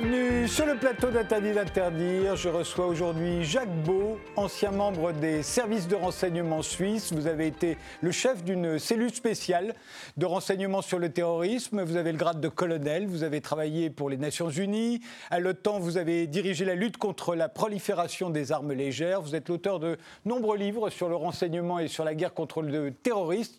Bienvenue 0.00 0.46
sur 0.46 0.64
le 0.64 0.76
plateau 0.76 1.10
d'Interdit 1.10 1.54
d'interdire. 1.54 2.36
Je 2.36 2.48
reçois 2.48 2.86
aujourd'hui 2.86 3.42
Jacques 3.42 3.82
Beau, 3.82 4.18
ancien 4.36 4.70
membre 4.70 5.10
des 5.12 5.42
services 5.42 5.88
de 5.88 5.96
renseignement 5.96 6.62
suisses. 6.62 7.12
Vous 7.12 7.26
avez 7.26 7.48
été 7.48 7.76
le 8.00 8.12
chef 8.12 8.44
d'une 8.44 8.78
cellule 8.78 9.12
spéciale 9.12 9.74
de 10.16 10.24
renseignement 10.24 10.82
sur 10.82 11.00
le 11.00 11.08
terrorisme. 11.08 11.82
Vous 11.82 11.96
avez 11.96 12.12
le 12.12 12.18
grade 12.18 12.40
de 12.40 12.48
colonel. 12.48 13.08
Vous 13.08 13.24
avez 13.24 13.40
travaillé 13.40 13.90
pour 13.90 14.08
les 14.08 14.18
Nations 14.18 14.50
Unies. 14.50 15.00
À 15.30 15.40
l'OTAN, 15.40 15.80
vous 15.80 15.96
avez 15.96 16.28
dirigé 16.28 16.64
la 16.64 16.76
lutte 16.76 16.98
contre 16.98 17.34
la 17.34 17.48
prolifération 17.48 18.30
des 18.30 18.52
armes 18.52 18.72
légères. 18.72 19.20
Vous 19.20 19.34
êtes 19.34 19.48
l'auteur 19.48 19.80
de 19.80 19.98
nombreux 20.24 20.58
livres 20.58 20.90
sur 20.90 21.08
le 21.08 21.16
renseignement 21.16 21.80
et 21.80 21.88
sur 21.88 22.04
la 22.04 22.14
guerre 22.14 22.34
contre 22.34 22.62
le 22.62 22.92
terrorisme. 22.92 23.56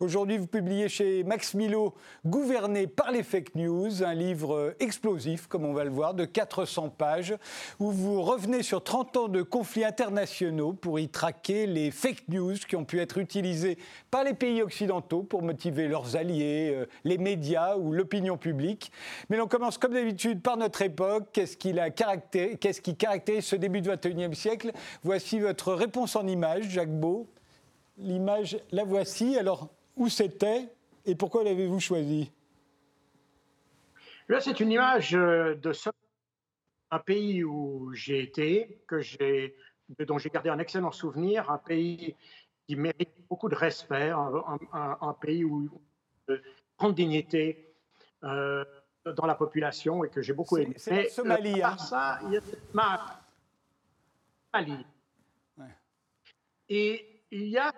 Aujourd'hui, 0.00 0.38
vous 0.38 0.46
publiez 0.46 0.88
chez 0.88 1.24
Max 1.24 1.54
Milo 1.54 1.94
Gouverné 2.24 2.86
par 2.86 3.10
les 3.10 3.22
fake 3.22 3.54
news, 3.54 4.02
un 4.02 4.14
livre 4.14 4.74
explosif, 4.80 5.46
comme 5.46 5.64
on 5.64 5.72
va 5.72 5.84
le 5.84 5.90
voir, 5.90 6.14
de 6.14 6.24
400 6.24 6.90
pages, 6.90 7.34
où 7.78 7.90
vous 7.90 8.22
revenez 8.22 8.62
sur 8.62 8.82
30 8.82 9.16
ans 9.16 9.28
de 9.28 9.42
conflits 9.42 9.84
internationaux 9.84 10.72
pour 10.72 10.98
y 10.98 11.08
traquer 11.08 11.66
les 11.66 11.90
fake 11.90 12.28
news 12.28 12.54
qui 12.68 12.76
ont 12.76 12.84
pu 12.84 13.00
être 13.00 13.18
utilisés 13.18 13.78
par 14.10 14.24
les 14.24 14.34
pays 14.34 14.62
occidentaux 14.62 15.22
pour 15.22 15.42
motiver 15.42 15.88
leurs 15.88 16.16
alliés, 16.16 16.72
euh, 16.74 16.86
les 17.04 17.18
médias 17.18 17.76
ou 17.76 17.92
l'opinion 17.92 18.36
publique. 18.36 18.92
Mais 19.28 19.36
l'on 19.36 19.46
commence 19.46 19.78
comme 19.78 19.92
d'habitude 19.92 20.42
par 20.42 20.56
notre 20.56 20.82
époque. 20.82 21.28
Qu'est-ce 21.32 21.56
qui, 21.56 21.74
Qu'est-ce 22.60 22.80
qui 22.80 22.96
caractérise 22.96 23.44
ce 23.44 23.56
début 23.56 23.80
du 23.80 23.90
XXIe 23.90 24.34
siècle? 24.34 24.72
Voici 25.02 25.38
votre 25.38 25.72
réponse 25.72 26.16
en 26.16 26.26
images, 26.26 26.68
Jacques 26.68 26.98
Beau. 26.98 27.26
L'image, 28.00 28.58
la 28.70 28.84
voici. 28.84 29.36
Alors, 29.38 29.68
où 29.96 30.08
c'était 30.08 30.68
et 31.04 31.14
pourquoi 31.14 31.44
l'avez-vous 31.44 31.80
choisie 31.80 32.32
Là, 34.28 34.40
c'est 34.40 34.60
une 34.60 34.70
image 34.70 35.14
euh, 35.14 35.54
de 35.56 35.72
ce, 35.72 35.90
un 36.90 36.98
pays 36.98 37.42
où 37.42 37.92
j'ai 37.92 38.22
été, 38.22 38.80
que 38.86 39.00
j'ai, 39.00 39.56
dont 40.06 40.18
j'ai 40.18 40.30
gardé 40.30 40.50
un 40.50 40.58
excellent 40.58 40.92
souvenir, 40.92 41.50
un 41.50 41.58
pays 41.58 42.14
qui 42.66 42.76
mérite 42.76 43.10
beaucoup 43.28 43.48
de 43.48 43.56
respect, 43.56 44.10
un, 44.10 45.16
pays 45.20 45.44
où 45.44 45.68
de 46.28 46.40
grande 46.78 46.94
dignité 46.94 47.74
euh, 48.22 48.64
dans 49.04 49.26
la 49.26 49.34
population 49.34 50.04
et 50.04 50.10
que 50.10 50.22
j'ai 50.22 50.32
beaucoup 50.32 50.58
aimé. 50.58 50.74
C'est 50.76 51.04
la 51.04 51.08
Somalie. 51.08 51.60
Par 51.60 51.72
hein. 51.72 51.78
ça, 51.78 52.18
il 52.26 52.32
y 52.32 52.36
a 52.36 52.40
Somalie. 54.52 54.86
Et 56.68 57.24
il 57.32 57.48
y 57.48 57.58
a 57.58 57.72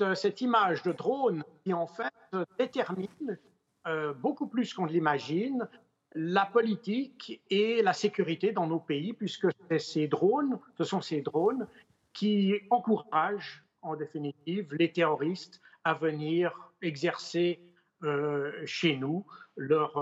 euh, 0.00 0.14
cette, 0.14 0.40
image 0.40 0.82
de 0.82 0.92
drone 0.92 1.44
qui 1.64 1.72
en 1.72 1.86
fait 1.86 2.12
détermine 2.58 3.38
euh, 3.86 4.12
beaucoup 4.14 4.46
plus 4.46 4.72
qu'on 4.74 4.86
l'imagine 4.86 5.68
la 6.14 6.46
politique 6.46 7.42
et 7.50 7.82
la 7.82 7.92
sécurité 7.92 8.52
dans 8.52 8.66
nos 8.66 8.78
pays, 8.78 9.12
puisque 9.12 9.48
ce 9.70 10.84
sont 10.84 11.00
ces 11.00 11.20
drones 11.22 11.66
qui 12.12 12.54
encouragent 12.70 13.64
en 13.82 13.96
définitive 13.96 14.72
les 14.74 14.92
terroristes 14.92 15.60
à 15.82 15.94
venir 15.94 16.70
exercer 16.82 17.60
euh, 18.04 18.52
chez 18.64 18.96
nous 18.96 19.26
leur 19.56 19.96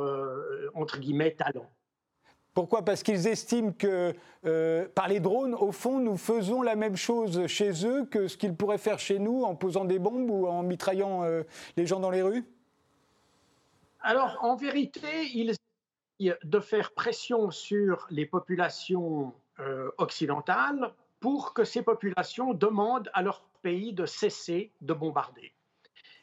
entre 0.74 0.98
guillemets 0.98 1.34
talent. 1.34 1.70
Pourquoi? 2.54 2.84
Parce 2.84 3.02
qu'ils 3.02 3.26
estiment 3.26 3.72
que 3.72 4.14
euh, 4.44 4.86
par 4.94 5.08
les 5.08 5.20
drones, 5.20 5.54
au 5.54 5.72
fond, 5.72 5.98
nous 5.98 6.18
faisons 6.18 6.60
la 6.60 6.76
même 6.76 6.96
chose 6.96 7.46
chez 7.46 7.86
eux 7.86 8.04
que 8.04 8.28
ce 8.28 8.36
qu'ils 8.36 8.54
pourraient 8.54 8.78
faire 8.78 8.98
chez 8.98 9.18
nous 9.18 9.44
en 9.44 9.54
posant 9.54 9.86
des 9.86 9.98
bombes 9.98 10.28
ou 10.30 10.46
en 10.46 10.62
mitraillant 10.62 11.24
euh, 11.24 11.44
les 11.76 11.86
gens 11.86 11.98
dans 11.98 12.10
les 12.10 12.20
rues? 12.20 12.44
Alors, 14.00 14.36
en 14.42 14.56
vérité, 14.56 15.30
ils 15.34 15.54
essayent 16.20 16.36
de 16.44 16.60
faire 16.60 16.92
pression 16.92 17.50
sur 17.50 18.06
les 18.10 18.26
populations 18.26 19.32
euh, 19.60 19.90
occidentales 19.96 20.92
pour 21.20 21.54
que 21.54 21.64
ces 21.64 21.82
populations 21.82 22.52
demandent 22.52 23.10
à 23.14 23.22
leur 23.22 23.42
pays 23.62 23.94
de 23.94 24.04
cesser 24.04 24.72
de 24.82 24.92
bombarder. 24.92 25.54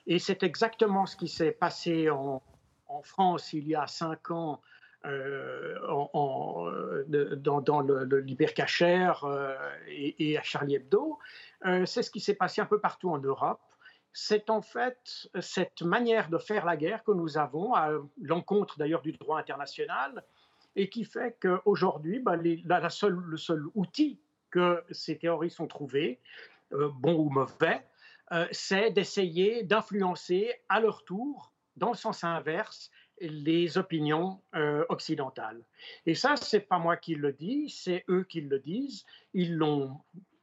Et 0.06 0.20
c'est 0.20 0.44
exactement 0.44 1.08
ce 1.08 1.16
qui 1.16 1.28
s'est 1.28 1.52
passé 1.52 2.10
en, 2.10 2.44
en 2.88 3.02
France 3.02 3.54
il 3.54 3.68
y 3.68 3.76
a 3.76 3.88
cinq 3.88 4.30
ans 4.30 4.62
euh, 5.06 5.78
euh, 6.14 7.36
dans, 7.38 7.62
dans, 7.62 7.80
le, 7.80 8.04
le 8.04 8.26
euh, 9.24 9.56
et, 9.88 10.38
à 10.38 10.44
Charlie 10.44 10.76
Hebdo. 10.76 11.18
c'est 11.86 12.04
ce 12.04 12.12
qui 12.12 12.20
s'est 12.20 12.34
passé 12.34 12.60
un 12.60 12.66
peu 12.66 12.80
partout 12.82 13.10
en 13.10 13.18
Europe. 13.18 13.62
C'est 14.12 14.50
en 14.50 14.62
fait 14.62 15.30
cette 15.40 15.84
manière 15.84 16.30
de 16.30 16.38
faire 16.38 16.66
la 16.66 16.76
guerre 16.76 17.04
que 17.06 17.14
nous 17.14 17.38
avons, 17.38 17.74
à 17.76 17.92
l'encontre 18.22 18.78
d'ailleurs 18.78 19.02
du 19.02 19.14
droit 19.14 19.40
international, 19.40 20.26
et 20.76 20.90
qui 20.90 21.06
fait 21.06 21.38
qu'aujourd'hui, 21.42 22.20
bah, 22.20 22.36
la, 22.36 22.80
le 22.82 23.38
seul 23.38 23.66
outil 23.76 24.20
que 24.52 24.84
ces 24.92 25.18
terroristes 25.18 25.62
ont 25.62 25.68
trouvé, 25.68 26.20
bon 26.72 27.16
ou 27.16 27.30
mauvais, 27.30 27.86
c'est 28.52 28.92
d'essayer 28.92 29.64
d'influencer 29.64 30.54
à 30.68 30.82
leur 30.82 31.06
tour, 31.06 31.54
dans 31.78 31.90
le 31.90 31.96
sens 31.96 32.24
inverse, 32.26 32.92
les 33.22 33.78
opinions 33.78 34.42
euh, 34.56 34.86
occidentales. 34.90 35.62
Et 36.06 36.16
ça, 36.16 36.36
c'est 36.36 36.62
pas 36.62 36.80
moi 36.80 36.98
qui 36.98 37.16
le 37.16 37.34
dis, 37.34 37.70
c'est 37.70 38.04
eux 38.10 38.24
qui 38.24 38.42
le 38.42 38.60
disent. 38.60 39.06
Ils 39.34 39.56
l'ont 39.56 39.98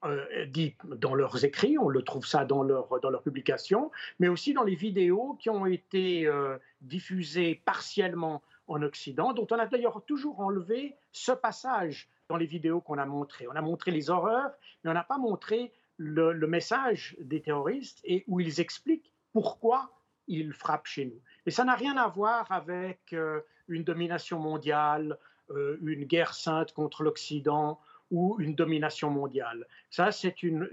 euh, 0.05 0.47
dit 0.47 0.77
dans 0.85 1.15
leurs 1.15 1.45
écrits, 1.45 1.79
on 1.79 1.89
le 1.89 2.03
trouve 2.03 2.27
ça 2.27 2.45
dans 2.45 2.63
leurs 2.63 3.01
dans 3.01 3.19
publications, 3.19 3.91
mais 4.19 4.29
aussi 4.29 4.53
dans 4.53 4.63
les 4.63 4.75
vidéos 4.75 5.37
qui 5.41 5.51
ont 5.51 5.67
été 5.67 6.27
euh, 6.27 6.59
diffusées 6.81 7.63
partiellement 7.65 8.43
en 8.69 8.83
Occident, 8.83 9.33
dont 9.33 9.47
on 9.51 9.59
a 9.59 9.67
d'ailleurs 9.67 10.05
toujours 10.05 10.41
enlevé 10.41 10.97
ce 11.13 11.33
passage 11.33 12.09
dans 12.29 12.37
les 12.37 12.47
vidéos 12.47 12.81
qu'on 12.81 12.99
a 12.99 13.07
montrées. 13.07 13.47
On 13.49 13.57
a 13.57 13.63
montré 13.63 13.91
les 13.91 14.11
horreurs, 14.11 14.51
mais 14.83 14.91
on 14.91 14.95
n'a 14.95 15.05
pas 15.05 15.19
montré 15.19 15.73
le, 15.97 16.33
le 16.33 16.47
message 16.47 17.17
des 17.21 17.41
terroristes 17.41 18.01
et 18.05 18.25
où 18.27 18.41
ils 18.41 18.61
expliquent 18.61 19.13
pourquoi 19.33 19.91
ils 20.29 20.53
frappent 20.53 20.87
chez 20.87 21.07
nous. 21.07 21.21
Et 21.47 21.51
ça 21.51 21.65
n'a 21.65 21.75
rien 21.75 21.97
à 21.97 22.09
voir 22.09 22.51
avec 22.51 23.13
euh, 23.13 23.41
une 23.69 23.85
domination 23.85 24.39
mondiale, 24.39 25.19
euh, 25.51 25.79
une 25.83 26.05
guerre 26.05 26.35
sainte 26.35 26.73
contre 26.73 27.05
l'Occident 27.05 27.81
ou 28.11 28.37
une 28.41 28.55
domination 28.55 29.11
mondiale. 29.11 29.67
Ça, 29.91 30.13
c'est 30.13 30.43
une, 30.43 30.69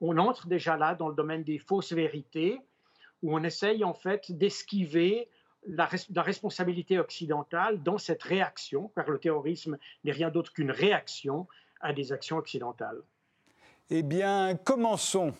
on 0.00 0.18
entre 0.18 0.46
déjà 0.46 0.76
là 0.76 0.94
dans 0.94 1.08
le 1.08 1.14
domaine 1.14 1.44
des 1.44 1.58
fausses 1.58 1.92
vérités, 1.92 2.60
où 3.22 3.36
on 3.36 3.42
essaye 3.42 3.84
en 3.84 3.94
fait 3.94 4.32
d'esquiver 4.32 5.28
la, 5.66 5.88
la, 6.12 6.22
responsabilité 6.22 6.98
occidentale 6.98 7.82
dans 7.82 7.98
cette 7.98 8.22
réaction, 8.22 8.90
car 8.96 9.08
le 9.08 9.18
terrorisme 9.18 9.78
n'est 10.02 10.12
rien 10.12 10.30
d'autre 10.30 10.52
qu'une 10.52 10.72
réaction 10.72 11.46
à 11.80 11.92
des 11.92 12.12
actions 12.12 12.36
occidentales. 12.36 13.00
Eh 13.90 14.02
bien, 14.02 14.56
commençons. 14.56 15.34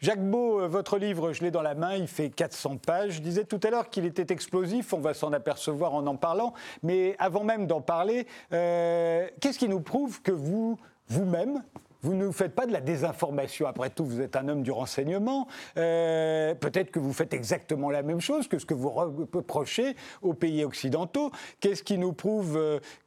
Jacques 0.00 0.24
Beau, 0.24 0.60
euh, 0.60 0.66
votre 0.66 0.96
livre, 0.96 1.34
je 1.34 1.42
l'ai 1.42 1.50
dans 1.50 1.60
la 1.60 1.74
main, 1.74 1.94
il 1.94 2.08
fait 2.08 2.30
400 2.30 2.78
pages. 2.78 3.16
Je 3.16 3.20
disais 3.20 3.44
tout 3.44 3.60
à 3.62 3.68
l'heure 3.70 3.90
qu'il 3.90 4.06
était 4.06 4.32
explosif, 4.32 4.94
on 4.94 5.00
va 5.00 5.12
s'en 5.12 5.30
apercevoir 5.34 5.92
en 5.92 6.06
en 6.06 6.16
parlant. 6.16 6.54
Mais 6.82 7.16
avant 7.18 7.44
même 7.44 7.66
d'en 7.66 7.82
parler, 7.82 8.26
euh, 8.54 9.28
qu'est-ce 9.40 9.58
qui 9.58 9.68
nous 9.68 9.80
prouve 9.80 10.22
que 10.22 10.32
vous, 10.32 10.78
vous-même, 11.08 11.62
vous 12.00 12.14
ne 12.14 12.30
faites 12.30 12.54
pas 12.54 12.64
de 12.64 12.72
la 12.72 12.80
désinformation? 12.80 13.66
Après 13.66 13.90
tout, 13.90 14.06
vous 14.06 14.22
êtes 14.22 14.36
un 14.36 14.48
homme 14.48 14.62
du 14.62 14.70
renseignement. 14.70 15.46
Euh, 15.76 16.54
peut-être 16.54 16.90
que 16.90 16.98
vous 16.98 17.12
faites 17.12 17.34
exactement 17.34 17.90
la 17.90 18.00
même 18.00 18.22
chose 18.22 18.48
que 18.48 18.58
ce 18.58 18.64
que 18.64 18.72
vous 18.72 18.88
reprochez 18.88 19.96
aux 20.22 20.32
pays 20.32 20.64
occidentaux. 20.64 21.30
Qu'est-ce 21.60 21.82
qui 21.82 21.98
nous 21.98 22.14
prouve 22.14 22.58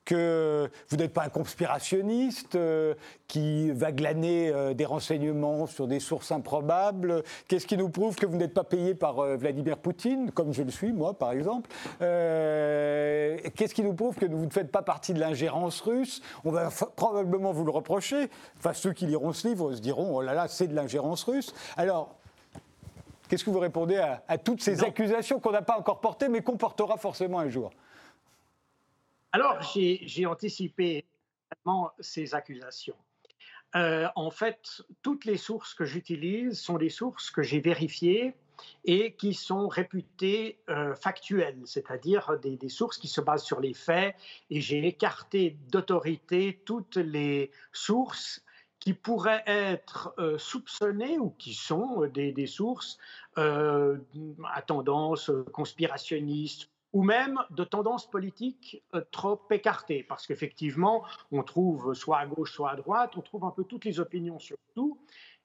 que 0.05 0.69
vous 0.89 0.97
n'êtes 0.97 1.13
pas 1.13 1.23
un 1.23 1.29
conspirationniste 1.29 2.55
euh, 2.55 2.93
qui 3.27 3.71
va 3.71 3.91
glaner 3.91 4.49
euh, 4.49 4.73
des 4.73 4.85
renseignements 4.85 5.65
sur 5.65 5.87
des 5.87 5.99
sources 5.99 6.31
improbables. 6.31 7.23
Qu'est-ce 7.47 7.65
qui 7.65 7.77
nous 7.77 7.89
prouve 7.89 8.15
que 8.15 8.25
vous 8.25 8.37
n'êtes 8.37 8.53
pas 8.53 8.63
payé 8.63 8.95
par 8.95 9.19
euh, 9.19 9.37
Vladimir 9.37 9.77
Poutine, 9.77 10.31
comme 10.31 10.53
je 10.53 10.63
le 10.63 10.71
suis, 10.71 10.91
moi, 10.91 11.13
par 11.13 11.31
exemple? 11.31 11.69
Qu'est-ce 11.99 13.73
qui 13.73 13.83
nous 13.83 13.93
prouve 13.93 14.15
que 14.15 14.25
vous 14.25 14.45
ne 14.45 14.51
faites 14.51 14.71
pas 14.71 14.81
partie 14.81 15.13
de 15.13 15.19
l'ingérence 15.19 15.79
russe? 15.81 16.21
On 16.43 16.51
va 16.51 16.69
probablement 16.95 17.51
vous 17.51 17.65
le 17.65 17.71
reprocher. 17.71 18.29
Enfin, 18.57 18.73
ceux 18.73 18.93
qui 18.93 19.05
liront 19.05 19.33
ce 19.33 19.47
livre 19.47 19.73
se 19.73 19.81
diront, 19.81 20.15
oh 20.15 20.21
là 20.21 20.33
là, 20.33 20.47
c'est 20.47 20.67
de 20.67 20.75
l'ingérence 20.75 21.23
russe. 21.23 21.53
Alors, 21.77 22.15
Qu'est-ce 23.29 23.45
que 23.45 23.49
vous 23.49 23.59
répondez 23.59 23.97
à, 23.97 24.37
toutes 24.37 24.61
ces 24.61 24.83
accusations 24.83 25.39
qu'on 25.39 25.53
n'a 25.53 25.63
pas 25.63 25.79
encore 25.79 26.01
portées, 26.01 26.27
mais 26.27 26.41
qu'on 26.41 26.55
portera 26.55 26.97
forcément 26.97 27.39
un 27.39 27.49
jour? 27.49 27.71
Alors, 29.33 29.59
j'ai 29.73 30.25
anticipé 30.27 31.05
ces 31.99 32.35
accusations. 32.35 32.95
Euh, 33.75 34.07
en 34.15 34.29
fait, 34.29 34.83
toutes 35.01 35.25
les 35.25 35.37
sources 35.37 35.73
que 35.73 35.85
j'utilise 35.85 36.59
sont 36.59 36.77
des 36.77 36.89
sources 36.89 37.31
que 37.31 37.41
j'ai 37.41 37.59
vérifiées 37.59 38.35
et 38.85 39.13
qui 39.13 39.33
sont 39.33 39.67
réputées 39.67 40.59
euh, 40.69 40.93
factuelles, 40.93 41.59
c'est-à-dire 41.65 42.37
des, 42.39 42.69
sources 42.69 42.99
qui 42.99 43.07
se 43.07 43.21
basent 43.21 43.43
sur 43.43 43.59
les 43.59 43.73
faits, 43.73 44.15
et 44.51 44.61
j'ai 44.61 44.85
écarté 44.85 45.57
d'autorité 45.71 46.61
toutes 46.63 46.97
les 46.97 47.49
sources 47.71 48.43
qui 48.79 48.93
pourraient 48.93 49.43
être 49.47 50.13
euh, 50.19 50.37
soupçonnées 50.37 51.17
ou 51.17 51.31
qui 51.31 51.55
sont 51.55 52.05
des, 52.05 52.45
sources 52.45 52.99
à 53.35 54.61
tendance 54.67 55.31
conspirationniste 55.51 56.69
ou 56.93 57.03
même 57.03 57.39
de 57.49 57.63
tendances 57.63 58.09
politiques 58.09 58.83
trop 59.11 59.41
écartées, 59.49 60.03
parce 60.03 60.27
qu'effectivement, 60.27 61.03
on 61.31 61.43
trouve 61.43 61.95
soit 61.95 62.19
à 62.19 62.27
gauche, 62.27 62.53
soit 62.53 62.71
à 62.71 62.75
droite, 62.75 63.17
on 63.17 63.21
trouve 63.21 63.43
un 63.45 63.51
peu 63.51 63.63
toutes 63.63 63.85
les 63.85 63.99
opinions 63.99 64.39
sur 64.39 64.57
tout, 64.75 64.99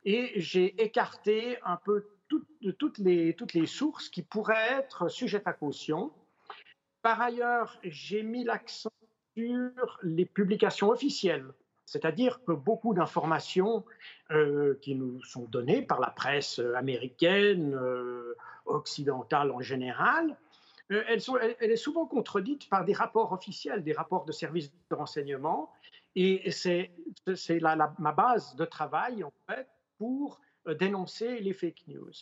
et 0.04 0.32
j'ai 0.36 0.80
écarté 0.82 1.58
un 1.64 1.76
peu 1.76 2.06
toutes, 2.28 2.98
les, 2.98 3.66
sources 3.66 4.08
qui 4.08 4.22
pourraient 4.22 4.72
être 4.72 5.08
sujettes 5.08 5.46
à 5.46 5.54
caution. 5.54 6.12
Par 7.02 7.20
ailleurs, 7.20 7.78
j'ai 7.82 8.22
mis 8.22 8.44
l'accent 8.44 8.90
sur 9.36 9.98
les 10.02 10.26
publications 10.26 10.90
officielles, 10.90 11.46
c'est-à-dire 11.86 12.44
que 12.44 12.52
beaucoup 12.52 12.92
d'informations 12.92 13.84
euh, 14.30 14.78
qui 14.82 14.94
nous 14.94 15.22
sont 15.22 15.44
données 15.44 15.80
par 15.80 16.00
la 16.00 16.10
presse 16.10 16.60
américaine, 16.76 17.74
euh, 17.74 18.34
occidentale 18.66 19.50
en 19.50 19.60
général, 19.60 20.36
euh, 20.90 21.02
elle, 21.08 21.70
est 21.70 21.76
souvent 21.76 22.06
contredite 22.06 22.68
par 22.68 22.84
des 22.84 22.92
rapports 22.92 23.32
officiels, 23.32 23.82
des 23.82 23.92
rapports 23.92 24.24
de 24.24 24.32
services 24.32 24.72
de 24.90 24.94
renseignement, 24.94 25.70
et 26.16 26.50
c'est 26.50 26.90
ma 27.98 28.12
base 28.12 28.56
de 28.56 28.64
travail 28.64 29.22
en 29.22 29.32
fait 29.46 29.68
pour 29.98 30.40
dénoncer 30.78 31.40
les 31.40 31.52
fake 31.52 31.84
news. 31.86 32.12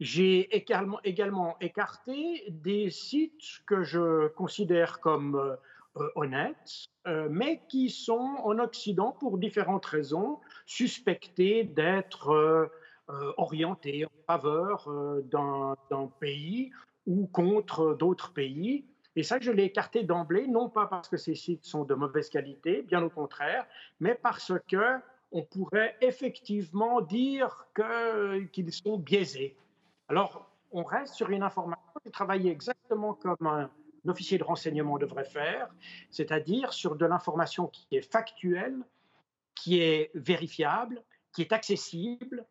J'ai 0.00 0.54
également, 0.54 1.56
écarté 1.60 2.44
des 2.48 2.90
sites 2.90 3.62
que 3.66 3.82
je 3.82 4.28
considère 4.28 5.00
comme 5.00 5.56
euh, 5.96 6.08
honnêtes, 6.14 6.86
euh, 7.06 7.28
mais 7.30 7.62
qui 7.68 7.90
sont 7.90 8.36
en 8.44 8.58
Occident, 8.58 9.12
pour 9.18 9.38
différentes 9.38 9.86
raisons, 9.86 10.38
suspectés 10.66 11.64
d'être 11.64 12.30
euh, 12.30 13.32
orientés 13.36 14.04
en 14.04 14.22
faveur 14.26 14.88
d'un 15.32 16.06
pays 16.20 16.70
ou 17.08 17.26
contre 17.26 17.94
d'autres 17.94 18.32
pays. 18.32 18.84
Et 19.16 19.24
ça, 19.24 19.38
je 19.40 19.50
l'ai 19.50 19.64
écarté 19.64 20.04
d'emblée, 20.04 20.46
non 20.46 20.68
pas 20.68 20.86
parce 20.86 21.08
que 21.08 21.16
ces 21.16 21.34
sites 21.34 21.64
sont 21.64 21.82
de 21.82 21.94
mauvaise 21.94 22.28
qualité, 22.28 22.82
bien 22.82 23.02
au 23.02 23.10
contraire, 23.10 23.66
mais 23.98 24.14
parce 24.14 24.52
que 24.68 25.00
on 25.32 25.42
pourrait 25.42 25.96
effectivement 26.00 27.00
dire 27.00 27.66
qu'ils 28.52 28.72
sont 28.72 28.96
biaisés. 28.96 29.56
Alors, 30.08 30.48
on 30.70 30.84
reste 30.84 31.14
sur 31.14 31.30
une 31.30 31.42
information 31.42 31.82
qui 32.04 32.10
travaille 32.10 32.48
exactement 32.48 33.14
comme 33.14 33.46
un, 33.46 33.70
officier 34.06 34.38
de 34.38 34.44
renseignement 34.44 34.96
devrait 34.96 35.24
faire, 35.24 35.68
c'est-à-dire 36.10 36.72
sur 36.72 36.96
de 36.96 37.04
l'information 37.04 37.66
qui 37.66 37.86
est 37.92 38.10
factuelle, 38.10 38.78
qui 39.54 39.80
est 39.80 40.10
vérifiable, 40.14 41.02
qui 41.32 41.42
est 41.42 41.52
accessible. 41.52 42.46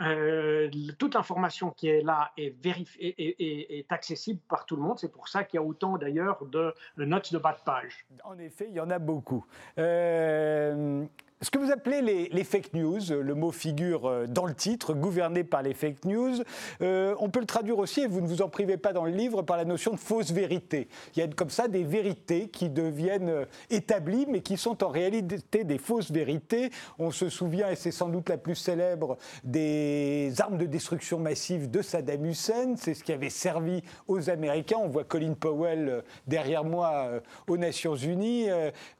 Euh, 0.00 0.68
toute 0.98 1.14
l'information 1.14 1.70
qui 1.70 1.88
est 1.88 2.02
là 2.02 2.30
est, 2.36 2.54
est, 2.98 3.86
accessible 3.90 4.40
par 4.48 4.66
tout 4.66 4.76
le 4.76 4.82
monde. 4.82 4.98
C'est 4.98 5.12
pour 5.12 5.28
ça 5.28 5.44
qu'il 5.44 5.58
y 5.58 5.62
a 5.62 5.66
autant 5.66 5.96
d'ailleurs 5.96 6.44
de, 6.44 6.74
notes 6.98 7.32
de 7.32 7.38
bas 7.38 7.52
de 7.52 7.64
page. 7.64 8.06
En 8.24 8.38
effet, 8.38 8.66
il 8.68 8.74
y 8.74 8.80
en 8.80 8.90
a 8.90 8.98
beaucoup. 8.98 9.46
Euh, 9.78 11.04
ce 11.42 11.50
que 11.50 11.58
vous 11.58 11.70
appelez 11.70 12.00
les, 12.00 12.44
fake 12.44 12.72
news, 12.72 12.98
le 13.10 13.34
mot 13.34 13.52
figure 13.52 14.06
euh, 14.06 14.26
dans 14.26 14.46
le 14.46 14.54
titre, 14.54 14.94
gouverné 14.94 15.44
par 15.44 15.60
les 15.60 15.74
fake 15.74 16.06
news, 16.06 16.32
euh, 16.80 17.14
on 17.20 17.28
peut 17.28 17.40
le 17.40 17.46
traduire 17.46 17.78
aussi, 17.78 18.00
et 18.00 18.06
vous 18.06 18.22
ne 18.22 18.26
vous 18.26 18.40
en 18.40 18.48
privez 18.48 18.78
pas 18.78 18.94
dans 18.94 19.04
le 19.04 19.10
livre, 19.10 19.42
par 19.42 19.58
la 19.58 19.66
notion 19.66 19.92
de 19.92 19.98
fausse 19.98 20.30
vérité. 20.30 20.88
Il 21.14 21.20
y 21.20 21.22
a 21.22 21.28
comme 21.28 21.50
ça 21.50 21.68
des 21.68 21.84
vérités 21.84 22.48
qui 22.48 22.70
deviennent 22.70 23.28
euh, 23.28 23.44
établies, 23.68 24.24
mais 24.26 24.40
qui 24.40 24.56
sont 24.56 24.82
en 24.82 24.88
réalité 24.88 25.64
des 25.64 25.76
fausses 25.76 26.10
vérités. 26.10 26.70
On 26.98 27.10
se 27.10 27.28
souvient, 27.28 27.70
et 27.70 27.76
c'est 27.76 27.90
sans 27.90 28.08
doute 28.08 28.30
la 28.30 28.38
plus 28.38 28.54
célèbre, 28.54 29.18
des 29.44 30.32
armes 30.38 30.56
de 30.56 30.64
destruction 30.64 31.18
massive 31.18 31.70
de 31.70 31.82
Saddam 31.82 32.24
Hussein. 32.24 32.76
C'est 32.76 32.94
ce 32.94 33.04
qui 33.04 33.12
avait 33.12 33.28
servi 33.28 33.82
aux 34.08 34.30
Américains. 34.30 34.78
On 34.80 34.88
voit 34.88 35.04
Colin 35.04 35.34
Powell 35.34 36.02
derrière 36.26 36.64
moi 36.64 37.20
aux 37.46 37.58
Nations 37.58 37.94
Unies. 37.94 38.46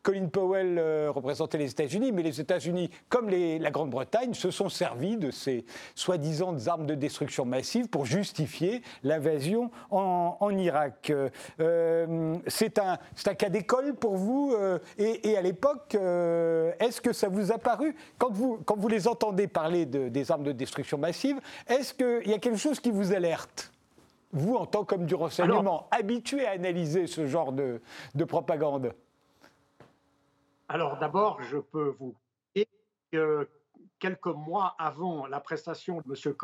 Colin 0.02 0.26
Powell 0.26 0.78
représentait 1.08 1.58
les 1.58 1.70
États-Unis, 1.70 2.12
mais 2.12 2.25
les 2.26 2.40
États-Unis, 2.40 2.90
comme 3.08 3.30
la 3.30 3.70
Grande-Bretagne, 3.70 4.34
se 4.34 4.50
sont 4.50 4.68
servis 4.68 5.16
de 5.16 5.30
ces 5.30 5.64
soi-disant 5.94 6.54
armes 6.66 6.86
de 6.86 6.94
destruction 6.94 7.44
massive 7.44 7.88
pour 7.88 8.04
justifier 8.04 8.82
l'invasion 9.02 9.70
en, 9.90 10.56
Irak. 10.56 11.12
Euh, 11.60 12.34
c'est 12.46 12.78
un, 12.78 12.98
un, 13.26 13.34
cas 13.34 13.48
d'école 13.48 13.94
pour 13.94 14.16
vous 14.16 14.54
euh, 14.54 14.78
et, 14.98 15.36
à 15.36 15.42
l'époque, 15.42 15.94
euh, 15.94 16.72
est-ce 16.80 17.00
que 17.00 17.12
ça 17.12 17.28
vous 17.28 17.52
a 17.52 17.58
paru, 17.58 17.94
quand 18.18 18.32
vous, 18.32 18.58
quand 18.64 18.76
vous 18.76 18.88
les 18.88 19.06
entendez 19.06 19.46
parler 19.46 19.86
de, 19.86 20.08
des 20.08 20.30
armes 20.30 20.44
de 20.44 20.52
destruction 20.52 20.98
massive, 20.98 21.40
est-ce 21.68 21.94
qu'il 21.94 22.30
y 22.30 22.34
a 22.34 22.38
quelque 22.38 22.58
chose 22.58 22.80
qui 22.80 22.90
vous 22.90 23.12
alerte 23.12 23.72
vous, 24.32 24.56
en 24.56 24.66
tant 24.66 24.84
qu'homme 24.84 25.06
du 25.06 25.14
renseignement, 25.14 25.86
habitué 25.90 26.46
à 26.46 26.50
analyser 26.50 27.06
ce 27.06 27.26
genre 27.26 27.52
de, 27.52 27.80
de 28.14 28.24
propagande? 28.24 28.92
Alors 30.68 30.98
d'abord, 30.98 31.42
je 31.42 31.58
peux 31.58 31.94
vous 31.98 32.14
dire 32.54 32.66
que 33.12 33.48
quelques 33.98 34.26
mois 34.26 34.74
avant 34.78 35.26
la 35.26 35.40
prestation 35.40 36.02
de 36.02 36.04
M. 36.08 36.34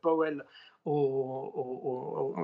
Powell 0.00 0.44
au, 0.84 2.34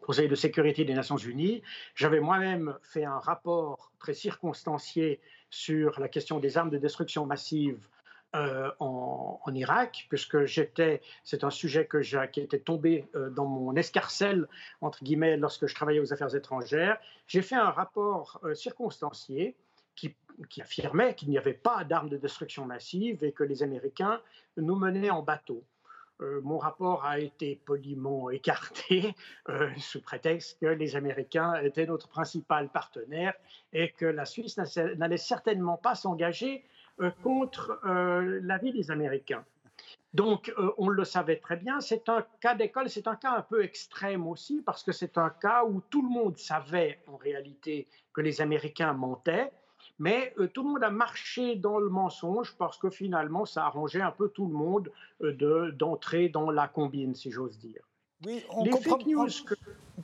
Conseil 0.00 0.28
de 0.28 0.34
sécurité 0.34 0.84
des 0.84 0.94
Nations 0.94 1.16
Unies, 1.16 1.62
j'avais 1.94 2.20
moi-même 2.20 2.76
fait 2.82 3.04
un 3.04 3.18
rapport 3.18 3.92
très 3.98 4.14
circonstancié 4.14 5.20
sur 5.50 5.98
la 5.98 6.08
question 6.08 6.38
des 6.38 6.58
armes 6.58 6.70
de 6.70 6.78
destruction 6.78 7.26
massive 7.26 7.88
euh, 8.34 8.70
en, 8.80 9.40
Irak, 9.54 10.06
puisque 10.10 10.36
c'est 10.46 11.44
un 11.44 11.50
sujet 11.50 11.88
qui 12.32 12.40
était 12.40 12.58
tombé 12.58 13.08
euh, 13.14 13.30
dans 13.30 13.46
mon 13.46 13.74
escarcelle, 13.76 14.46
entre 14.82 15.02
guillemets, 15.02 15.36
lorsque 15.38 15.66
je 15.66 15.74
travaillais 15.74 16.00
aux 16.00 16.12
affaires 16.12 16.34
étrangères. 16.34 16.98
J'ai 17.26 17.40
fait 17.40 17.54
un 17.54 17.70
rapport 17.70 18.40
euh, 18.44 18.54
circonstancié 18.54 19.56
qui, 19.96 20.14
affirmait 20.60 21.14
qu'il 21.14 21.30
n'y 21.30 21.38
avait 21.38 21.54
pas 21.54 21.84
d'armes 21.84 22.08
de 22.08 22.16
destruction 22.16 22.66
massive 22.66 23.24
et 23.24 23.32
que 23.32 23.42
les 23.42 23.62
Américains 23.62 24.20
nous 24.56 24.76
menaient 24.76 25.10
en 25.10 25.22
bateau. 25.22 25.64
Euh, 26.22 26.40
mon 26.42 26.56
rapport 26.56 27.04
a 27.04 27.18
été 27.18 27.56
poliment 27.56 28.30
écarté 28.30 29.14
euh, 29.48 29.70
sous 29.78 30.00
prétexte 30.00 30.58
que 30.60 30.66
les 30.66 30.96
Américains 30.96 31.54
étaient 31.56 31.86
notre 31.86 32.08
principal 32.08 32.70
partenaire 32.70 33.34
et 33.72 33.90
que 33.90 34.06
la 34.06 34.24
Suisse 34.24 34.56
n'allait 34.96 35.16
certainement 35.18 35.76
pas 35.76 35.94
s'engager 35.94 36.64
euh, 37.00 37.10
contre 37.22 37.80
l'avis 37.84 38.72
des 38.72 38.90
Américains. 38.90 39.44
Donc, 40.14 40.50
on 40.78 40.88
le 40.88 41.04
savait 41.04 41.36
très 41.36 41.56
bien, 41.56 41.80
c'est 41.80 42.08
un 42.08 42.24
cas 42.40 42.54
d'école, 42.54 42.88
c'est 42.88 43.06
un 43.06 43.16
cas 43.16 43.32
un 43.32 43.42
peu 43.42 43.62
extrême 43.62 44.26
aussi, 44.26 44.62
parce 44.62 44.82
que 44.82 44.90
c'est 44.90 45.18
un 45.18 45.28
cas 45.28 45.64
où 45.64 45.82
tout 45.90 46.00
le 46.00 46.08
monde 46.08 46.38
savait 46.38 47.00
en 47.06 47.16
réalité 47.16 47.86
que 48.14 48.22
les 48.22 48.40
Américains 48.40 48.94
mentaient, 48.94 49.52
mais 49.98 50.34
euh, 50.38 50.48
tout 50.48 50.62
le 50.62 50.70
monde 50.70 50.84
a 50.84 50.90
marché 50.90 51.56
dans 51.56 51.78
le 51.78 51.88
mensonge 51.88 52.54
parce 52.58 52.78
que 52.78 52.90
finalement, 52.90 53.44
ça 53.44 53.64
arrangeait 53.64 54.02
un 54.02 54.10
peu 54.10 54.28
tout 54.28 54.46
le 54.46 54.54
monde 54.54 54.90
euh, 55.22 55.72
d'entrer 55.72 56.28
dans 56.28 56.50
la 56.50 56.68
combine, 56.68 57.14
si 57.14 57.30
j'ose 57.30 57.58
dire. 57.58 57.82
Oui, 58.24 58.42
on 58.50 58.64
comprend, 58.64 58.98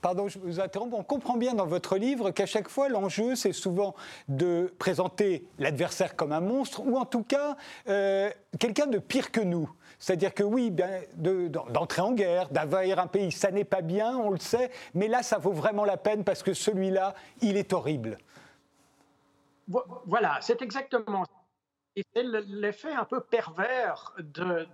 Pardon, 0.00 0.28
je 0.28 0.38
vous 0.38 0.60
interromps. 0.60 0.94
On 0.94 1.02
comprend 1.02 1.36
bien 1.36 1.54
dans 1.54 1.66
votre 1.66 1.96
livre 1.96 2.30
qu'à 2.30 2.46
chaque 2.46 2.68
fois, 2.68 2.88
l'enjeu, 2.88 3.36
c'est 3.36 3.52
souvent 3.52 3.94
de 4.28 4.72
présenter 4.78 5.46
l'adversaire 5.58 6.16
comme 6.16 6.32
un 6.32 6.40
monstre, 6.40 6.82
ou 6.84 6.96
en 6.96 7.04
tout 7.04 7.22
cas, 7.22 7.56
euh, 7.88 8.30
quelqu'un 8.58 8.86
de 8.86 8.98
pire 8.98 9.30
que 9.30 9.40
nous. 9.40 9.70
C'est-à-dire 9.98 10.34
que 10.34 10.42
oui, 10.42 10.72
d'entrer 11.14 12.02
en 12.02 12.12
guerre, 12.12 12.48
d'envahir 12.48 12.98
un 12.98 13.06
pays, 13.06 13.30
ça 13.30 13.50
n'est 13.50 13.64
pas 13.64 13.82
bien, 13.82 14.16
on 14.16 14.30
le 14.30 14.38
sait, 14.38 14.70
mais 14.94 15.08
là, 15.08 15.22
ça 15.22 15.38
vaut 15.38 15.52
vraiment 15.52 15.84
la 15.84 15.96
peine 15.96 16.24
parce 16.24 16.42
que 16.42 16.54
celui-là, 16.54 17.14
il 17.40 17.56
est 17.56 17.72
horrible. 17.72 18.18
Voilà, 19.68 20.38
c'est 20.40 20.62
exactement 20.62 21.24
ça. 21.24 21.32
C'est 22.14 22.22
l'effet 22.22 22.92
un 22.92 23.04
peu 23.04 23.20
pervers 23.20 24.14
de, 24.18 24.66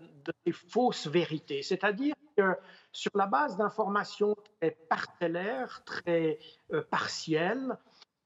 des 0.46 0.52
fausses 0.52 1.08
vérités. 1.08 1.62
C'est-à-dire 1.62 2.14
que 2.36 2.56
sur 2.92 3.10
la 3.14 3.26
base 3.26 3.56
d'informations 3.56 4.36
très 4.60 4.70
parcellaires, 4.88 5.82
très 5.84 6.38
euh, 6.72 6.82
partielles, 6.82 7.76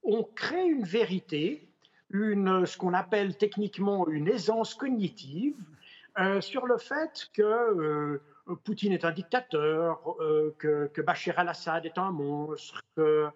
on 0.03 0.25
crée 0.25 0.67
une 0.67 0.85
vérité, 0.85 1.69
une, 2.11 2.67
ce 2.67 2.77
qu'on 2.77 2.93
appelle 2.93 3.37
techniquement 3.39 4.07
une 4.09 4.29
aisance 4.29 4.75
cognitive, 4.75 5.57
euh, 6.19 6.43
sur 6.43 6.67
le 6.67 6.77
fait 6.77 7.29
que 7.33 7.43
euh, 7.43 8.23
Poutine 8.65 8.93
est 8.93 9.07
un 9.07 9.13
dictateur, 9.13 10.03
que, 10.59 10.89
que 10.89 11.01
Bachar 11.01 11.39
al-Assad 11.39 11.87
est 11.87 11.97
un 11.97 12.11
monstre, 12.11 12.83
que 12.97 13.29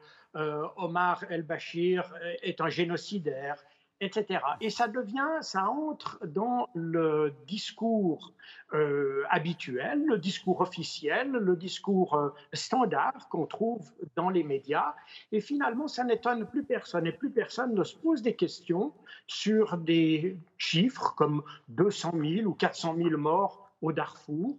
Omar 0.76 1.24
el-Bashir 1.30 2.14
est 2.42 2.60
un 2.60 2.68
génocidaire, 2.68 3.56
etc. 4.00 4.40
Et 4.60 4.70
ça 4.70 4.88
devient, 4.88 5.38
ça 5.40 5.68
entre 5.70 6.20
dans 6.26 6.68
le 6.74 7.32
discours 7.46 8.32
euh, 8.74 9.24
habituel, 9.30 10.04
le 10.04 10.18
discours 10.18 10.60
officiel, 10.60 11.30
le 11.30 11.56
discours 11.56 12.14
euh, 12.14 12.30
standard 12.52 13.28
qu'on 13.30 13.46
trouve 13.46 13.90
dans 14.14 14.28
les 14.28 14.44
médias. 14.44 14.94
Et 15.32 15.40
finalement, 15.40 15.88
ça 15.88 16.04
n'étonne 16.04 16.46
plus 16.46 16.64
personne. 16.64 17.06
Et 17.06 17.12
plus 17.12 17.30
personne 17.30 17.74
ne 17.74 17.84
se 17.84 17.96
pose 17.96 18.22
des 18.22 18.34
questions 18.34 18.92
sur 19.26 19.78
des 19.78 20.36
chiffres 20.58 21.14
comme 21.16 21.42
200 21.68 22.12
000 22.14 22.46
ou 22.46 22.54
400 22.54 22.96
000 22.96 23.16
morts 23.16 23.70
au 23.82 23.92
Darfour 23.92 24.56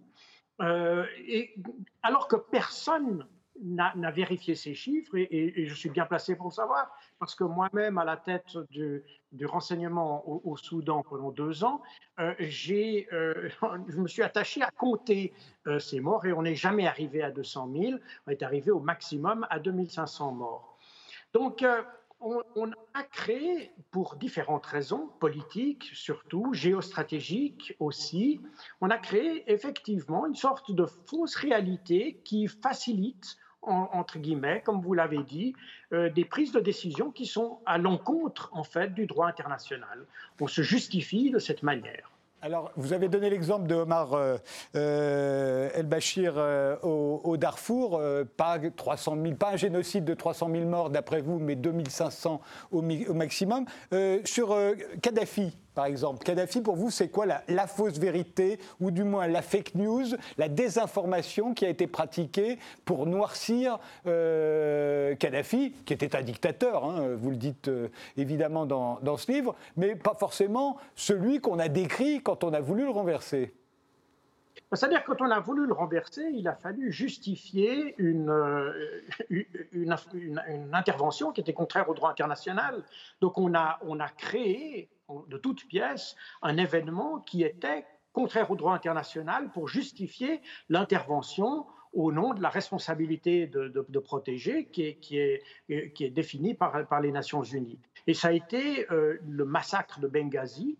et, 0.60 1.54
alors 2.02 2.26
que 2.26 2.34
personne 2.34 3.24
n'a 3.62 4.10
vérifié 4.10 4.54
ces 4.54 4.74
chiffres 4.74 5.16
et, 5.16 5.66
je 5.66 5.74
suis 5.74 5.90
bien 5.90 6.06
placé 6.06 6.36
pour 6.36 6.48
le 6.48 6.52
savoir 6.52 6.90
parce 7.18 7.34
que 7.34 7.44
moi-même, 7.44 7.98
à 7.98 8.04
la 8.04 8.16
tête 8.16 8.56
du, 8.70 9.02
renseignement 9.46 10.22
au, 10.26 10.56
Soudan 10.56 11.02
pendant 11.02 11.30
deux 11.30 11.64
ans, 11.64 11.82
euh, 12.20 12.34
euh, 12.40 13.48
je 13.88 13.96
me 13.96 14.08
suis 14.08 14.22
attaché 14.22 14.62
à 14.62 14.70
compter 14.70 15.32
euh, 15.66 15.78
ces 15.78 16.00
morts 16.00 16.26
et 16.26 16.32
on 16.32 16.42
n'est 16.42 16.54
jamais 16.54 16.86
arrivé 16.86 17.22
à 17.22 17.30
200 17.30 17.70
000, 17.72 17.92
on 18.26 18.30
est 18.30 18.42
arrivé 18.42 18.70
au 18.70 18.80
maximum 18.80 19.46
à 19.50 19.58
2500 19.58 20.32
morts. 20.32 20.78
Donc, 21.32 21.64
on, 22.20 22.42
on, 22.56 22.70
a 22.94 23.02
créé, 23.04 23.70
pour 23.90 24.16
différentes 24.16 24.66
raisons, 24.66 25.08
politiques 25.20 25.90
surtout, 25.94 26.52
géostratégiques 26.52 27.76
aussi, 27.78 28.40
on 28.80 28.90
a 28.90 28.98
créé 28.98 29.50
effectivement 29.52 30.26
une 30.26 30.34
sorte 30.34 30.72
de 30.72 30.86
fausse 30.86 31.36
réalité 31.36 32.20
qui 32.24 32.48
facilite 32.48 33.36
entre 33.62 34.18
guillemets, 34.18 34.62
comme 34.64 34.80
vous 34.80 34.94
l'avez 34.94 35.22
dit, 35.22 35.54
euh, 35.92 36.10
des 36.10 36.24
prises 36.24 36.52
de 36.52 36.60
décision 36.60 37.10
qui 37.10 37.26
sont 37.26 37.58
à 37.66 37.78
l'encontre, 37.78 38.50
en 38.52 38.64
fait, 38.64 38.94
du 38.94 39.06
droit 39.06 39.26
international. 39.26 40.06
On 40.40 40.46
se 40.46 40.62
justifie 40.62 41.30
de 41.30 41.38
cette 41.38 41.62
manière. 41.62 42.10
Alors, 42.40 42.70
vous 42.76 42.92
avez 42.92 43.08
donné 43.08 43.30
l'exemple 43.30 43.66
de 43.66 43.74
Omar 43.74 44.14
euh, 44.14 44.36
euh, 44.76 45.70
El-Bashir 45.74 46.36
au, 46.84 47.36
Darfour, 47.36 48.00
pas, 48.36 48.60
300 48.60 49.16
000, 49.20 49.34
pas 49.34 49.50
un 49.52 49.56
génocide 49.56 50.04
de 50.04 50.14
300 50.14 50.48
000 50.52 50.64
morts 50.66 50.90
d'après 50.90 51.20
vous, 51.20 51.40
mais 51.40 51.56
2500 51.56 52.40
au, 52.70 52.78
au 52.78 53.14
maximum. 53.14 53.64
sur 54.24 54.56
Kadhafi, 55.02 55.56
par 55.78 55.86
exemple. 55.86 56.24
Kadhafi, 56.24 56.60
pour 56.60 56.74
vous, 56.74 56.90
c'est 56.90 57.08
quoi 57.08 57.24
la, 57.24 57.66
fausse 57.68 58.00
vérité, 58.00 58.58
ou 58.80 58.90
du 58.90 59.04
moins 59.04 59.28
la 59.28 59.42
fake 59.42 59.76
news, 59.76 60.06
la 60.36 60.48
désinformation 60.48 61.54
qui 61.54 61.64
a 61.64 61.68
été 61.68 61.86
pratiquée 61.86 62.58
pour 62.84 63.06
noircir 63.06 63.78
euh, 64.08 65.14
Kadhafi, 65.14 65.70
qui 65.86 65.92
était 65.92 66.16
un 66.16 66.22
dictateur, 66.22 66.84
hein, 66.84 67.14
vous 67.16 67.30
le 67.30 67.36
dites 67.36 67.68
euh, 67.68 67.90
évidemment 68.16 68.66
dans, 68.66 69.16
ce 69.16 69.30
livre, 69.30 69.54
mais 69.76 69.94
pas 69.94 70.16
forcément 70.18 70.78
celui 70.96 71.40
qu'on 71.40 71.60
a 71.60 71.68
décrit 71.68 72.24
quand 72.24 72.42
on 72.42 72.52
a 72.54 72.60
voulu 72.60 72.82
le 72.82 72.90
renverser. 72.90 73.54
C'est-à-dire 74.72 75.04
quand 75.04 75.20
on 75.20 75.30
a 75.30 75.38
voulu 75.38 75.64
le 75.64 75.74
renverser, 75.74 76.28
il 76.34 76.48
a 76.48 76.56
fallu 76.56 76.90
justifier 76.90 77.94
une, 77.98 78.30
euh, 78.30 78.72
intervention 80.72 81.30
qui 81.30 81.40
était 81.40 81.52
contraire 81.52 81.88
au 81.88 81.94
droit 81.94 82.10
international. 82.10 82.82
Donc 83.20 83.38
on 83.38 83.54
a 83.54 84.08
créé 84.16 84.88
de 85.28 85.38
toutes 85.38 85.66
pièces 85.66 86.16
un 86.42 86.56
événement 86.56 87.20
qui 87.20 87.42
était 87.42 87.84
contraire 88.12 88.50
au 88.50 88.56
droit 88.56 88.74
international 88.74 89.50
pour 89.52 89.68
justifier 89.68 90.40
l'intervention 90.68 91.66
au 91.92 92.12
nom 92.12 92.34
de 92.34 92.42
la 92.42 92.48
responsabilité 92.48 93.46
de, 93.46 93.98
protéger 93.98 94.66
qui 94.66 94.82
est, 94.82 94.94
qui 94.96 95.18
est, 95.18 95.42
qui 95.94 96.04
est 96.04 96.10
définie 96.10 96.54
par, 96.54 96.86
par, 96.86 97.00
les 97.00 97.12
Nations 97.12 97.42
Unies. 97.42 97.78
Et 98.06 98.14
ça 98.14 98.28
a 98.28 98.32
été 98.32 98.90
euh, 98.90 99.18
le 99.26 99.44
massacre 99.44 100.00
de 100.00 100.06
Benghazi, 100.06 100.76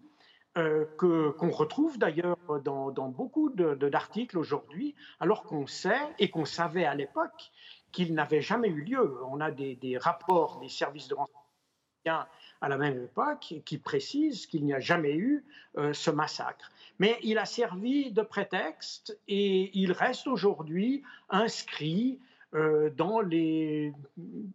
euh, 0.56 0.84
qu'on 0.96 1.50
retrouve 1.50 1.98
d'ailleurs 1.98 2.38
dans, 2.64 2.90
dans, 2.90 3.08
beaucoup 3.08 3.50
d'articles 3.50 4.38
aujourd'hui, 4.38 4.94
alors 5.20 5.44
qu'on 5.44 5.66
sait 5.66 6.00
et 6.18 6.30
qu'on 6.30 6.44
savait 6.44 6.84
à 6.84 6.94
l'époque 6.94 7.50
qu'il 7.92 8.14
n'avait 8.14 8.40
jamais 8.40 8.68
eu 8.68 8.82
lieu. 8.82 9.18
On 9.30 9.40
a 9.40 9.50
des, 9.50 9.76
des 9.76 9.96
rapports 9.96 10.58
des 10.60 10.68
services 10.68 11.08
de 11.08 11.14
renseignement 11.14 12.26
à 12.60 12.68
la 12.68 12.76
même 12.76 13.04
époque 13.04 13.54
qui 13.64 13.78
précise 13.78 14.46
qu'il 14.46 14.64
n'y 14.64 14.74
a 14.74 14.80
jamais 14.80 15.14
eu 15.14 15.44
euh, 15.76 15.92
ce 15.92 16.10
massacre. 16.10 16.70
Mais 16.98 17.18
il 17.22 17.38
a 17.38 17.44
servi 17.44 18.10
de 18.10 18.22
prétexte 18.22 19.18
et 19.28 19.70
il 19.78 19.92
reste 19.92 20.26
aujourd'hui 20.26 21.02
inscrit 21.30 22.18
euh, 22.54 22.90
dans, 22.90 23.20
les, 23.20 23.92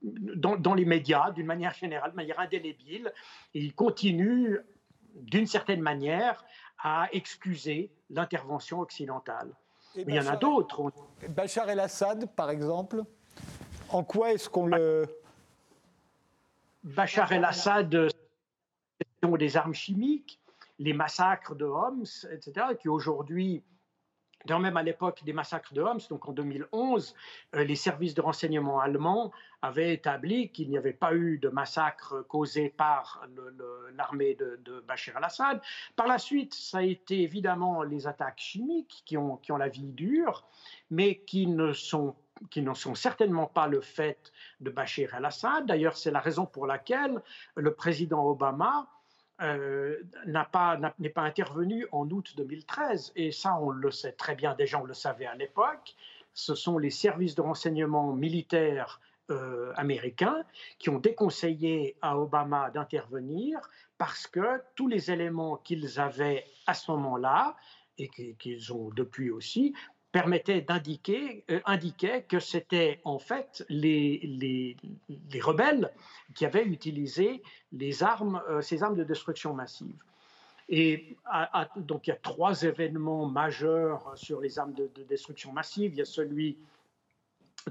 dans, 0.02 0.74
les 0.74 0.86
médias 0.86 1.32
d'une 1.32 1.46
manière 1.46 1.74
générale, 1.74 2.12
de 2.12 2.16
manière 2.16 2.40
indélébile. 2.40 3.14
Et 3.54 3.60
il 3.60 3.74
continue 3.74 4.60
d'une 5.16 5.48
certaine 5.48 5.82
manière 5.82 6.44
à 6.80 7.08
excuser 7.14 7.92
l'intervention 8.10 8.80
occidentale. 8.80 9.54
Mais 9.96 10.04
il 10.08 10.16
y 10.16 10.20
en 10.20 10.28
a 10.28 10.36
d'autres. 10.36 10.92
Bachar 11.30 11.70
el-Assad, 11.70 12.28
par 12.36 12.50
exemple, 12.50 13.04
en 13.90 14.04
quoi 14.04 14.34
est-ce 14.34 14.50
qu'on 14.50 14.66
le 14.66 15.08
Bachar 16.84 17.32
el-Assad, 17.32 18.10
des 19.40 19.58
armes 19.58 19.74
chimiques, 19.74 20.40
les 20.80 20.94
massacres 20.94 21.56
de 21.56 21.66
Homs, 21.66 22.04
etc., 22.30 22.68
qui 22.78 22.90
aujourd'hui, 22.90 23.64
même 24.50 24.76
à 24.76 24.84
l'époque 24.84 25.24
des 25.24 25.32
massacres 25.32 25.74
de 25.74 25.82
Homs, 25.82 26.02
donc 26.10 26.28
en 26.28 26.34
2011, 26.34 27.16
euh, 27.56 27.64
les 27.64 27.78
services 27.78 28.14
de 28.14 28.22
renseignement 28.22 28.82
allemands 28.82 29.32
avaient 29.62 29.94
établi 29.94 30.52
qu'il 30.52 30.70
n'y 30.70 30.78
avait 30.78 30.92
pas 30.92 31.16
eu 31.16 31.38
de 31.38 31.48
massacre 31.48 32.22
causé 32.28 32.70
par 32.70 33.26
l'armée 33.96 34.36
de, 34.36 34.84
Bachar 34.86 35.18
el-Assad. 35.18 35.62
Par 35.96 36.08
la 36.08 36.18
suite, 36.18 36.54
ça 36.54 36.80
a 36.80 36.82
été 36.82 37.22
évidemment 37.22 37.84
les 37.84 38.08
attaques 38.08 38.40
chimiques 38.40 39.04
qui 39.06 39.16
ont, 39.16 39.38
qui 39.38 39.54
ont 39.54 39.58
la 39.58 39.70
vie 39.70 39.94
dure, 39.94 40.46
mais 40.90 41.20
qui 41.20 41.48
ne 41.48 41.72
sont 41.72 42.14
qui 42.50 42.62
ne 42.62 42.74
sont 42.74 42.96
certainement 42.96 43.48
pas 43.48 43.68
le 43.68 43.82
fait 43.82 44.32
de 44.60 44.70
Bachar 44.70 45.14
el-Assad. 45.16 45.66
D'ailleurs, 45.66 45.98
c'est 45.98 46.12
la 46.12 46.20
raison 46.20 46.46
pour 46.46 46.68
laquelle 46.68 47.22
le 47.56 47.74
président 47.74 48.26
Obama 48.26 48.88
euh, 49.42 49.98
n'est 50.26 50.46
pas, 50.52 50.78
pas 50.78 51.22
intervenu 51.22 51.88
en 51.92 52.10
août 52.10 52.34
2013. 52.38 53.14
Et 53.16 53.32
ça, 53.32 53.58
on 53.60 53.70
le 53.70 53.92
sait 53.92 54.14
très 54.14 54.36
bien, 54.36 54.54
déjà 54.56 54.80
on 54.80 54.86
le 54.86 54.94
savait 54.94 55.26
à 55.26 55.36
l'époque. 55.36 55.96
Ce 56.34 56.56
sont 56.56 56.78
les 56.78 56.90
services 56.90 57.36
de 57.36 57.42
renseignement 57.42 58.14
militaires 58.14 59.00
euh, 59.32 59.72
américains 59.76 60.44
qui 60.80 60.90
ont 60.90 61.00
déconseillé 61.00 61.96
à 62.02 62.18
Obama 62.20 62.70
d'intervenir 62.72 63.60
parce 63.98 64.28
que 64.28 64.62
tous 64.76 64.88
les 64.88 65.12
éléments 65.12 65.58
qu'ils 65.58 66.00
avaient 66.00 66.46
à 66.68 66.74
ce 66.74 66.92
moment-là 66.92 67.56
et 67.98 68.10
qu'ils 68.10 68.74
ont 68.74 68.90
depuis 68.90 69.32
aussi 69.32 69.74
permettait 70.14 70.62
d'indiquer 70.62 71.44
euh, 71.50 71.60
indiquait 71.66 72.22
que 72.22 72.40
c'était 72.40 73.02
en 73.04 73.18
fait 73.18 73.66
les, 73.68 74.20
les, 74.24 74.78
les, 75.32 75.42
rebelles 75.42 75.92
qui 76.36 76.46
avaient 76.46 76.64
utilisé 76.64 77.42
les 77.72 78.04
armes, 78.04 78.42
euh, 78.48 78.62
ces 78.62 78.84
armes 78.84 78.96
de 78.96 79.04
destruction 79.04 79.54
massive. 79.54 79.98
Et 80.70 81.18
donc 81.76 82.08
il 82.08 82.12
y 82.12 82.14
a 82.14 82.18
trois 82.18 82.62
événements 82.62 83.26
majeurs 83.26 84.14
sur 84.16 84.40
les 84.40 84.60
armes 84.60 84.74
de, 84.74 84.90
de 84.96 85.04
destruction 85.04 85.52
massive. 85.52 85.94
Il 85.94 85.98
y 85.98 86.02
a 86.02 86.06
celui 86.06 86.58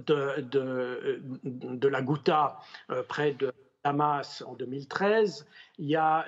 de, 0.04 0.40
de, 0.40 1.22
de 1.44 1.88
la 1.88 2.02
Ghouta 2.02 2.58
euh, 2.90 3.04
près 3.04 3.32
de 3.32 3.54
Damas 3.84 4.42
en 4.46 4.54
2013. 4.54 5.46
Il 5.78 5.86
y 5.86 5.96
a 5.96 6.26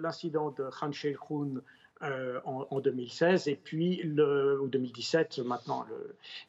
l'incident 0.00 0.50
de 0.50 0.68
Khan 0.68 0.92
Sheikhoun 0.92 1.62
euh, 2.02 2.40
en, 2.44 2.80
2016 2.80 3.46
et 3.46 3.54
puis 3.54 4.02
le, 4.02 4.60
ou 4.60 4.66
2017 4.66 5.38
maintenant 5.40 5.86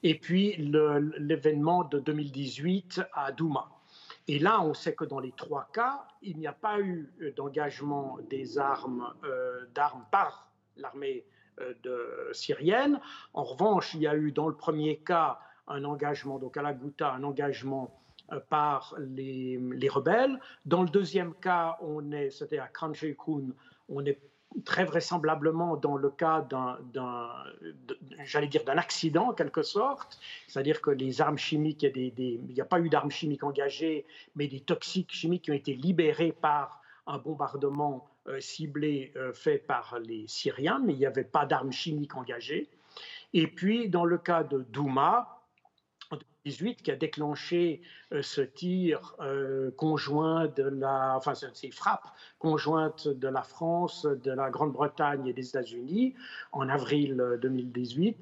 et 0.01 0.17
puis 0.17 0.55
l'événement 0.57 1.83
de 1.83 1.99
2018 1.99 3.01
à 3.13 3.31
Douma. 3.31 3.69
Et 4.27 4.39
là, 4.39 4.63
on 4.63 4.73
sait 4.73 4.95
que 4.95 5.05
dans 5.05 5.19
les 5.19 5.31
trois 5.31 5.69
cas, 5.71 6.07
il 6.23 6.37
n'y 6.37 6.47
a 6.47 6.53
pas 6.53 6.79
eu 6.79 7.13
d'engagement 7.35 8.17
des 8.29 8.57
armes 8.57 9.13
euh, 9.25 9.65
d'armes 9.75 10.05
par 10.11 10.49
l'armée 10.75 11.23
euh, 11.59 11.73
de, 11.83 12.33
syrienne. 12.33 12.99
En 13.35 13.43
revanche, 13.43 13.93
il 13.93 14.01
y 14.01 14.07
a 14.07 14.15
eu 14.15 14.31
dans 14.31 14.47
le 14.47 14.55
premier 14.55 14.97
cas 14.97 15.39
un 15.67 15.83
engagement, 15.83 16.39
donc 16.39 16.57
à 16.57 16.63
la 16.63 16.73
Ghouta, 16.73 17.13
un 17.13 17.23
engagement 17.23 17.99
par 18.49 18.95
les, 18.97 19.59
les, 19.73 19.89
rebelles. 19.89 20.39
Dans 20.65 20.81
le 20.81 20.89
deuxième 20.89 21.35
cas, 21.35 21.77
on 21.81 22.11
est, 22.11 22.31
c'était 22.31 22.57
à 22.57 22.67
Khan 22.67 22.93
on 23.89 24.05
est 24.05 24.19
très 24.65 24.85
vraisemblablement 24.85 25.75
dans 25.75 25.97
le 25.97 26.09
cas 26.09 26.41
d'un, 26.41 26.77
j'allais 28.23 28.47
dire, 28.47 28.63
d'un 28.63 28.77
accident 28.77 29.29
en 29.29 29.33
quelque 29.33 29.63
sorte, 29.63 30.19
c'est-à-dire 30.47 30.81
que 30.81 30.91
les 30.91 31.21
armes 31.21 31.37
chimiques, 31.37 31.83
il 31.83 32.39
n'y 32.47 32.61
a, 32.61 32.65
pas 32.65 32.79
eu 32.79 32.89
d'armes 32.89 33.11
chimiques 33.11 33.43
engagées, 33.43 34.05
mais 34.35 34.47
des 34.47 34.59
toxiques 34.59 35.11
chimiques 35.11 35.43
qui 35.43 35.51
ont 35.51 35.55
été 35.55 35.73
libérés 35.73 36.31
par 36.31 36.81
un 37.07 37.17
bombardement 37.17 38.07
euh, 38.27 38.39
ciblé 38.39 39.11
euh, 39.15 39.33
fait 39.33 39.57
par 39.57 39.99
les 39.99 40.25
Syriens, 40.27 40.79
mais 40.83 40.93
il 40.93 40.99
n'y 40.99 41.05
avait 41.05 41.23
pas 41.25 41.45
d'armes 41.45 41.73
chimiques 41.73 42.15
engagées. 42.15 42.69
Et 43.33 43.47
puis, 43.47 43.89
dans 43.89 44.05
le 44.05 44.17
cas 44.17 44.43
de 44.43 44.59
Douma, 44.59 45.42
18 46.45 46.81
qui 46.81 46.91
a 46.91 46.95
déclenché 46.95 47.81
euh, 48.11 48.21
ce 48.21 48.41
tir 48.41 49.15
euh, 49.19 49.71
conjoint 49.71 50.47
de 50.47 50.63
la, 50.63 51.15
enfin 51.15 51.33
ces 51.35 51.71
frappes 51.71 52.07
conjointes 52.39 53.07
de 53.07 53.27
la 53.27 53.43
France, 53.43 54.05
de 54.05 54.31
la 54.31 54.49
Grande-Bretagne 54.49 55.27
et 55.27 55.33
des 55.33 55.49
États-Unis 55.49 56.13
en 56.51 56.69
avril 56.69 57.39
2018. 57.41 58.17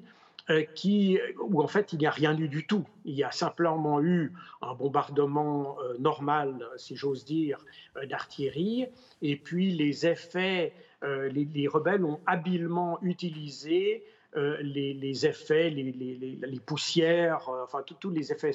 Euh, 0.50 0.64
qui, 0.74 1.20
où 1.38 1.62
en 1.62 1.68
fait 1.68 1.92
il 1.92 2.00
n'y 2.00 2.06
a 2.06 2.10
rien 2.10 2.36
eu 2.36 2.48
du 2.48 2.66
tout. 2.66 2.84
Il 3.04 3.14
y 3.14 3.22
a 3.22 3.30
simplement 3.30 4.02
eu 4.02 4.32
un 4.60 4.74
bombardement 4.74 5.76
normal, 6.00 6.66
si 6.76 6.96
j'ose 6.96 7.24
dire, 7.24 7.64
d'artillerie, 8.08 8.86
et 9.22 9.36
puis 9.36 9.70
les 9.70 10.04
effets, 10.04 10.74
les, 11.02 11.44
les, 11.44 11.68
rebelles 11.68 12.04
ont 12.04 12.18
habilement 12.26 12.98
utilisé 13.02 14.02
les, 14.34 15.26
effets, 15.26 15.70
les, 15.70 16.60
poussières, 16.64 17.48
enfin 17.62 17.82
tous 17.82 18.10
les 18.10 18.32
effets 18.32 18.52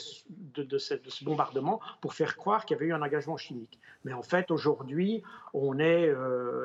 de, 0.55 0.77
ce, 0.77 0.95
bombardement 1.23 1.79
pour 2.01 2.13
faire 2.13 2.35
croire 2.35 2.65
qu'il 2.65 2.75
y 2.75 2.77
avait 2.79 2.87
eu 2.87 2.93
un 2.93 3.01
engagement 3.01 3.37
chimique. 3.37 3.79
Mais 4.03 4.13
en 4.13 4.23
fait, 4.23 4.49
aujourd'hui, 4.51 5.23
on 5.53 5.79
est, 5.79 6.13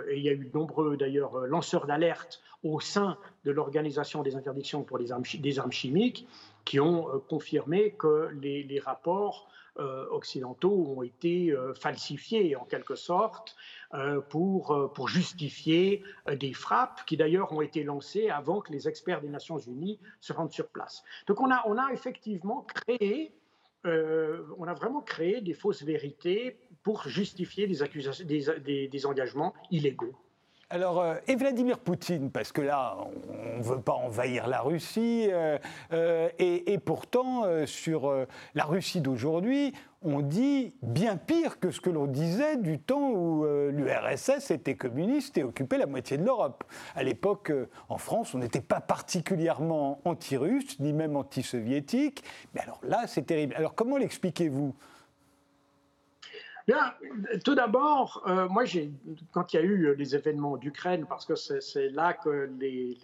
et 0.09 0.17
il 0.17 0.23
y 0.23 0.29
a 0.29 0.33
eu 0.33 0.47
de 0.47 0.57
nombreux 0.57 0.97
d'ailleurs 0.97 1.47
lanceurs 1.47 1.87
d'alerte 1.87 2.43
au 2.63 2.81
sein 2.81 3.19
de 3.45 3.51
l'Organisation 3.51 4.23
des 4.23 4.37
interdictions 4.37 4.83
pour 4.83 4.99
les 4.99 5.13
armes, 5.13 5.25
des 5.39 5.59
armes 5.59 5.73
chimiques 5.73 6.27
qui 6.65 6.81
ont 6.81 7.21
confirmé 7.29 7.93
que 7.93 8.31
les, 8.41 8.81
rapports 8.83 9.49
euh, 9.79 10.07
occidentaux 10.11 10.95
ont 10.99 11.03
été 11.03 11.51
euh, 11.51 11.73
falsifiés 11.73 12.57
en 12.57 12.67
quelque 12.67 12.95
sorte 12.95 13.57
euh, 13.82 13.82
pour, 14.31 14.93
pour 14.95 15.09
justifier 15.09 16.03
des 16.39 16.53
frappes 16.53 17.05
qui 17.05 17.17
d'ailleurs 17.17 17.53
ont 17.53 17.61
été 17.61 17.85
lancées 17.85 18.31
avant 18.31 18.61
que 18.61 18.73
les 18.73 18.89
experts 18.89 19.21
des 19.21 19.29
Nations 19.29 19.59
Unies 19.59 19.99
se 20.21 20.33
rendent 20.33 20.53
sur 20.53 20.69
place. 20.69 21.03
Donc 21.27 21.41
on 21.41 21.51
a, 21.51 21.93
effectivement 21.93 22.63
créé, 22.63 23.35
on 23.85 24.65
a 24.67 24.75
vraiment 24.75 25.03
créé 25.03 25.41
des 25.41 25.55
fausses 25.55 25.83
vérités 25.83 26.59
pour 26.83 27.07
justifier 27.07 27.67
des 27.67 29.07
engagements 29.07 29.55
illégaux. 29.71 30.15
Alors, 30.73 31.03
euh, 31.03 31.17
et 31.29 31.37
Vladimir 31.37 31.79
Poutine, 31.79 32.31
parce 32.31 32.51
que 32.51 32.63
là, 32.63 32.97
on 33.29 33.59
ne 33.59 33.63
veut 33.63 33.83
pas 33.83 33.93
envahir 33.93 34.47
la 34.47 34.63
Russie, 34.63 35.29
euh, 35.31 35.59
euh, 35.93 36.31
et, 36.39 36.79
pourtant, 36.79 37.45
sur 37.67 38.11
la 38.55 38.65
Russie 38.65 39.03
d'aujourd'hui, 39.03 39.75
on 40.01 40.21
dit 40.21 40.75
bien 40.81 41.19
pire 41.19 41.61
que 41.61 41.71
ce 41.71 41.83
que 41.83 41.91
l'on 41.91 42.07
disait 42.07 42.57
du 42.57 42.79
temps 42.79 43.11
où 43.11 43.45
l'URSS 43.45 44.51
était 44.51 44.75
communiste 44.75 45.37
et 45.37 45.45
occupait 45.45 45.77
la 45.77 45.87
moitié 45.87 46.17
de 46.17 46.25
l'Europe. 46.25 46.65
À 46.97 47.03
l'époque, 47.03 47.53
en 47.91 47.99
France, 47.99 48.35
on 48.35 48.39
n'était 48.39 48.63
pas 48.63 48.81
particulièrement 48.81 50.01
anti-russe, 50.07 50.81
ni 50.81 50.95
même 50.95 51.17
anti-soviétique. 51.17 52.25
Mais 52.55 52.63
alors 52.63 52.81
là, 52.83 53.07
c'est 53.07 53.27
terrible. 53.27 53.55
Alors 53.57 53.75
comment 53.75 53.99
l'expliquez-vous? 53.99 54.75
Bien, 56.69 56.95
tout 57.45 57.57
d'abord, 57.57 58.23
euh, 58.29 58.49
moi, 58.49 58.65
quand 59.33 59.53
il 59.53 59.57
y 59.57 59.59
a 59.59 59.63
eu 59.63 59.97
les 59.97 60.15
événements 60.15 60.57
d'Ukraine, 60.57 61.07
parce 61.09 61.27
que 61.27 61.35
c'est 61.35 61.89
là 61.91 62.15
que 62.15 62.51
les, 62.61 62.97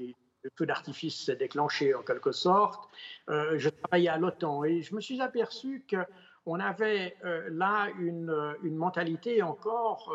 le 0.45 0.51
feu 0.57 0.65
d'artifice 0.65 1.25
s'est 1.25 1.37
déclenché 1.37 1.95
en 1.95 2.03
quelque 2.03 2.31
sorte, 2.31 2.89
euh, 3.29 3.59
je 3.59 3.69
travaillais 3.69 4.11
à 4.11 4.17
l'OTAN 4.17 4.63
et 4.63 4.83
je 4.83 4.95
me 4.95 5.01
suis 5.01 5.21
aperçu 5.21 5.85
qu'on 5.91 6.61
avait 6.61 7.17
euh, 7.25 7.49
là 7.51 7.89
une, 7.99 8.55
mentalité 8.63 9.43
encore 9.43 10.15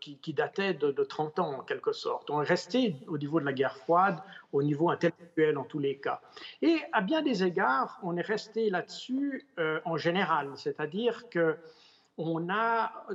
qui, 0.00 0.32
datait 0.32 0.72
de, 0.72 0.90
de, 0.90 1.04
30 1.04 1.40
ans 1.40 1.58
en 1.58 1.62
quelque 1.62 1.92
sorte. 1.92 2.30
On 2.30 2.40
est 2.40 2.48
resté 2.48 2.96
au 3.06 3.18
niveau 3.18 3.38
de 3.38 3.44
la 3.44 3.52
guerre 3.52 3.76
froide, 3.76 4.18
au 4.52 4.62
niveau 4.62 4.88
intellectuel 4.88 5.58
en 5.58 5.64
tous 5.64 5.78
les 5.78 5.98
cas. 5.98 6.22
Et 6.62 6.78
à 6.92 7.02
bien 7.02 7.20
des 7.20 7.44
égards, 7.44 8.00
on 8.02 8.16
est 8.16 8.22
resté 8.22 8.70
là-dessus 8.70 9.46
en 9.84 9.98
général, 9.98 10.52
c'est-à-dire 10.56 11.28
que 11.28 11.58
on 12.18 12.50
a 12.50 13.06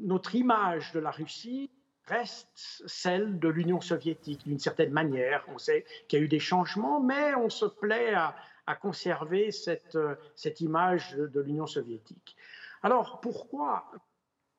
notre 0.00 0.34
image 0.36 0.92
de 0.92 1.00
la 1.00 1.10
Russie 1.10 1.70
reste 2.06 2.48
celle 2.86 3.38
de 3.38 3.48
l'Union 3.48 3.80
soviétique 3.80 4.46
d'une 4.46 4.58
certaine 4.58 4.92
manière. 4.92 5.44
On 5.48 5.58
sait 5.58 5.84
qu'il 6.06 6.18
y 6.18 6.22
a 6.22 6.24
eu 6.24 6.28
des 6.28 6.38
changements, 6.38 7.00
mais 7.00 7.34
on 7.34 7.50
se 7.50 7.66
plaît 7.66 8.14
à, 8.14 8.34
conserver 8.80 9.50
cette, 9.50 10.60
image 10.60 11.14
de, 11.16 11.40
l'Union 11.40 11.66
soviétique. 11.66 12.36
Alors 12.82 13.20
pourquoi? 13.20 13.90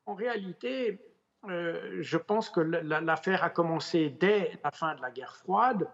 En 0.06 0.14
réalité, 0.14 1.00
euh, 1.48 1.98
je 2.00 2.16
pense 2.16 2.50
que 2.50 2.60
l'affaire 2.60 3.42
a 3.42 3.50
commencé 3.50 4.10
dès 4.10 4.58
la 4.62 4.70
fin 4.70 4.94
de 4.94 5.02
la 5.02 5.10
guerre 5.10 5.36
froide, 5.36 5.88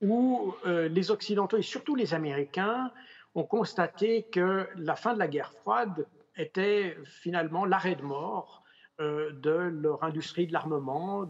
où 0.00 0.54
euh, 0.66 0.88
les 0.88 1.10
Occidentaux 1.10 1.56
et 1.56 1.62
surtout 1.62 1.96
les 1.96 2.14
Américains 2.14 2.92
ont 3.34 3.44
constaté 3.44 4.24
que 4.24 4.68
la 4.76 4.94
fin 4.94 5.14
de 5.14 5.18
la 5.18 5.28
guerre 5.28 5.52
froide 5.52 6.06
était 6.38 6.96
finalement 7.04 7.64
l'arrêt 7.64 7.96
de 7.96 8.02
mort 8.02 8.64
euh, 9.00 9.30
de 9.30 9.52
leur 9.52 10.02
industrie 10.02 10.48
de 10.48 10.52
l'armement, 10.52 11.22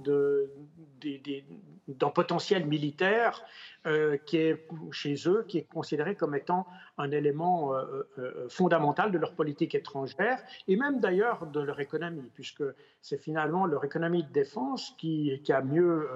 d'un 1.86 2.08
potentiel 2.08 2.64
militaire 2.64 3.42
euh, 3.86 4.16
qui 4.16 4.38
est 4.38 4.66
chez 4.90 5.16
eux, 5.26 5.44
qui 5.46 5.58
est 5.58 5.68
considéré 5.70 6.14
comme 6.14 6.34
étant 6.34 6.66
un 6.96 7.10
élément 7.10 7.74
euh, 7.74 8.48
fondamental 8.48 9.12
de 9.12 9.18
leur 9.18 9.34
politique 9.34 9.74
étrangère 9.74 10.42
et 10.66 10.76
même 10.76 11.00
d'ailleurs 11.00 11.46
de 11.46 11.60
leur 11.60 11.78
économie, 11.80 12.30
puisque 12.32 12.64
c'est 13.02 13.18
finalement 13.18 13.66
leur 13.66 13.84
économie 13.84 14.24
de 14.24 14.32
défense 14.32 14.94
qui, 14.96 15.38
qui 15.44 15.52
a 15.52 15.60
mieux 15.60 16.08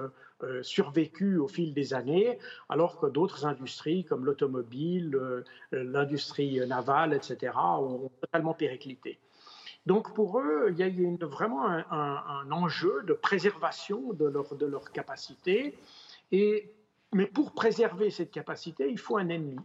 survécu 0.61 1.37
au 1.37 1.47
fil 1.47 1.73
des 1.73 1.93
années, 1.93 2.37
alors 2.69 2.99
que 2.99 3.07
d'autres 3.07 3.45
industries 3.45 4.05
comme 4.05 4.25
l'automobile, 4.25 5.19
l'industrie 5.71 6.59
navale, 6.67 7.13
etc., 7.13 7.53
ont 7.55 8.11
totalement 8.21 8.53
périclité. 8.53 9.19
Donc 9.85 10.13
pour 10.13 10.39
eux, 10.39 10.67
il 10.71 10.77
y 10.77 10.83
a 10.83 11.25
vraiment 11.25 11.65
un, 11.65 12.51
enjeu 12.51 13.03
de 13.03 13.13
préservation 13.13 14.13
de 14.13 14.25
leur, 14.25 14.55
de 14.55 14.65
leur 14.65 14.91
capacité. 14.91 15.77
Et, 16.31 16.73
mais 17.13 17.25
pour 17.25 17.51
préserver 17.51 18.09
cette 18.09 18.31
capacité, 18.31 18.89
il 18.89 18.97
faut 18.97 19.17
un 19.17 19.29
ennemi. 19.29 19.59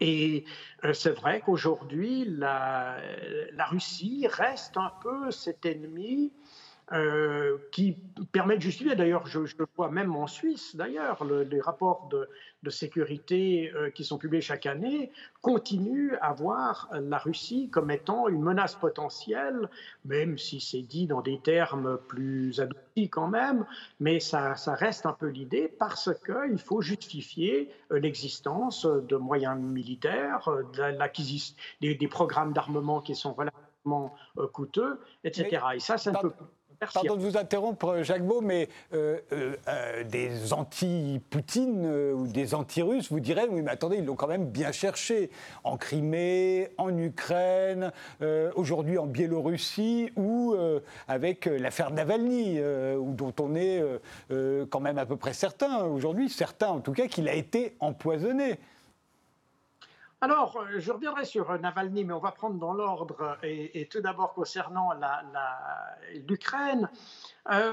Et 0.00 0.44
euh, 0.84 0.92
c'est 0.92 1.10
vrai 1.10 1.40
qu'aujourd'hui, 1.40 2.24
la, 2.24 3.00
Russie 3.70 4.26
reste 4.28 4.76
un 4.76 4.92
peu 5.02 5.30
cet 5.30 5.66
ennemi 5.66 6.32
euh, 6.92 7.58
qui 7.70 7.98
permettent 8.32 8.58
de 8.58 8.62
justifier, 8.62 8.96
d'ailleurs 8.96 9.26
je, 9.26 9.40
le 9.40 9.66
vois 9.76 9.90
même 9.90 10.16
en 10.16 10.26
Suisse, 10.26 10.74
d'ailleurs, 10.74 11.22
les 11.22 11.60
rapports 11.60 12.08
de, 12.10 12.70
sécurité 12.70 13.70
euh, 13.74 13.90
qui 13.90 14.04
sont 14.04 14.16
publiés 14.16 14.40
chaque 14.40 14.64
année 14.64 15.10
continuent 15.42 16.14
à 16.22 16.32
voir 16.32 16.88
la 16.92 17.18
Russie 17.18 17.68
comme 17.70 17.90
étant 17.90 18.28
une 18.28 18.42
menace 18.42 18.74
potentielle, 18.74 19.68
même 20.06 20.38
si 20.38 20.60
c'est 20.60 20.80
dit 20.80 21.06
dans 21.06 21.20
des 21.20 21.38
termes 21.40 21.98
plus 22.08 22.58
adoucis 22.60 23.10
quand 23.10 23.28
même, 23.28 23.66
mais 24.00 24.18
ça, 24.18 24.54
reste 24.66 25.04
un 25.04 25.12
peu 25.12 25.26
l'idée 25.26 25.68
parce 25.78 26.10
qu'il 26.24 26.58
faut 26.58 26.80
justifier 26.80 27.70
euh, 27.92 27.98
l'existence 27.98 28.86
de 28.86 29.16
moyens 29.16 29.60
militaires, 29.60 30.48
l'acquisition 30.78 31.54
des, 31.82 31.94
des, 31.94 32.08
programmes 32.08 32.54
d'armement 32.54 33.00
qui 33.02 33.14
sont 33.14 33.34
relativement 33.34 34.14
coûteux, 34.52 35.00
etc. 35.24 35.62
Et 35.74 35.80
ça, 35.80 35.98
c'est 35.98 36.10
un 36.10 36.20
peu 36.20 36.32
Pardon 36.94 37.16
de 37.16 37.22
vous 37.22 37.36
interrompre, 37.36 38.02
Jacques 38.02 38.24
Beau, 38.24 38.40
mais 38.40 38.68
euh, 38.94 39.18
euh, 39.32 39.56
euh, 39.66 40.04
des 40.04 40.52
anti-Poutine 40.52 41.86
ou 42.14 42.28
des 42.28 42.54
anti-Russes 42.54 43.10
vous 43.10 43.18
diraient 43.18 43.48
oui, 43.50 43.62
mais 43.62 43.72
attendez, 43.72 43.96
ils 43.96 44.04
l'ont 44.04 44.14
quand 44.14 44.28
même 44.28 44.46
bien 44.46 44.70
cherché 44.70 45.30
en 45.64 45.76
Crimée, 45.76 46.68
en 46.78 46.96
Ukraine, 46.96 47.92
aujourd'hui 48.54 48.98
en 48.98 49.06
Biélorussie 49.06 50.10
ou 50.16 50.54
avec 51.08 51.46
l'affaire 51.46 51.90
Navalny, 51.90 52.58
dont 52.58 53.34
on 53.40 53.54
est 53.54 53.82
quand 54.70 54.80
même 54.80 54.98
à 54.98 55.06
peu 55.06 55.16
près 55.16 55.32
certain 55.32 55.84
aujourd'hui, 55.84 56.28
certains 56.28 56.68
en 56.68 56.80
tout 56.80 56.92
cas, 56.92 57.08
qu'il 57.08 57.28
a 57.28 57.34
été 57.34 57.74
empoisonné. 57.80 58.58
Alors, 60.20 60.56
euh, 60.56 60.80
je 60.80 60.90
reviendrai 60.90 61.24
sur 61.24 61.48
euh, 61.50 61.58
Navalny, 61.58 62.04
mais 62.04 62.12
on 62.12 62.18
va 62.18 62.32
prendre 62.32 62.58
dans 62.58 62.72
l'ordre. 62.72 63.38
Et, 63.44 63.86
tout 63.88 64.00
d'abord, 64.00 64.34
concernant 64.34 64.90
l'Ukraine. 66.28 66.88
Euh, 67.50 67.72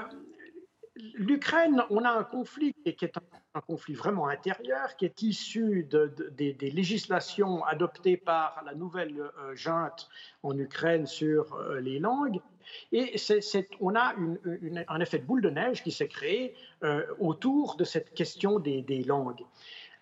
L'Ukraine, 1.14 1.84
on 1.90 2.04
a 2.04 2.10
un 2.10 2.24
conflit 2.24 2.72
qui 2.72 3.04
est 3.04 3.18
un, 3.54 3.60
conflit 3.60 3.92
vraiment 3.92 4.28
intérieur, 4.28 4.96
qui 4.96 5.04
est 5.04 5.20
issu 5.20 5.86
des, 5.86 6.70
législations 6.70 7.62
adoptées 7.64 8.16
par 8.16 8.62
la 8.64 8.74
nouvelle 8.74 9.30
junte 9.52 10.08
en 10.42 10.56
Ukraine 10.56 11.04
sur 11.04 11.54
les 11.82 11.98
langues. 11.98 12.40
Et 12.92 13.14
on 13.80 13.94
a 13.94 14.14
un 14.88 15.00
effet 15.00 15.18
de 15.18 15.26
boule 15.26 15.42
de 15.42 15.50
neige 15.50 15.82
qui 15.82 15.92
s'est 15.92 16.08
créé 16.08 16.54
autour 17.20 17.76
de 17.76 17.84
cette 17.84 18.14
question 18.14 18.58
des 18.58 19.04
langues. 19.06 19.44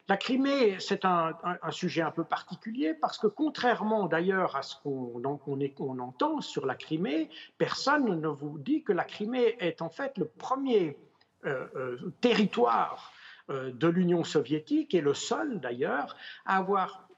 La 0.07 0.19
Crimée, 0.19 0.79
c'est 0.81 1.07
un, 1.07 1.33
sujet 1.71 2.03
un 2.03 2.11
peu 2.11 2.25
particulier 2.25 2.93
parce 2.93 3.17
que 3.17 3.27
contrairement 3.27 4.07
d'ailleurs 4.07 4.55
à 4.55 4.63
ce 4.63 4.77
qu'on 4.83 5.25
entend 5.25 6.41
sur 6.43 6.67
la 6.67 6.75
Crimée, 6.75 7.31
personne 7.57 8.21
ne 8.21 8.29
vous 8.29 8.59
dit 8.59 8.83
que 8.83 8.93
la 8.93 9.05
Crimée 9.05 9.57
est 9.61 9.81
en 9.81 9.89
fait 9.89 10.19
le 10.19 10.27
premier 10.27 10.99
euh, 11.47 11.67
euh, 11.75 12.13
territoire 12.21 13.15
euh, 13.49 13.73
de 13.73 13.89
l'Union 13.89 14.25
soviétique 14.25 14.95
et 14.95 15.01
le 15.01 15.15
seul 15.15 15.59
d'ailleurs 15.61 16.17
à 16.45 16.59
avoir 16.59 17.09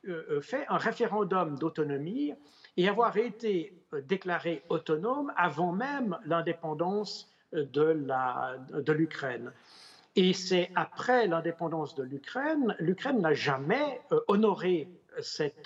fait 0.40 0.64
un 0.68 0.76
référendum 0.76 1.58
d'autonomie 1.58 2.32
et 2.76 2.88
avoir 2.88 3.16
été 3.16 3.76
déclaré 4.04 4.62
autonome 4.68 5.32
avant 5.36 5.72
même 5.72 6.16
l'indépendance 6.24 7.28
de 7.52 8.92
l'Ukraine. 8.92 9.50
Et 10.18 10.32
c'est 10.32 10.70
après 10.74 11.26
l'indépendance 11.26 11.94
de 11.94 12.02
l'Ukraine, 12.02 12.74
l'Ukraine 12.78 13.20
n'a 13.20 13.34
jamais 13.34 14.00
euh, 14.12 14.20
honoré 14.28 14.88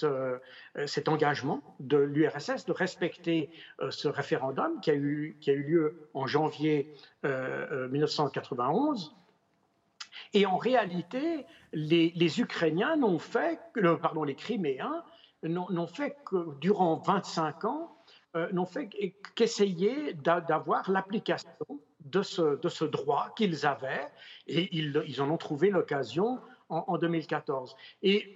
euh, 0.02 0.38
cet 0.86 1.08
engagement 1.08 1.62
de 1.78 1.98
l'URSS 1.98 2.64
de 2.66 2.72
respecter 2.72 3.50
euh, 3.80 3.92
ce 3.92 4.08
référendum 4.08 4.80
qui 4.80 4.90
a, 4.90 4.94
eu, 4.94 5.36
lieu 5.46 6.08
en 6.14 6.26
janvier 6.26 6.92
1991. 7.22 9.14
Et 10.34 10.46
en 10.46 10.56
réalité, 10.56 11.46
les, 11.72 12.40
Ukrainiens 12.40 12.96
n'ont 12.96 13.20
fait, 13.20 13.60
pardon, 14.02 14.24
les 14.24 14.34
Criméens 14.34 15.04
n'ont 15.44 15.86
fait 15.86 16.16
que 16.24 16.58
durant 16.60 16.96
25 16.96 17.64
ans, 17.64 17.96
n'ont 18.52 18.66
fait 18.66 18.88
qu'essayer 19.34 20.14
d'avoir 20.14 20.90
l'application 20.90 21.50
de 22.04 22.22
ce, 22.22 22.60
de 22.60 22.68
ce, 22.68 22.84
droit 22.84 23.32
qu'ils 23.36 23.66
avaient, 23.66 24.06
et 24.46 24.68
ils, 24.76 25.02
ils, 25.06 25.20
en 25.20 25.30
ont 25.30 25.36
trouvé 25.36 25.70
l'occasion 25.70 26.38
en, 26.68 26.84
en, 26.86 26.98
2014. 26.98 27.76
Et 28.02 28.34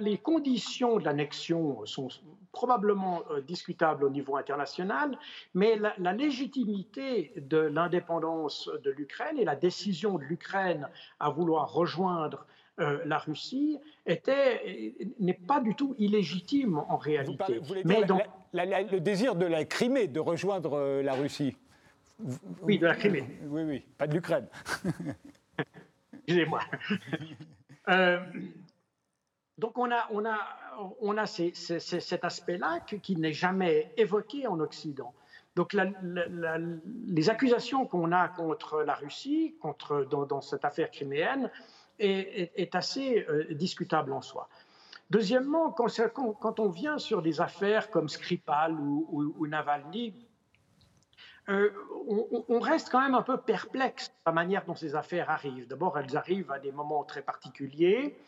les 0.00 0.18
conditions 0.18 0.98
de 0.98 1.04
l'annexion 1.04 1.84
sont 1.86 2.08
probablement 2.52 3.22
euh, 3.30 3.40
discutables 3.40 4.04
au 4.04 4.10
niveau 4.10 4.36
international, 4.36 5.18
mais 5.54 5.76
la, 5.98 6.12
légitimité 6.12 7.32
de 7.36 7.58
l'indépendance 7.58 8.70
de 8.82 8.90
l'Ukraine 8.90 9.38
et 9.38 9.44
la 9.44 9.56
décision 9.56 10.18
de 10.18 10.24
l'Ukraine 10.24 10.88
à 11.20 11.30
vouloir 11.30 11.72
rejoindre 11.72 12.46
euh, 12.80 13.00
la 13.04 13.18
Russie 13.18 13.78
n'est 14.06 15.40
pas 15.46 15.60
du 15.60 15.74
tout 15.74 15.94
illégitime 15.98 16.78
en 16.88 16.96
réalité. 16.96 17.60
mais 17.84 18.04
donc, 18.04 18.22
le 18.52 18.98
désir 18.98 19.34
de 19.34 19.46
la 19.46 19.64
Crimée 19.64 20.06
de 20.06 20.20
rejoindre 20.20 20.74
euh, 20.74 21.02
la 21.02 21.14
Russie? 21.14 21.56
Oui, 22.62 22.78
de 22.78 22.86
la 22.86 22.94
Crimée. 22.94 23.38
Oui, 23.46 23.62
oui, 23.62 23.84
pas 23.96 24.06
de 24.06 24.14
l'Ukraine. 24.14 24.46
Excusez-moi. 26.26 26.60
Donc 29.58 29.76
on 29.76 29.90
a, 29.90 30.06
on 30.12 30.24
a, 30.24 30.38
on 31.00 31.16
a 31.16 31.26
cet 31.26 32.24
aspect-là 32.24 32.80
qui 32.80 33.16
n'est 33.16 33.32
jamais 33.32 33.92
évoqué 33.96 34.46
en 34.46 34.60
Occident. 34.60 35.12
Donc 35.56 35.74
les 35.74 37.30
accusations 37.30 37.86
qu'on 37.86 38.12
a 38.12 38.28
contre 38.28 38.82
la 38.82 38.94
Russie, 38.94 39.56
contre, 39.60 40.04
dans, 40.04 40.40
cette 40.40 40.64
affaire 40.64 40.90
criméenne, 40.90 41.50
est, 41.98 42.74
assez 42.76 43.26
euh, 43.28 43.52
discutable 43.54 44.12
en 44.12 44.22
soi. 44.22 44.48
Deuxièmement, 45.10 45.72
quand, 45.72 45.88
quand, 46.14 46.60
on 46.60 46.68
vient 46.68 46.98
sur 46.98 47.22
des 47.22 47.40
affaires 47.40 47.90
comme 47.90 48.08
Skripal 48.08 48.74
ou 48.78 49.46
Navalny, 49.48 50.14
euh, 51.48 51.70
on, 52.48 52.60
reste 52.60 52.90
quand 52.90 53.00
même 53.00 53.14
un 53.14 53.22
peu 53.22 53.38
perplexe 53.38 54.08
de 54.08 54.12
la 54.26 54.32
manière 54.32 54.64
dont 54.66 54.74
ces 54.74 54.94
affaires 54.94 55.30
arrivent. 55.30 55.66
D'abord, 55.66 55.98
elles 55.98 56.16
arrivent 56.16 56.50
à 56.50 56.58
des 56.58 56.72
moments 56.72 57.04
très 57.04 57.22
particuliers. 57.22 58.18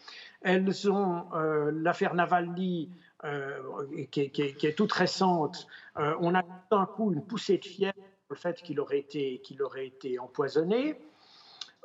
Elles 0.41 0.91
ont 0.91 1.27
euh, 1.35 1.71
l'affaire 1.75 2.15
Navalny, 2.15 2.91
euh, 3.25 4.07
qui, 4.11 4.21
est 4.23 4.77
toute 4.77 4.93
récente. 4.93 5.67
on 5.97 6.35
a 6.35 6.43
d'un 6.71 6.87
coup 6.87 7.13
une 7.13 7.25
poussée 7.25 7.59
de 7.59 7.65
fièvre 7.65 7.95
sur 7.95 8.31
le 8.31 8.37
fait 8.37 8.63
qu'il 8.63 8.81
aurait 8.81 9.01
été, 9.01 9.41
qu'il 9.43 9.63
aurait 9.63 9.87
été 9.87 10.19
empoisonné. 10.19 10.99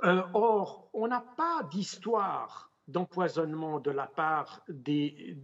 or, 0.01 0.87
on 0.93 1.07
n'a 1.07 1.23
pas 1.35 1.63
d'histoire 1.69 2.69
d'empoisonnement 2.87 3.79
de 3.79 3.91
la 3.91 4.05
part 4.05 4.61
des, 4.69 5.35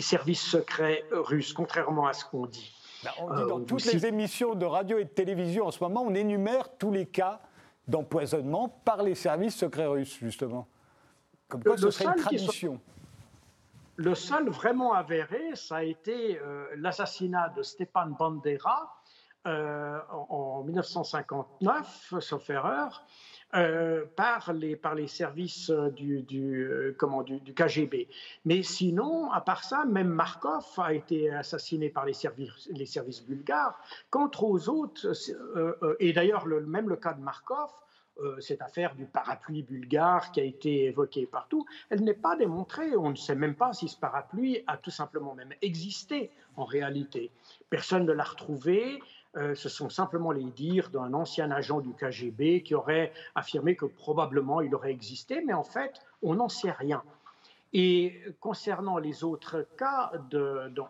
services 0.00 0.42
secrets 0.42 1.04
russes, 1.10 1.52
contrairement 1.52 2.06
à 2.06 2.14
ce 2.14 2.24
qu'on 2.24 2.46
dit. 2.46 2.79
Bah, 3.04 3.10
on 3.18 3.34
dit 3.34 3.48
dans 3.48 3.60
euh, 3.60 3.64
toutes 3.64 3.84
les 3.84 4.06
émissions 4.06 4.54
de 4.54 4.66
radio 4.66 4.98
et 4.98 5.04
de 5.04 5.10
télévision 5.10 5.66
en 5.66 5.70
ce 5.70 5.82
moment, 5.82 6.02
on 6.02 6.14
énumère 6.14 6.76
tous 6.76 6.90
les 6.90 7.06
cas 7.06 7.40
d'empoisonnement 7.88 8.68
par 8.68 9.02
les 9.02 9.14
services 9.14 9.56
secrets 9.56 9.86
russes, 9.86 10.18
justement. 10.18 10.68
Comme 11.48 11.62
quoi, 11.62 11.76
ce 11.76 11.90
serait 11.90 12.14
une 12.14 12.22
tradition. 12.22 12.80
Le 13.96 14.14
seul 14.14 14.48
vraiment 14.48 14.94
avéré, 14.94 15.54
ça 15.54 15.76
a 15.76 15.82
été 15.82 16.38
euh, 16.38 16.66
l'assassinat 16.76 17.50
de 17.50 17.62
Stepan 17.62 18.06
Bandera 18.06 19.02
euh, 19.46 19.98
en, 20.10 20.62
1959, 20.64 22.14
sauf 22.20 22.50
erreur, 22.50 23.04
euh, 23.56 24.04
par, 24.14 24.52
les, 24.52 24.76
par 24.76 24.94
les 24.94 25.08
services 25.08 25.70
euh, 25.70 25.90
du, 25.90 26.24
euh, 26.32 26.94
comment, 26.96 27.24
du, 27.24 27.52
KGB. 27.52 28.06
Mais 28.44 28.62
sinon, 28.62 29.28
à 29.32 29.40
part 29.40 29.64
ça, 29.64 29.84
même 29.84 30.06
Markov 30.06 30.64
a 30.76 30.94
été 30.94 31.30
assassiné 31.30 31.88
par 31.90 32.06
les 32.06 32.12
services, 32.12 32.68
les 32.70 32.86
services 32.86 33.26
bulgares. 33.26 33.76
Quant 34.08 34.30
aux 34.40 34.68
autres, 34.68 35.12
et 35.98 36.12
d'ailleurs 36.12 36.46
le, 36.46 36.64
même 36.64 36.88
le 36.88 36.94
cas 36.94 37.12
de 37.12 37.20
Markov, 37.20 37.70
cette 38.38 38.60
affaire 38.60 38.94
du 38.94 39.06
parapluie 39.06 39.62
bulgare 39.62 40.30
qui 40.30 40.40
a 40.40 40.44
été 40.44 40.84
évoquée 40.84 41.26
partout, 41.26 41.64
elle 41.88 42.04
n'est 42.04 42.14
pas 42.14 42.36
démontrée. 42.36 42.94
On 42.96 43.10
ne 43.10 43.16
sait 43.16 43.34
même 43.34 43.54
pas 43.54 43.72
si 43.72 43.88
ce 43.88 43.96
parapluie 43.98 44.62
a 44.66 44.76
tout 44.76 44.90
simplement 44.90 45.34
même 45.34 45.54
existé 45.62 46.30
en 46.56 46.64
réalité. 46.64 47.32
Personne 47.70 48.04
ne 48.04 48.12
l'a 48.12 48.24
retrouvé. 48.24 49.00
Euh, 49.36 49.54
ce 49.54 49.68
sont 49.68 49.88
simplement 49.88 50.32
les 50.32 50.44
dires 50.44 50.90
d'un 50.90 51.14
ancien 51.14 51.50
agent 51.52 51.80
du 51.80 51.94
KGB 51.94 52.62
qui 52.62 52.74
aurait 52.74 53.12
affirmé 53.36 53.76
que 53.76 53.86
probablement 53.86 54.60
il 54.60 54.74
aurait 54.74 54.90
existé, 54.90 55.42
mais 55.46 55.52
en 55.52 55.62
fait, 55.62 56.02
on 56.22 56.34
n'en 56.34 56.48
sait 56.48 56.72
rien. 56.72 57.02
Et 57.72 58.20
concernant 58.40 58.98
les 58.98 59.22
autres 59.22 59.64
cas 59.78 60.10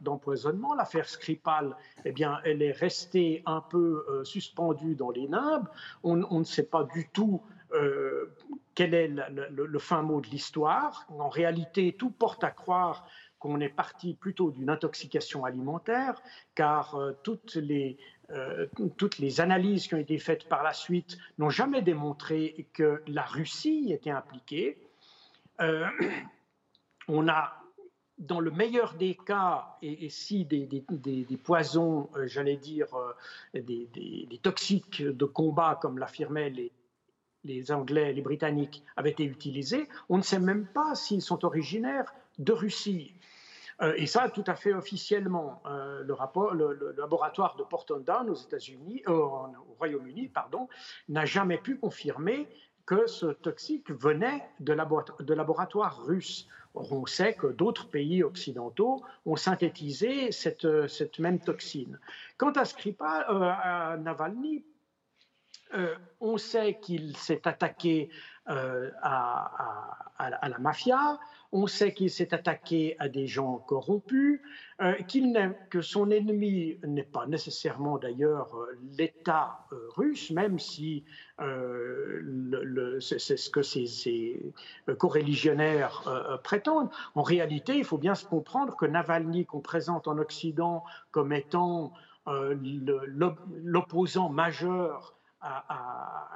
d'empoisonnement, 0.01 0.75
l'affaire 0.75 1.07
Skripal, 1.07 1.77
eh 2.07 2.13
bien, 2.13 2.41
elle 2.45 2.63
est 2.63 2.73
restée 2.73 3.43
un 3.45 3.61
peu 3.61 4.07
euh, 4.09 4.25
suspendue 4.25 4.95
dans 4.95 5.11
les 5.11 5.29
nimbes. 5.29 5.69
On, 6.03 6.17
ne 6.17 6.45
sait 6.45 6.65
pas 6.65 6.85
du 6.85 7.11
tout 7.13 7.43
euh, 7.75 8.35
quel 8.75 8.95
est 8.95 9.09
le, 9.09 9.79
fin 9.79 10.01
mot 10.01 10.23
de 10.23 10.29
l'histoire. 10.29 11.07
En 11.11 11.29
réalité, 11.29 11.95
tout 11.99 12.11
porte 12.11 12.43
à 12.45 12.51
croire 12.51 13.05
qu'on 13.41 13.59
est 13.61 13.69
parti 13.69 14.15
plutôt 14.15 14.53
d'une 14.53 14.71
intoxication 14.71 15.45
alimentaire, 15.45 16.23
car 16.55 16.97
toutes 17.25 17.57
les 17.57 17.99
euh, 18.33 18.67
toutes 18.97 19.19
les 19.19 19.41
analyses 19.41 19.89
qui 19.89 19.95
ont 19.95 19.99
été 19.99 20.19
faites 20.19 20.49
par 20.49 20.63
la 20.63 20.73
suite 20.73 21.19
n'ont 21.39 21.51
jamais 21.51 21.83
démontré 21.83 22.69
que 22.73 23.03
la 23.09 23.23
Russie 23.23 23.89
était 23.91 24.11
impliquée. 24.11 24.79
Euh, 25.61 25.89
on 27.09 27.29
a, 27.29 27.53
dans 28.19 28.39
le 28.39 28.53
meilleur 28.53 28.95
des 28.95 29.17
cas, 29.17 29.77
et, 29.83 30.09
si 30.11 30.45
des, 30.45 30.85
poisons, 31.43 32.09
euh, 32.15 32.29
j'allais 32.29 32.57
dire, 32.57 32.87
des, 33.55 33.89
toxiques 34.43 35.03
de 35.03 35.25
combat, 35.25 35.77
comme 35.81 35.99
l'affirmaient 35.99 36.53
les 37.43 37.73
Anglais, 37.73 38.13
les 38.13 38.23
Britanniques, 38.23 38.85
avaient 38.97 39.11
été 39.11 39.25
utilisés, 39.25 39.89
on 40.09 40.19
ne 40.19 40.23
sait 40.23 40.39
même 40.39 40.67
pas 40.67 40.95
s'ils 40.95 41.23
sont 41.23 41.45
originaires 41.45 42.15
de 42.39 42.53
Russie. 42.53 43.15
Euh, 43.83 43.95
et 43.97 44.07
ça, 44.07 44.29
tout 44.29 44.45
à 44.47 44.55
fait 44.55 44.73
officiellement, 44.73 45.63
euh, 45.67 46.03
le, 46.03 46.95
laboratoire 46.97 47.57
de 47.57 47.63
Porton 47.63 48.01
Down 48.01 48.29
aux 48.31 48.35
États-Unis, 48.35 49.03
euh, 49.09 49.13
au 49.13 49.77
Royaume-Uni, 49.79 50.29
pardon, 50.29 50.69
n'a 51.09 51.25
jamais 51.25 51.59
pu 51.59 51.79
confirmer 51.79 52.49
que 52.87 53.07
ce 53.07 53.27
toxique 53.27 53.91
venait 53.91 54.43
de, 54.61 54.77
de 55.23 55.35
laboratoires 55.35 56.05
russes. 56.05 56.49
on 56.75 57.07
sait 57.07 57.35
que 57.35 57.47
d'autres 57.47 57.89
pays 57.89 58.23
occidentaux 58.23 59.03
ont 59.27 59.37
synthétisé 59.37 60.33
cette, 60.33 61.19
même 61.19 61.39
toxine. 61.39 61.99
Quant 62.37 62.53
à 62.53 62.65
Skripal, 62.65 63.25
à 63.29 63.97
Navalny, 63.99 64.65
on 66.21 66.37
sait 66.37 66.81
qu'il 66.81 67.17
s'est 67.17 67.47
attaqué 67.47 68.11
à, 68.47 69.93
la 70.19 70.59
mafia, 70.59 71.21
on 71.53 71.67
sait 71.67 71.93
qu'il 71.93 72.11
s'est 72.11 72.33
attaqué 72.33 72.97
à 72.99 73.09
des 73.09 73.27
gens 73.27 73.59
corrompus, 73.59 74.41
euh, 74.81 74.95
qu'il 75.09 75.31
que 75.69 75.83
son 75.83 76.11
ennemi 76.11 76.79
n'est 76.87 77.03
pas 77.03 77.27
nécessairement 77.27 77.99
d'ailleurs 77.99 78.57
euh, 78.57 78.79
l'État 78.97 79.67
euh, 79.73 79.77
russe, 79.97 80.31
même 80.31 80.59
si 80.59 81.05
c'est 81.39 83.37
ce 83.37 83.51
que 83.51 83.63
ces, 83.63 83.87
ces 83.87 84.53
coreligionnaires 84.99 86.41
prétendent. 86.45 86.91
En 87.15 87.23
réalité, 87.23 87.79
il 87.79 87.85
faut 87.85 87.99
bien 87.99 88.15
se 88.15 88.27
comprendre 88.27 88.77
que 88.77 88.85
Navalny, 88.85 89.47
qu'on 89.47 89.61
présente 89.61 90.07
en 90.07 90.19
Occident 90.19 90.85
comme 91.11 91.33
étant 91.33 91.95
l'opposant 92.27 94.29
majeur 94.29 95.15
à 95.41 96.29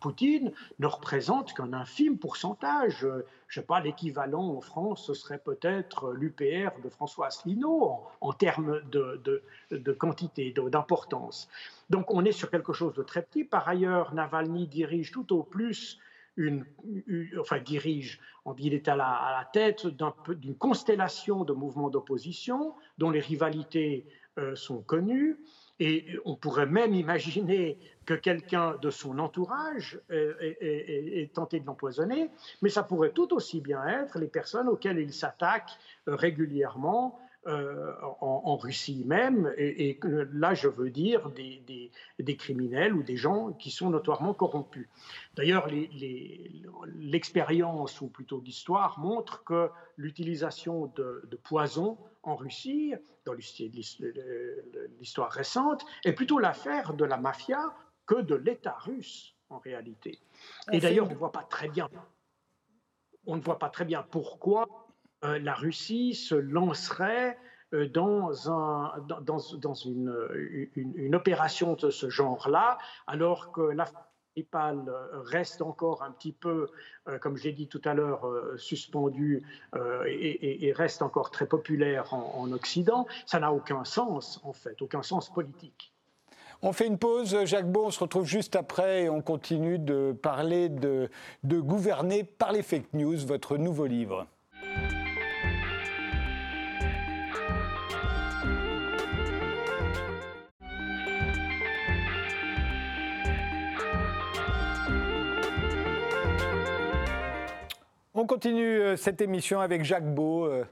Poutine 0.00 0.52
ne 0.78 0.86
représente 0.86 1.52
qu'un 1.54 1.72
infime 1.72 2.18
pourcentage. 2.18 2.98
Je 3.00 3.08
ne 3.08 3.22
sais 3.48 3.62
pas, 3.62 3.80
l'équivalent 3.80 4.56
en 4.56 4.60
France, 4.60 5.06
ce 5.06 5.14
serait 5.14 5.38
peut-être 5.38 6.12
l'UPR 6.12 6.80
de 6.82 6.88
François 6.88 7.26
Asselineau 7.26 8.00
en, 8.20 8.32
termes 8.32 8.80
de, 8.90 9.20
de, 9.70 9.92
quantité, 9.92 10.52
d'importance. 10.52 11.48
Donc 11.90 12.12
on 12.12 12.24
est 12.24 12.32
sur 12.32 12.50
quelque 12.50 12.72
chose 12.72 12.94
de 12.94 13.02
très 13.02 13.22
petit. 13.22 13.44
Par 13.44 13.68
ailleurs, 13.68 14.14
Navalny 14.14 14.66
dirige 14.66 15.12
tout 15.12 15.34
au 15.34 15.42
plus 15.42 15.98
une, 16.36 16.64
enfin 17.38 17.58
dirige, 17.58 18.20
il 18.58 18.72
est 18.72 18.88
à 18.88 18.96
la, 18.96 19.08
à 19.08 19.38
la 19.38 19.44
tête 19.44 19.86
d'une 19.86 20.54
constellation 20.54 21.44
de 21.44 21.52
mouvements 21.52 21.90
d'opposition 21.90 22.74
dont 22.98 23.10
les 23.10 23.20
rivalités 23.20 24.06
euh, 24.38 24.54
sont 24.54 24.80
connues. 24.80 25.38
Et 25.80 26.04
on 26.26 26.36
pourrait 26.36 26.66
même 26.66 26.94
imaginer 26.94 27.78
que 28.04 28.14
quelqu'un 28.14 28.76
de 28.82 28.90
son 28.90 29.18
entourage 29.18 29.98
est, 30.10 31.32
tenté 31.34 31.58
de 31.58 31.66
l'empoisonner, 31.66 32.28
mais 32.60 32.68
ça 32.68 32.82
pourrait 32.82 33.12
tout 33.12 33.32
aussi 33.34 33.60
bien 33.60 33.86
être 33.86 34.18
les 34.18 34.28
personnes 34.28 34.68
auxquelles 34.68 34.98
il 34.98 35.12
s'attaque 35.12 35.70
euh, 36.06 36.14
régulièrement, 36.16 37.18
euh, 37.46 37.94
en, 38.20 38.58
Russie 38.58 39.02
même, 39.06 39.50
et, 39.56 39.98
là 40.34 40.52
je 40.52 40.68
veux 40.68 40.90
dire 40.90 41.30
des, 41.30 42.36
criminels 42.36 42.92
ou 42.92 43.02
des 43.02 43.16
gens 43.16 43.52
qui 43.52 43.70
sont 43.70 43.88
notoirement 43.88 44.34
corrompus. 44.34 44.86
D'ailleurs, 45.36 45.66
l'expérience, 46.98 48.02
ou 48.02 48.08
plutôt 48.08 48.42
l'histoire, 48.44 48.98
montre 48.98 49.42
que 49.44 49.70
l'utilisation 49.96 50.92
de, 50.96 51.22
de 51.30 51.36
poison 51.36 51.96
en 52.22 52.36
Russie, 52.36 52.94
dans 53.24 53.32
l'histoire 53.32 55.30
récente, 55.30 55.84
est 56.04 56.12
plutôt 56.12 56.38
l'affaire 56.38 56.94
de 56.94 57.04
la 57.04 57.16
mafia 57.16 57.74
que 58.06 58.20
de 58.20 58.34
l'État 58.34 58.76
russe 58.78 59.34
en 59.48 59.58
réalité. 59.58 60.18
Et 60.72 60.80
d'ailleurs, 60.80 61.06
on 61.06 61.10
ne 61.10 61.16
voit 61.16 61.32
pas 61.32 61.44
très 61.44 61.68
bien. 61.68 61.88
On 63.26 63.36
ne 63.36 63.42
voit 63.42 63.58
pas 63.58 63.68
très 63.68 63.84
bien 63.84 64.02
pourquoi 64.02 64.66
euh, 65.24 65.38
la 65.38 65.54
Russie 65.54 66.14
se 66.14 66.34
lancerait 66.34 67.38
euh, 67.74 67.88
dans, 67.88 68.50
un, 68.50 68.98
dans, 69.00 69.38
dans 69.58 69.74
une, 69.74 70.70
une, 70.74 71.14
opération 71.14 71.74
de 71.74 71.90
ce 71.90 72.08
genre-là, 72.08 72.78
alors 73.06 73.52
que 73.52 73.60
la 73.60 73.84
principale 74.42 74.92
reste 75.24 75.62
encore 75.62 76.02
un 76.02 76.10
petit 76.10 76.32
peu, 76.32 76.68
euh, 77.08 77.18
comme 77.18 77.36
je 77.36 77.44
l'ai 77.44 77.52
dit 77.52 77.66
tout 77.66 77.80
à 77.84 77.94
l'heure, 77.94 78.26
suspendue 78.56 79.42
et, 80.06 80.66
et, 80.66 80.72
reste 80.72 81.02
encore 81.02 81.30
très 81.30 81.46
populaire 81.46 82.12
en, 82.14 82.34
en 82.36 82.52
Occident, 82.52 83.06
ça 83.26 83.40
n'a 83.40 83.52
aucun 83.52 83.84
sens, 83.84 84.40
en 84.44 84.52
fait, 84.52 84.80
aucun 84.82 85.02
sens 85.02 85.32
politique. 85.32 85.92
On 86.62 86.72
fait 86.72 86.86
une 86.86 86.98
pause, 86.98 87.44
Jacques 87.44 87.70
Beau, 87.70 87.86
on 87.86 87.90
se 87.90 88.00
retrouve 88.00 88.26
juste 88.26 88.54
après 88.54 89.04
et 89.04 89.08
on 89.08 89.22
continue 89.22 89.78
de 89.78 90.12
parler 90.12 90.68
de 90.68 91.08
gouverner 91.44 92.24
par 92.24 92.52
les 92.52 92.62
fake 92.62 92.92
news, 92.92 93.16
votre 93.26 93.56
nouveau 93.56 93.86
livre. 93.86 94.26
On 108.20 108.26
continue 108.26 108.82
euh, 108.82 108.96
cette 108.96 109.22
émission 109.22 109.60
avec 109.60 109.82
Jacques 109.82 110.14
Beau, 110.14 110.44
euh, 110.44 110.66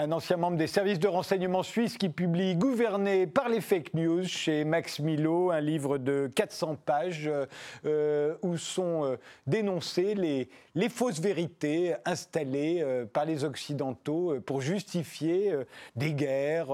un 0.00 0.12
ancien 0.12 0.38
membre 0.38 0.56
des 0.56 0.66
services 0.66 0.98
de 0.98 1.08
renseignement 1.08 1.62
suisses 1.62 1.98
qui 1.98 2.08
publie 2.08 2.56
Gouverné 2.56 3.26
par 3.26 3.50
les 3.50 3.60
fake 3.60 3.92
news 3.92 4.24
chez 4.24 4.64
Max 4.64 4.98
Milo, 4.98 5.50
un 5.50 5.60
livre 5.60 5.98
de 5.98 6.30
400 6.34 6.76
pages 6.86 7.30
euh, 7.84 8.34
où 8.40 8.56
sont 8.56 9.04
euh, 9.04 9.16
dénoncées 9.46 10.14
les, 10.14 10.88
fausses 10.88 11.20
vérités 11.20 11.96
installées 12.06 12.80
euh, 12.80 13.04
par 13.04 13.26
les 13.26 13.44
Occidentaux 13.44 14.40
pour 14.46 14.62
justifier 14.62 15.54
des 15.96 16.14
guerres, 16.14 16.68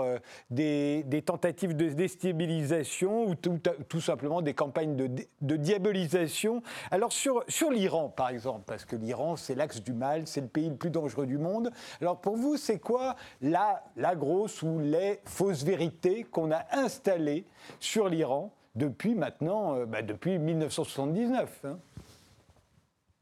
des, 0.51 1.23
tentatives 1.27 1.75
de 1.75 1.89
déstabilisation 1.89 3.27
ou 3.27 3.35
tout, 3.35 4.01
simplement 4.01 4.41
des 4.41 4.55
campagnes 4.55 4.95
de, 4.95 5.57
diabolisation. 5.57 6.63
Alors 6.93 7.13
sur 7.13 7.71
l'Iran, 7.73 8.09
par 8.09 8.29
exemple, 8.29 8.63
parce 8.67 8.85
que 8.85 8.95
l'Iran, 8.95 9.35
c'est 9.35 9.57
l'axe 9.57 9.83
du 9.83 9.95
mal, 9.95 10.29
c'est 10.29 10.43
le 10.43 10.47
pays 10.47 10.69
le 10.69 10.77
plus 10.77 10.91
dangereux 10.91 11.27
du 11.27 11.39
monde. 11.39 11.71
Alors 12.01 12.21
pour 12.21 12.37
vous, 12.37 12.57
c'est 12.57 12.79
quoi 12.79 13.16
la, 13.41 13.83
grosse 14.15 14.63
ou 14.63 14.79
les 14.81 15.21
fausses 15.25 15.65
vérités 15.65 16.25
qu'on 16.25 16.51
a 16.51 16.65
installées 16.73 17.45
sur 17.81 18.09
l'Iran 18.09 18.53
depuis 18.75 19.15
maintenant, 19.15 19.77
euh, 19.77 19.87
bah, 19.87 20.03
depuis 20.03 20.39
1979. 20.39 21.65
Hein. 21.65 21.79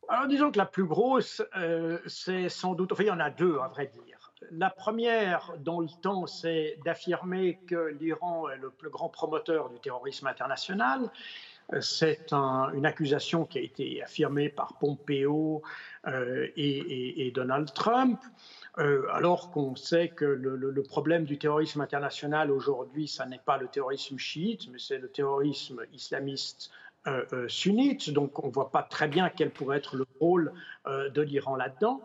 Alors 0.08 0.26
disons 0.26 0.50
que 0.50 0.58
la 0.58 0.66
plus 0.66 0.84
grosse, 0.84 1.42
euh, 1.56 1.98
c'est 2.06 2.48
sans 2.48 2.74
doute, 2.74 2.92
enfin 2.92 3.04
il 3.04 3.08
y 3.08 3.10
en 3.10 3.20
a 3.20 3.30
deux 3.30 3.58
à 3.58 3.68
vrai 3.68 3.86
dire. 3.86 4.14
La 4.50 4.68
première 4.68 5.52
dans 5.58 5.80
le 5.80 5.88
temps, 6.02 6.26
c'est 6.26 6.78
d'affirmer 6.84 7.58
que 7.66 7.96
l'Iran 8.00 8.48
est 8.50 8.58
le 8.58 8.70
plus 8.70 8.90
grand 8.90 9.08
promoteur 9.08 9.70
du 9.70 9.78
terrorisme 9.78 10.26
international. 10.26 11.10
C'est 11.80 12.32
une 12.32 12.84
accusation 12.84 13.46
qui 13.46 13.58
a 13.58 13.62
été 13.62 14.02
affirmée 14.02 14.50
par 14.50 14.74
Pompeo 14.78 15.62
euh, 16.06 16.48
et, 16.56 17.32
Donald 17.34 17.72
Trump. 17.72 18.20
Euh, 18.78 19.06
alors 19.12 19.50
qu'on 19.50 19.76
sait 19.76 20.08
que 20.08 20.24
le, 20.24 20.82
problème 20.82 21.24
du 21.24 21.38
terrorisme 21.38 21.80
international 21.80 22.50
aujourd'hui, 22.50 23.06
ça 23.06 23.24
n'est 23.26 23.38
pas 23.38 23.56
le 23.56 23.68
terrorisme 23.68 24.18
chiite, 24.18 24.68
mais 24.68 24.78
c'est 24.78 24.98
le 24.98 25.08
terrorisme 25.08 25.82
islamiste 25.92 26.70
euh, 27.06 27.24
euh, 27.32 27.48
sunnite. 27.48 28.10
Donc 28.10 28.42
on 28.42 28.48
ne 28.48 28.52
voit 28.52 28.70
pas 28.70 28.82
très 28.82 29.06
bien 29.06 29.30
quel 29.30 29.50
pourrait 29.50 29.78
être 29.78 29.96
le 29.96 30.06
rôle 30.20 30.52
de 30.86 31.22
l'Iran 31.22 31.56
là-dedans. 31.56 32.02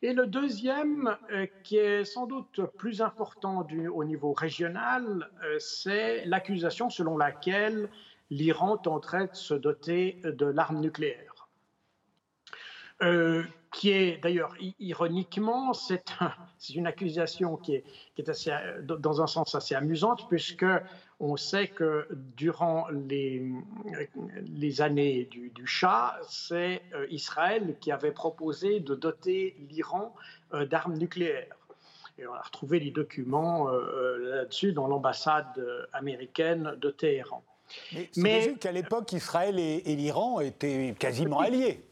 Et 0.00 0.12
le 0.12 0.26
deuxième, 0.26 1.16
qui 1.62 1.76
est 1.76 2.04
sans 2.04 2.26
doute 2.26 2.60
plus 2.76 3.02
important 3.02 3.66
au 3.92 4.04
niveau 4.04 4.32
régional, 4.32 5.28
c'est 5.58 6.24
l'accusation 6.24 6.88
selon 6.88 7.18
laquelle 7.18 7.90
l'Iran 8.30 8.78
tenterait 8.78 9.26
de 9.26 9.34
se 9.34 9.54
doter 9.54 10.18
de 10.22 10.46
l'arme 10.46 10.80
nucléaire 10.80 11.35
qui 13.72 13.90
est 13.90 14.18
d'ailleurs 14.22 14.54
ironiquement, 14.80 15.72
c'est 16.58 16.74
une 16.74 16.86
accusation 16.86 17.56
qui 17.56 17.74
est, 17.74 18.28
assez, 18.28 18.50
dans 18.82 19.20
un 19.20 19.26
sens 19.26 19.54
assez 19.54 19.74
amusante, 19.74 20.26
puisque 20.28 20.64
on 21.20 21.36
sait 21.36 21.68
que 21.68 22.08
durant 22.36 22.86
les, 22.90 23.42
les 24.54 24.80
années 24.80 25.24
du, 25.24 25.50
du 25.50 25.66
Shah, 25.66 26.18
c'est 26.28 26.82
euh, 26.94 27.06
Israël 27.10 27.76
qui 27.80 27.90
avait 27.90 28.12
proposé 28.12 28.80
de 28.80 28.94
doter 28.94 29.56
l'Iran 29.70 30.14
euh, 30.52 30.66
d'armes 30.66 30.96
nucléaires. 30.96 31.56
Et 32.18 32.26
on 32.26 32.32
a 32.34 32.40
retrouvé 32.40 32.80
les 32.80 32.90
documents 32.90 33.68
euh, 33.68 34.16
là-dessus 34.36 34.72
dans 34.72 34.86
l'ambassade 34.86 35.66
américaine 35.92 36.76
de 36.80 36.90
Téhéran. 36.90 37.42
Mais, 38.16 38.54
qu'à 38.60 38.72
l'époque, 38.72 39.12
Israël 39.12 39.58
et 39.58 39.96
l'Iran 39.96 40.40
étaient 40.40 40.94
quasiment 40.98 41.40
alliés. 41.40 41.85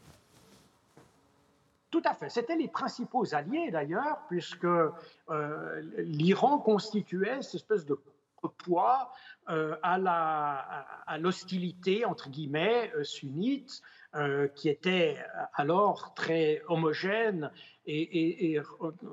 Tout 1.95 2.01
à 2.03 2.13
fait. 2.13 2.27
C'était 2.27 2.57
les 2.57 2.67
principaux 2.67 3.33
alliés 3.33 3.71
d'ailleurs, 3.71 4.19
puisque 4.27 4.65
euh, 4.65 5.81
l'Iran 5.99 6.57
constituait 6.57 7.41
cette 7.41 7.55
espèce 7.55 7.85
de 7.85 7.97
poids 8.57 9.13
euh, 9.47 9.77
à 9.81 11.17
l'hostilité, 11.17 12.03
entre 12.03 12.29
guillemets, 12.29 12.91
euh, 12.97 13.05
sunnite, 13.05 13.81
qui 14.55 14.67
était 14.69 15.17
alors 15.53 16.13
très 16.15 16.61
homogène 16.69 17.51
et, 17.85 18.59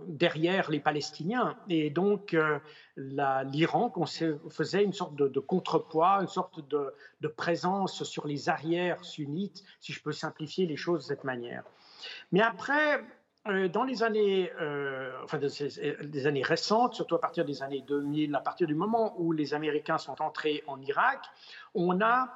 derrière 0.06 0.70
les 0.70 0.78
Palestiniens. 0.78 1.56
Et 1.68 1.90
donc, 1.90 2.36
l'Iran 2.96 3.92
faisait 4.48 4.84
une 4.84 4.92
sorte 4.92 5.16
de, 5.16 5.40
contrepoids, 5.40 6.18
une 6.20 6.28
sorte 6.28 6.68
de, 6.68 6.92
de, 7.20 7.28
présence 7.28 8.04
sur 8.04 8.28
les 8.28 8.48
arrières 8.48 9.04
sunnites, 9.04 9.64
si 9.80 9.92
je 9.92 10.00
peux 10.00 10.12
simplifier 10.12 10.66
les 10.66 10.76
choses 10.76 11.00
de 11.00 11.06
cette 11.06 11.24
manière. 11.24 11.64
Mais 12.30 12.40
après, 12.40 13.04
euh, 13.48 13.68
dans 13.68 13.82
les 13.82 14.04
années, 14.04 14.52
euh, 14.60 15.12
enfin 15.24 15.38
des, 15.38 16.26
années 16.26 16.42
récentes, 16.42 16.94
surtout 16.94 17.16
à 17.16 17.20
partir 17.20 17.44
des 17.44 17.62
années 17.62 17.82
2000, 17.86 18.34
à 18.36 18.40
partir 18.40 18.68
du 18.68 18.74
moment 18.74 19.14
où 19.18 19.32
les 19.32 19.52
Américains 19.52 19.98
sont 19.98 20.22
entrés 20.22 20.62
en 20.68 20.80
Irak, 20.80 21.24
on 21.74 22.00
a 22.00 22.28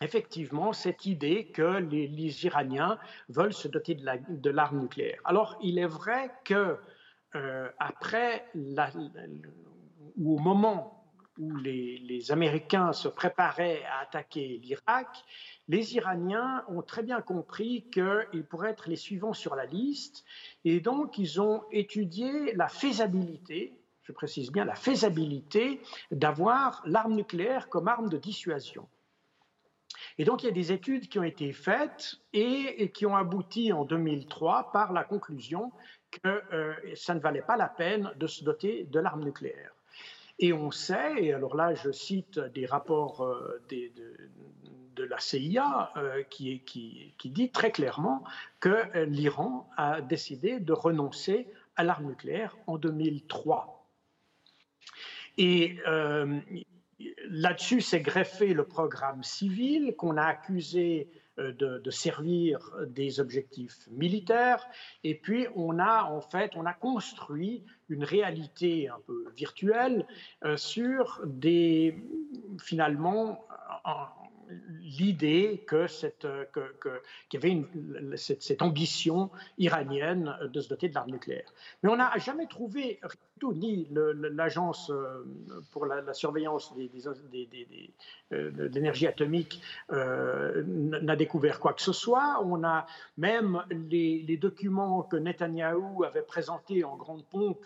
effectivement 0.00 0.72
cette 0.72 1.04
idée 1.04 1.48
que 1.48 1.78
les, 1.78 2.46
Iraniens 2.46 2.98
veulent 3.28 3.52
se 3.52 3.68
doter 3.68 3.94
de 3.94 4.50
l'arme 4.50 4.80
nucléaire. 4.80 5.20
Alors, 5.26 5.58
il 5.62 5.78
est 5.78 5.86
vrai 5.86 6.30
que 6.44 6.78
euh, 7.34 7.68
après, 7.78 8.46
ou 10.16 10.36
au 10.36 10.38
moment 10.38 10.99
où 11.38 11.56
les, 11.56 12.32
Américains 12.32 12.92
se 12.92 13.08
préparaient 13.08 13.82
à 13.84 14.00
attaquer 14.02 14.58
l'Irak, 14.62 15.08
les 15.68 15.94
Iraniens 15.94 16.64
ont 16.68 16.82
très 16.82 17.02
bien 17.02 17.20
compris 17.20 17.88
qu'ils 17.90 18.44
pourraient 18.44 18.70
être 18.70 18.88
les 18.88 18.96
suivants 18.96 19.32
sur 19.32 19.54
la 19.54 19.66
liste, 19.66 20.24
et 20.64 20.80
donc 20.80 21.18
ils 21.18 21.40
ont 21.40 21.62
étudié 21.70 22.54
la 22.54 22.68
faisabilité, 22.68 23.78
je 24.02 24.12
précise 24.12 24.50
bien 24.50 24.64
la 24.64 24.74
faisabilité, 24.74 25.80
d'avoir 26.10 26.82
l'arme 26.84 27.14
nucléaire 27.14 27.68
comme 27.68 27.88
arme 27.88 28.08
de 28.08 28.18
dissuasion. 28.18 28.88
Et 30.18 30.24
donc 30.24 30.42
il 30.42 30.46
y 30.46 30.50
a 30.50 30.52
des 30.52 30.72
études 30.72 31.08
qui 31.08 31.18
ont 31.18 31.24
été 31.24 31.52
faites 31.52 32.16
et, 32.32 32.90
qui 32.92 33.06
ont 33.06 33.16
abouti 33.16 33.72
en 33.72 33.84
2003 33.84 34.72
par 34.72 34.92
la 34.92 35.04
conclusion 35.04 35.72
que 36.10 36.42
euh, 36.52 36.74
ça 36.94 37.14
ne 37.14 37.20
valait 37.20 37.42
pas 37.42 37.56
la 37.56 37.68
peine 37.68 38.12
de 38.16 38.26
se 38.26 38.44
doter 38.44 38.84
de 38.84 39.00
l'arme 39.00 39.24
nucléaire. 39.24 39.72
Et 40.42 40.54
on 40.54 40.70
sait, 40.70 41.22
et 41.22 41.34
alors 41.34 41.54
là 41.54 41.74
je 41.74 41.92
cite 41.92 42.38
des 42.38 42.64
rapports 42.64 43.20
euh, 43.20 43.62
de, 43.68 45.04
la 45.04 45.18
CIA 45.18 45.92
euh, 45.96 46.22
qui, 46.22 46.62
dit 47.26 47.50
très 47.50 47.70
clairement 47.70 48.24
que 48.58 48.68
euh, 48.96 49.04
l'Iran 49.04 49.68
a 49.76 50.00
décidé 50.00 50.58
de 50.58 50.72
renoncer 50.72 51.46
à 51.76 51.84
l'arme 51.84 52.06
nucléaire 52.06 52.56
en 52.66 52.78
2003. 52.78 53.86
Et 55.36 55.78
là-dessus 57.28 57.80
s'est 57.80 58.00
greffé 58.00 58.52
le 58.52 58.64
programme 58.64 59.22
civil 59.22 59.94
qu'on 59.96 60.18
a 60.18 60.24
accusé 60.24 61.08
de, 61.40 61.90
servir 61.90 62.58
des 62.86 63.20
objectifs 63.20 63.88
militaires. 63.90 64.66
Et 65.04 65.14
puis, 65.14 65.46
on 65.56 65.78
a 65.78 66.04
en 66.04 66.20
fait, 66.20 66.52
on 66.56 66.66
a 66.66 66.72
construit 66.72 67.64
une 67.88 68.04
réalité 68.04 68.88
un 68.88 69.00
peu 69.06 69.24
virtuelle 69.36 70.06
sur 70.56 71.20
des, 71.24 71.96
finalement, 72.60 73.44
l'idée 74.80 75.64
que 75.66 75.86
cette, 75.86 76.26
que, 76.52 76.60
qu'il 77.28 77.34
y 77.34 77.36
avait 77.36 77.50
une, 77.50 78.16
cette, 78.16 78.62
ambition 78.62 79.30
iranienne 79.58 80.36
de 80.52 80.60
se 80.60 80.68
doter 80.68 80.88
de 80.88 80.94
l'arme 80.94 81.10
nucléaire. 81.10 81.52
Mais 81.82 81.90
on 81.90 81.96
n'a 81.96 82.16
jamais 82.18 82.46
trouvé, 82.46 83.00
ni 83.42 83.88
l'agence 83.90 84.90
euh, 84.90 85.24
pour 85.70 85.86
la, 85.86 86.12
surveillance 86.12 86.74
des, 86.74 86.88
des, 86.88 87.90
euh, 88.32 88.50
de 88.50 88.64
l'énergie 88.66 89.06
atomique 89.06 89.62
euh, 89.92 90.62
n'a 90.66 91.16
découvert 91.16 91.60
quoi 91.60 91.72
que 91.72 91.82
ce 91.82 91.92
soit. 91.92 92.42
On 92.44 92.64
a 92.64 92.86
même 93.16 93.62
les, 93.70 94.22
les 94.22 94.36
documents 94.36 95.02
que 95.02 95.16
Netanyahou 95.16 96.04
avait 96.04 96.22
présentés 96.22 96.84
en 96.84 96.96
grande 96.96 97.24
pompe 97.24 97.64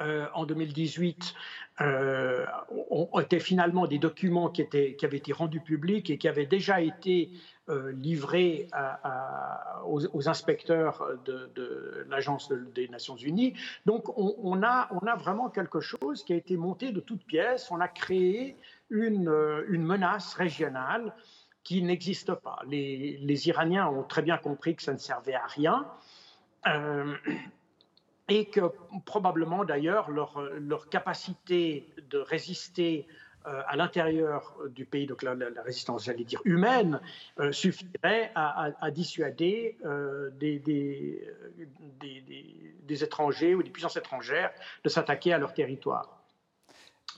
euh, 0.00 0.26
en 0.34 0.46
2018 0.46 1.34
euh, 1.80 2.44
ont, 2.80 3.08
finalement 3.40 3.86
des 3.86 3.98
documents 3.98 4.48
qui, 4.48 4.62
avaient 4.62 5.16
été 5.16 5.32
rendus 5.32 5.60
publics 5.60 6.10
et 6.10 6.18
qui 6.18 6.28
avaient 6.28 6.46
déjà 6.46 6.80
été 6.80 7.30
euh, 7.68 7.92
livrés 7.92 8.68
aux, 9.86 10.28
inspecteurs 10.28 11.06
de, 11.24 12.06
l'Agence 12.08 12.52
des 12.74 12.88
Nations 12.88 13.16
Unies. 13.16 13.54
Donc 13.86 14.16
on, 14.16 14.62
a, 14.62 14.88
vraiment 15.16 15.50
quelque 15.50 15.80
chose 15.80 16.24
qui 16.24 16.32
a 16.32 16.36
été 16.36 16.56
monté 16.56 16.92
de 16.92 17.00
toutes 17.00 17.24
pièces. 17.24 17.70
On 17.70 17.80
a 17.80 17.88
créé 17.88 18.56
une, 18.90 19.32
une 19.68 19.84
menace 19.84 20.34
régionale 20.34 21.12
qui 21.68 21.82
n'existe 21.82 22.32
pas. 22.32 22.60
Les, 22.66 23.48
Iraniens 23.48 23.88
ont 23.88 24.02
très 24.02 24.22
bien 24.22 24.38
compris 24.38 24.74
que 24.74 24.82
ça 24.82 24.94
ne 24.94 24.98
servait 24.98 25.34
à 25.34 25.44
rien. 25.46 25.86
Euh, 26.66 27.14
et 28.28 28.46
que 28.46 28.60
probablement 29.06 29.64
d'ailleurs 29.64 30.10
leur, 30.10 30.88
capacité 30.90 31.88
de 32.10 32.18
résister 32.18 33.06
euh, 33.46 33.62
à 33.66 33.76
l'intérieur 33.76 34.56
du 34.68 34.84
pays, 34.84 35.06
donc 35.06 35.22
la, 35.22 35.34
résistance, 35.62 36.04
j'allais 36.04 36.24
dire, 36.24 36.40
humaine, 36.44 37.00
euh, 37.40 37.52
suffirait 37.52 38.30
à, 38.34 38.90
dissuader 38.90 39.78
euh, 39.84 40.30
des, 40.30 41.24
étrangers 43.02 43.54
ou 43.54 43.62
des 43.62 43.70
puissances 43.70 43.96
étrangères 43.96 44.50
de 44.84 44.88
s'attaquer 44.88 45.32
à 45.32 45.38
leur 45.38 45.54
territoire. 45.54 46.22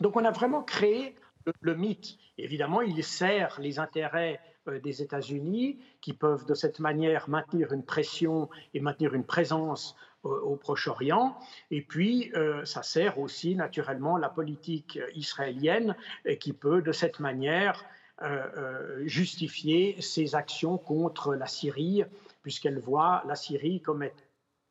Donc 0.01 0.17
on 0.17 0.25
a 0.25 0.31
vraiment 0.31 0.63
créé 0.63 1.17
le, 1.47 1.53
le 1.61 1.75
mythe. 1.75 2.19
Évidemment, 2.39 2.83
il 2.83 3.03
sert 3.03 3.59
les 3.61 3.79
intérêts 3.79 4.41
des 4.83 5.03
États-Unis, 5.03 5.79
qui 6.01 6.13
peuvent 6.13 6.45
de 6.45 6.55
cette 6.55 6.81
manière 6.81 7.29
maintenir 7.29 7.73
une 7.73 7.83
pression 7.85 8.49
et 8.75 8.81
maintenir 8.81 9.15
une 9.15 9.25
présence 9.25 9.97
au, 10.23 10.57
Proche-Orient. 10.57 11.37
Et 11.71 11.83
puis, 11.83 12.31
euh, 12.35 12.65
ça 12.65 12.83
sert 12.83 13.19
aussi 13.19 13.55
naturellement 13.55 14.17
la 14.17 14.29
politique 14.29 14.99
israélienne 15.15 15.97
qui 16.39 16.53
peut 16.53 16.83
de 16.83 16.93
cette 16.93 17.21
manière 17.21 17.85
euh, 18.23 18.47
euh, 18.57 19.03
justifier 19.07 20.01
ses 20.01 20.35
actions 20.35 20.77
contre 20.77 21.35
la 21.35 21.47
Syrie, 21.47 22.05
puisqu'elle 22.43 22.79
voit 22.79 23.23
la 23.27 23.35
Syrie 23.35 23.81
comme 23.81 24.05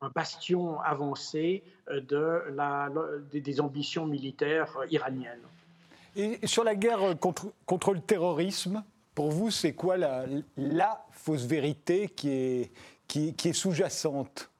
un 0.02 0.08
bastion 0.14 0.80
avancé 0.80 1.62
des 1.90 3.60
ambitions 3.60 4.06
militaires 4.06 4.78
iraniennes. 4.90 5.42
Et 6.16 6.46
sur 6.46 6.64
la 6.64 6.74
guerre 6.74 7.18
contre, 7.18 7.92
le 7.92 8.00
terrorisme, 8.00 8.82
pour 9.14 9.30
vous, 9.30 9.50
c'est 9.50 9.74
quoi 9.74 9.96
la, 9.98 11.04
fausse 11.10 11.44
vérité 11.44 12.08
qui 12.08 12.70
est 13.08 13.52
sous-jacente? 13.52 14.50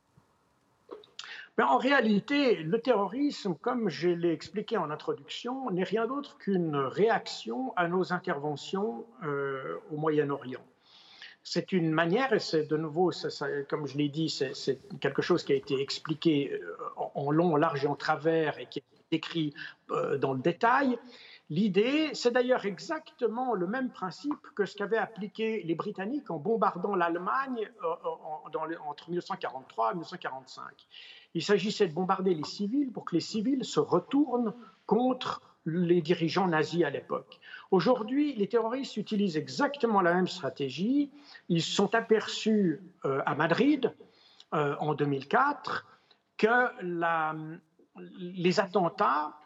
En 1.63 1.79
réalité, 1.79 2.57
le 2.57 2.81
terrorisme, 2.81 3.55
comme 3.61 3.89
je 3.89 4.09
l'ai 4.09 4.33
expliqué 4.33 4.77
en 4.77 4.91
introduction, 4.91 5.71
n'est 5.71 5.85
rien 5.85 6.07
d'autre 6.07 6.39
qu'une 6.39 6.77
réaction 6.77 7.73
à 7.77 7.89
nos 7.89 8.13
interventions 8.13 9.05
euh, 9.25 9.77
au 9.91 9.97
Moyen-Orient. 9.97 10.65
C'est 11.43 11.73
une 11.73 11.91
manière, 11.91 12.33
et 12.33 12.39
c'est 12.39 12.67
de 12.67 12.77
nouveau, 12.77 13.11
comme 13.69 13.87
je 13.87 13.97
l'ai 13.97 14.09
dit, 14.09 14.29
c'est 14.29 14.79
quelque 15.01 15.23
chose 15.23 15.43
qui 15.43 15.53
a 15.53 15.57
été 15.57 15.81
expliqué 15.81 16.53
euh, 16.53 16.77
en, 16.97 17.33
long, 17.33 17.55
en 17.55 17.57
large 17.57 17.85
et 17.85 17.89
en 17.89 17.97
travers 17.97 18.59
et 18.59 18.67
qui 18.67 18.79
est 18.79 19.17
écrit 19.17 19.53
euh, 19.91 20.19
dans 20.19 20.35
le 20.35 20.41
détail. 20.41 20.99
L'idée, 21.49 22.11
c'est 22.15 22.31
d'ailleurs 22.31 22.65
exactement 22.65 23.55
le 23.55 23.67
même 23.67 23.91
principe 23.91 24.47
que 24.55 24.67
ce 24.67 24.77
qu'avaient 24.77 24.99
appliqué 24.99 25.65
les 25.65 25.75
Britanniques 25.75 26.31
en 26.31 26.39
bombardant 26.39 26.95
l'Allemagne 26.95 27.69
entre 28.87 29.11
1943 29.11 29.91
et 29.91 29.95
1945. 29.95 30.65
Il 31.35 31.43
s'agissait 31.43 31.87
de 31.87 31.93
bombarder 31.93 32.35
les 32.35 32.45
civils 32.45 32.91
pour 32.93 33.05
que 33.05 33.15
les 33.15 33.21
civils 33.21 33.65
se 33.65 33.81
retournent 33.81 34.55
contre 34.87 35.43
les 35.67 36.01
dirigeants 36.01 36.49
nazis 36.49 36.85
à 36.85 36.91
l'époque. 36.91 37.39
Aujourd'hui, 37.71 38.35
les 38.35 38.49
terroristes 38.49 38.97
utilisent 38.97 39.37
exactement 39.37 40.01
la 40.01 40.15
même 40.15 40.27
stratégie. 40.27 41.11
Ils 41.49 41.63
sont 41.63 41.95
aperçus 41.95 42.81
euh, 43.05 43.21
à 43.27 43.35
Madrid 43.35 43.95
euh, 44.55 44.75
en 44.81 44.95
2004 44.95 45.87
que 46.37 46.49
les 48.19 48.59
attentats 48.59 49.37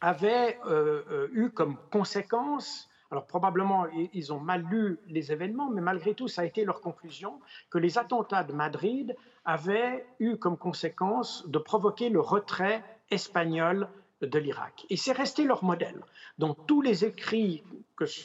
avaient 0.00 0.58
euh, 0.66 1.28
eu 1.32 1.50
comme 1.50 1.78
conséquence 1.90 2.88
alors 3.10 3.26
probablement, 3.28 3.86
ils 4.12 4.32
ont 4.32 4.40
mal 4.40 4.62
lu 4.62 4.98
les 5.06 5.30
événements, 5.30 5.70
mais 5.70 5.80
malgré 5.80 6.14
tout, 6.14 6.26
ça 6.26 6.42
a 6.42 6.44
été 6.44 6.64
leur 6.64 6.80
conclusion 6.80 7.38
que 7.70 7.78
les 7.78 7.96
attentats 7.96 8.42
de 8.42 8.52
Madrid 8.52 9.14
avaient 9.44 10.06
eu 10.20 10.36
comme 10.36 10.56
conséquence 10.56 11.46
de 11.48 11.58
provoquer 11.58 12.08
le 12.08 12.20
retrait 12.20 12.82
espagnol 13.10 13.88
de 14.22 14.38
l'Irak. 14.38 14.86
Et 14.90 14.96
c'est 14.96 15.12
resté 15.12 15.44
leur 15.44 15.64
modèle. 15.64 16.00
Dans 16.38 16.54
tous 16.54 16.80
les 16.80 17.04
écrits 17.04 17.62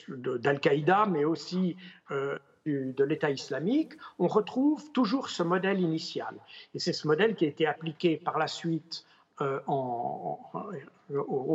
d'Al-Qaïda, 0.07 1.05
mais 1.07 1.25
aussi 1.25 1.75
euh, 2.11 2.37
de 2.65 3.03
l'État 3.03 3.31
islamique, 3.31 3.93
on 4.17 4.27
retrouve 4.27 4.91
toujours 4.91 5.29
ce 5.29 5.43
modèle 5.43 5.81
initial. 5.81 6.35
Et 6.73 6.79
c'est 6.79 6.93
ce 6.93 7.07
modèle 7.07 7.35
qui 7.35 7.45
a 7.45 7.47
été 7.47 7.65
appliqué 7.67 8.17
par 8.17 8.37
la 8.37 8.47
suite 8.47 9.05
euh, 9.41 9.59
au 9.67 10.37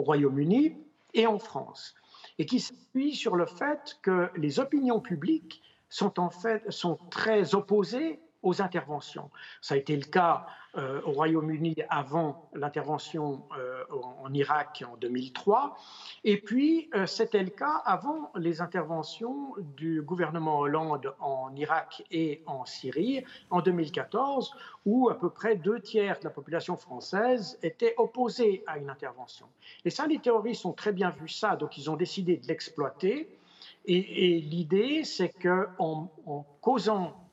Royaume-Uni 0.00 0.77
et 1.14 1.27
en 1.27 1.38
France 1.38 1.94
et 2.38 2.46
qui 2.46 2.61
s'appuie 2.61 3.14
sur 3.14 3.37
le 3.37 3.46
fait 3.46 3.98
que 4.03 4.29
les 4.37 4.59
opinions 4.59 5.00
publiques 5.00 5.62
sont 5.88 6.18
en 6.18 6.31
fait 6.31 6.70
sont 6.70 6.98
très 7.11 7.55
opposées 7.55 8.18
aux 8.45 8.63
interventions. 8.63 9.31
Ça 9.61 9.75
a 9.75 9.79
été 9.79 9.97
le 9.97 10.05
cas 10.05 10.47
euh, 10.77 11.01
au 11.05 11.13
Royaume-Uni 11.13 11.77
avant 11.89 12.51
l'intervention 12.53 13.45
euh, 13.59 13.85
en 13.91 14.33
Irak 14.33 14.85
en 14.91 14.97
2003, 14.97 15.77
et 16.25 16.37
puis 16.41 16.91
euh, 16.95 17.07
c'était 17.07 17.43
le 17.43 17.51
cas 17.51 17.81
avant 17.85 18.33
les 18.37 18.61
interventions 18.61 19.55
du 19.77 20.03
gouvernement 20.03 20.59
Hollande 20.59 21.15
en 21.21 21.55
Irak 21.55 22.03
et 22.11 22.43
en 22.47 22.65
Syrie 22.65 23.25
en 23.51 23.61
2014, 23.61 24.53
où 24.85 25.09
à 25.09 25.19
peu 25.19 25.31
près 25.31 25.57
deux 25.57 25.81
tiers 25.81 26.19
de 26.19 26.25
la 26.25 26.31
population 26.31 26.77
française 26.77 27.59
étaient 27.63 27.95
opposés 27.97 28.65
à 28.67 28.77
une 28.79 28.91
intervention. 28.91 29.47
Et 29.85 29.91
ça, 29.91 30.07
les 30.07 30.19
terroristes 30.19 30.67
ont 30.67 30.73
très 30.73 30.93
bien 30.93 31.11
vu 31.11 31.29
ça, 31.29 31.57
donc 31.57 31.79
ils 31.79 31.89
ont 31.89 31.97
décidé 31.97 32.37
de 32.37 32.47
l'exploiter. 32.49 33.39
Et, 33.87 34.41
l'idée, 34.41 35.05
c'est 35.05 35.29
qu'en 35.29 36.11
en 36.27 36.47
causant 36.61 37.24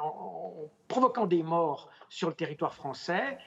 en, 0.00 0.70
provoquant 0.88 1.26
des 1.26 1.42
morts 1.42 1.90
sur 2.08 2.28
le 2.28 2.34
territoire 2.34 2.74
français, 2.74 3.38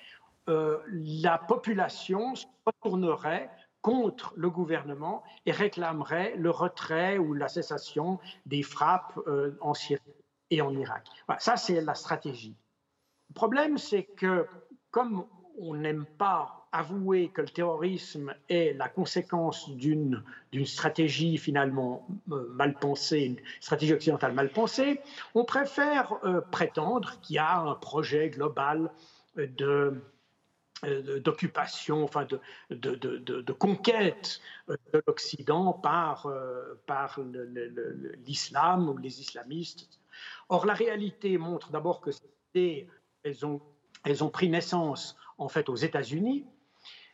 euh, 0.49 0.79
la 0.87 1.37
population 1.37 2.35
se 2.35 2.45
retournerait 2.65 3.49
contre 3.81 4.33
le 4.35 4.49
gouvernement 4.49 5.23
et 5.45 5.51
réclamerait 5.51 6.35
le 6.35 6.49
retrait 6.49 7.17
ou 7.17 7.33
la 7.33 7.47
cessation 7.47 8.19
des 8.45 8.63
frappes 8.63 9.17
euh, 9.27 9.57
en 9.61 9.73
Syrie 9.73 10.01
et 10.49 10.61
en 10.61 10.75
Irak. 10.75 11.07
ça, 11.39 11.57
c'est 11.57 11.81
la 11.81 11.95
stratégie. 11.95 12.55
Le 13.29 13.33
problème, 13.33 13.77
c'est 13.77 14.03
que 14.03 14.47
comme 14.91 15.25
on 15.59 15.75
n'aime 15.75 16.05
pas 16.17 16.67
avouer 16.71 17.29
que 17.29 17.41
le 17.41 17.49
terrorisme 17.49 18.33
est 18.49 18.73
la 18.73 18.89
conséquence 18.89 19.69
d'une 19.69 20.23
stratégie 20.65 21.37
finalement 21.37 22.07
euh, 22.31 22.47
mal 22.53 22.73
pensée, 22.75 23.21
une 23.21 23.37
stratégie 23.61 23.93
occidentale 23.93 24.33
mal 24.33 24.49
pensée, 24.49 24.99
on 25.33 25.45
préfère 25.45 26.13
euh, 26.23 26.41
prétendre 26.41 27.19
qu'il 27.21 27.37
y 27.37 27.39
a 27.39 27.59
un 27.59 27.75
projet 27.75 28.29
global 28.29 28.91
de 29.35 30.01
d'occupation, 31.23 32.03
enfin 32.03 32.27
de, 32.69 33.51
conquête 33.51 34.41
de 34.67 35.01
l'Occident 35.07 35.73
par, 35.73 36.27
euh, 36.27 36.79
l'islam 38.27 38.87
ou 38.87 38.97
les 38.97 39.19
islamistes. 39.19 39.99
Or, 40.49 40.67
la 40.67 40.75
réalité 40.75 41.39
montre 41.39 41.71
d'abord 41.71 41.99
que 41.99 42.11
ces 42.53 42.87
elles 43.23 43.45
ont, 43.45 43.59
elles 44.03 44.23
ont 44.23 44.29
pris 44.29 44.49
naissance 44.49 45.17
en 45.37 45.47
fait 45.47 45.69
aux 45.69 45.75
États-Unis, 45.75 46.45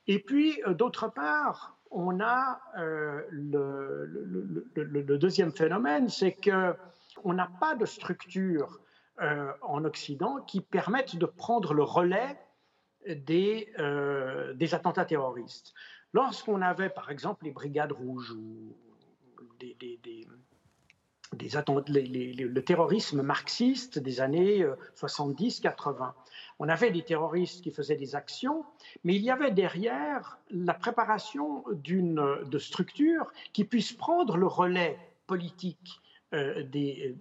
et 0.07 0.19
puis, 0.19 0.61
euh, 0.67 0.73
d'autre 0.73 1.07
part, 1.07 1.77
on 1.91 2.19
a 2.19 2.61
euh, 2.77 3.21
le, 3.31 5.17
deuxième 5.17 5.51
phénomène, 5.51 6.09
c'est 6.09 6.33
que 6.33 6.75
on 7.23 7.33
n'a 7.33 7.49
pas 7.59 7.75
de 7.75 7.85
structure 7.85 8.79
en 9.61 9.85
Occident 9.85 10.41
qui 10.41 10.59
permette 10.59 11.15
de 11.15 11.27
prendre 11.27 11.75
le 11.75 11.83
relais 11.83 12.35
des, 13.05 13.71
des 14.55 14.73
attentats 14.73 15.05
terroristes. 15.05 15.75
Lorsqu'on 16.13 16.63
avait, 16.63 16.89
par 16.89 17.11
exemple, 17.11 17.45
les 17.45 17.51
brigades 17.51 17.91
rouges 17.91 18.31
ou 18.31 18.75
des, 19.59 19.77
le 21.33 22.59
terrorisme 22.61 23.21
marxiste 23.21 23.99
des 23.99 24.21
années 24.21 24.65
70-80. 24.95 26.01
Euh, 26.01 26.05
On 26.59 26.69
avait 26.69 26.91
des 26.91 27.03
terroristes 27.03 27.63
qui 27.63 27.71
faisaient 27.71 27.95
des 27.95 28.15
actions, 28.15 28.63
mais 29.03 29.15
il 29.15 29.21
y 29.21 29.31
avait 29.31 29.51
derrière 29.51 30.39
la 30.49 30.73
préparation 30.73 31.63
de 31.71 32.59
structures 32.59 33.31
qui 33.53 33.65
puissent 33.65 33.93
prendre 33.93 34.37
le 34.37 34.47
relais 34.47 34.97
politique 35.27 36.01
euh, 36.33 36.63
euh, 36.75 37.13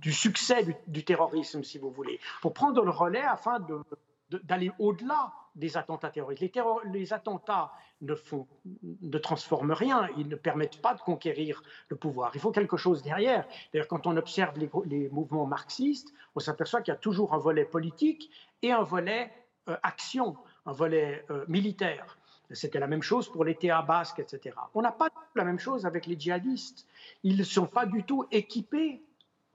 du 0.00 0.12
succès 0.12 0.66
du, 0.88 1.04
terrorisme, 1.04 1.62
si 1.62 1.78
vous 1.78 1.90
voulez, 1.90 2.18
pour 2.42 2.52
prendre 2.52 2.82
le 2.82 2.90
relais 2.90 3.22
afin 3.22 3.64
d'aller 4.42 4.72
au-delà 4.80 5.32
des 5.54 5.76
attentats 5.76 6.10
terroristes. 6.10 6.42
Les, 6.92 7.12
attentats 7.12 7.72
ne, 8.00 8.14
font, 8.14 8.46
ne 8.82 9.18
transforment 9.18 9.72
rien, 9.72 10.08
ils 10.16 10.28
ne 10.28 10.36
permettent 10.36 10.80
pas 10.80 10.94
de 10.94 11.00
conquérir 11.00 11.62
le 11.88 11.96
pouvoir. 11.96 12.32
Il 12.34 12.40
faut 12.40 12.50
quelque 12.50 12.76
chose 12.76 13.02
derrière. 13.02 13.46
D'ailleurs, 13.72 13.88
quand 13.88 14.06
on 14.06 14.16
observe 14.16 14.58
les, 14.58 15.08
mouvements 15.10 15.46
marxistes, 15.46 16.12
on 16.34 16.40
s'aperçoit 16.40 16.82
qu'il 16.82 16.92
y 16.92 16.96
a 16.96 17.00
toujours 17.00 17.34
un 17.34 17.38
volet 17.38 17.64
politique 17.64 18.30
et 18.62 18.72
un 18.72 18.82
volet 18.82 19.32
euh, 19.68 19.76
action, 19.82 20.36
un 20.66 20.72
volet 20.72 21.24
euh, 21.30 21.44
militaire. 21.48 22.18
C'était 22.50 22.78
la 22.78 22.86
même 22.86 23.02
chose 23.02 23.30
pour 23.30 23.44
les 23.44 23.54
théâtres 23.54 23.86
basques, 23.86 24.18
etc. 24.18 24.56
On 24.74 24.82
n'a 24.82 24.92
pas 24.92 25.08
la 25.34 25.44
même 25.44 25.58
chose 25.58 25.86
avec 25.86 26.06
les 26.06 26.18
djihadistes. 26.18 26.86
Ils 27.22 27.38
ne 27.38 27.42
sont 27.42 27.66
pas 27.66 27.86
du 27.86 28.04
tout 28.04 28.26
équipés 28.30 29.02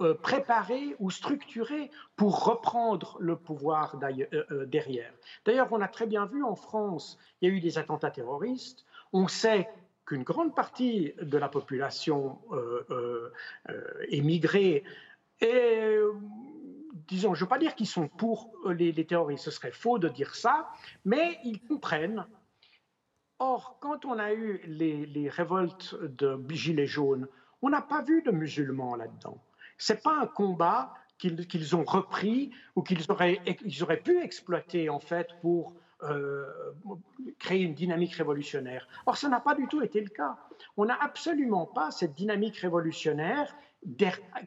euh, 0.02 0.14
préparés 0.14 0.95
ou 1.00 1.12
structurés 1.12 1.91
pour 2.16 2.45
reprendre 2.45 3.18
le 3.20 3.36
pouvoir 3.36 4.00
euh, 4.02 4.45
euh, 4.50 4.66
derrière. 4.66 5.12
D'ailleurs, 5.43 5.68
on 5.72 5.82
a 5.82 5.89
très 5.89 6.08
bien 6.08 6.26
vu 6.26 6.41
en 6.41 6.56
France, 6.56 7.20
il 7.41 7.50
y 7.50 7.52
a 7.52 7.54
eu 7.54 7.60
des 7.60 7.78
attentats 7.78 8.10
terroristes. 8.10 8.86
On 9.12 9.28
sait 9.28 9.68
qu'une 10.06 10.24
grande 10.24 10.56
partie 10.56 11.14
de 11.22 11.38
la 11.38 11.50
population 11.50 12.39
émigrée 14.08 14.86
et 15.41 15.97
disons, 17.08 17.34
je 17.34 17.41
ne 17.41 17.45
veux 17.45 17.50
pas 17.50 17.60
dire 17.60 17.76
qu'ils 17.76 17.86
sont 17.86 18.08
pour 18.08 18.54
les, 18.70 19.06
terroristes, 19.06 19.43
ce 19.43 19.52
serait 19.52 19.74
faux 19.74 20.00
de 20.00 20.08
dire 20.08 20.34
ça, 20.34 20.70
mais 21.04 21.39
ils 21.43 21.60
comprennent. 21.60 22.26
Or, 23.39 23.78
quand 23.82 24.06
on 24.06 24.18
a 24.18 24.32
eu 24.32 24.62
les, 24.66 25.06
les 25.06 25.28
révoltes 25.28 25.95
de 26.02 26.41
Gilets 26.50 26.88
jaunes, 26.88 27.28
on 27.62 27.70
n'a 27.70 27.82
pas 27.82 28.02
vu 28.02 28.22
de 28.22 28.32
musulmans 28.32 28.95
là-dedans 28.95 29.43
n'est 29.90 29.96
pas 29.98 30.18
un 30.20 30.28
combat 30.28 30.94
qu'ils 31.18 31.76
ont 31.76 31.84
repris 31.84 32.52
ou 32.76 32.82
qu'ils 32.82 33.12
auraient, 33.12 33.42
auraient 33.82 34.00
pu 34.00 34.22
exploiter 34.22 34.90
en 34.90 35.00
fait 35.00 35.28
pour 35.42 35.74
euh, 36.04 36.46
créer 37.40 37.62
une 37.62 37.74
dynamique 37.74 38.14
révolutionnaire. 38.14 38.88
Or, 39.06 39.18
ça 39.18 39.28
n'a 39.28 39.42
pas 39.42 39.54
du 39.54 39.68
tout 39.68 39.82
été 39.82 40.00
le 40.00 40.10
cas. 40.10 40.38
On 40.78 40.86
n'a 40.86 40.98
absolument 41.02 41.66
pas 41.66 41.92
cette 41.92 42.14
dynamique 42.14 42.58
révolutionnaire 42.58 43.54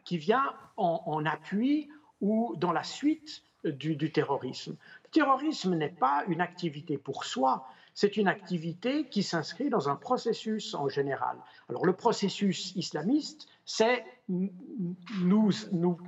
qui 0.04 0.16
vient 0.16 0.54
en, 0.76 1.24
appui 1.26 1.90
ou 2.20 2.54
dans 2.56 2.72
la 2.72 2.84
suite 2.84 3.42
du, 3.64 3.96
du 3.96 4.10
terrorisme. 4.12 4.76
Le 5.04 5.10
terrorisme 5.10 5.74
n'est 5.74 5.90
pas 5.90 6.24
une 6.26 6.40
activité 6.40 6.96
pour 6.96 7.24
soi, 7.24 7.66
c'est 7.94 8.16
une 8.16 8.28
activité 8.28 9.08
qui 9.08 9.22
s'inscrit 9.22 9.68
dans 9.68 9.88
un 9.88 9.96
processus 9.96 10.74
en 10.74 10.88
général. 10.88 11.36
Alors 11.68 11.84
le 11.84 11.92
processus 11.92 12.74
islamiste, 12.76 13.46
c'est 13.64 14.04
nous, 15.20 15.98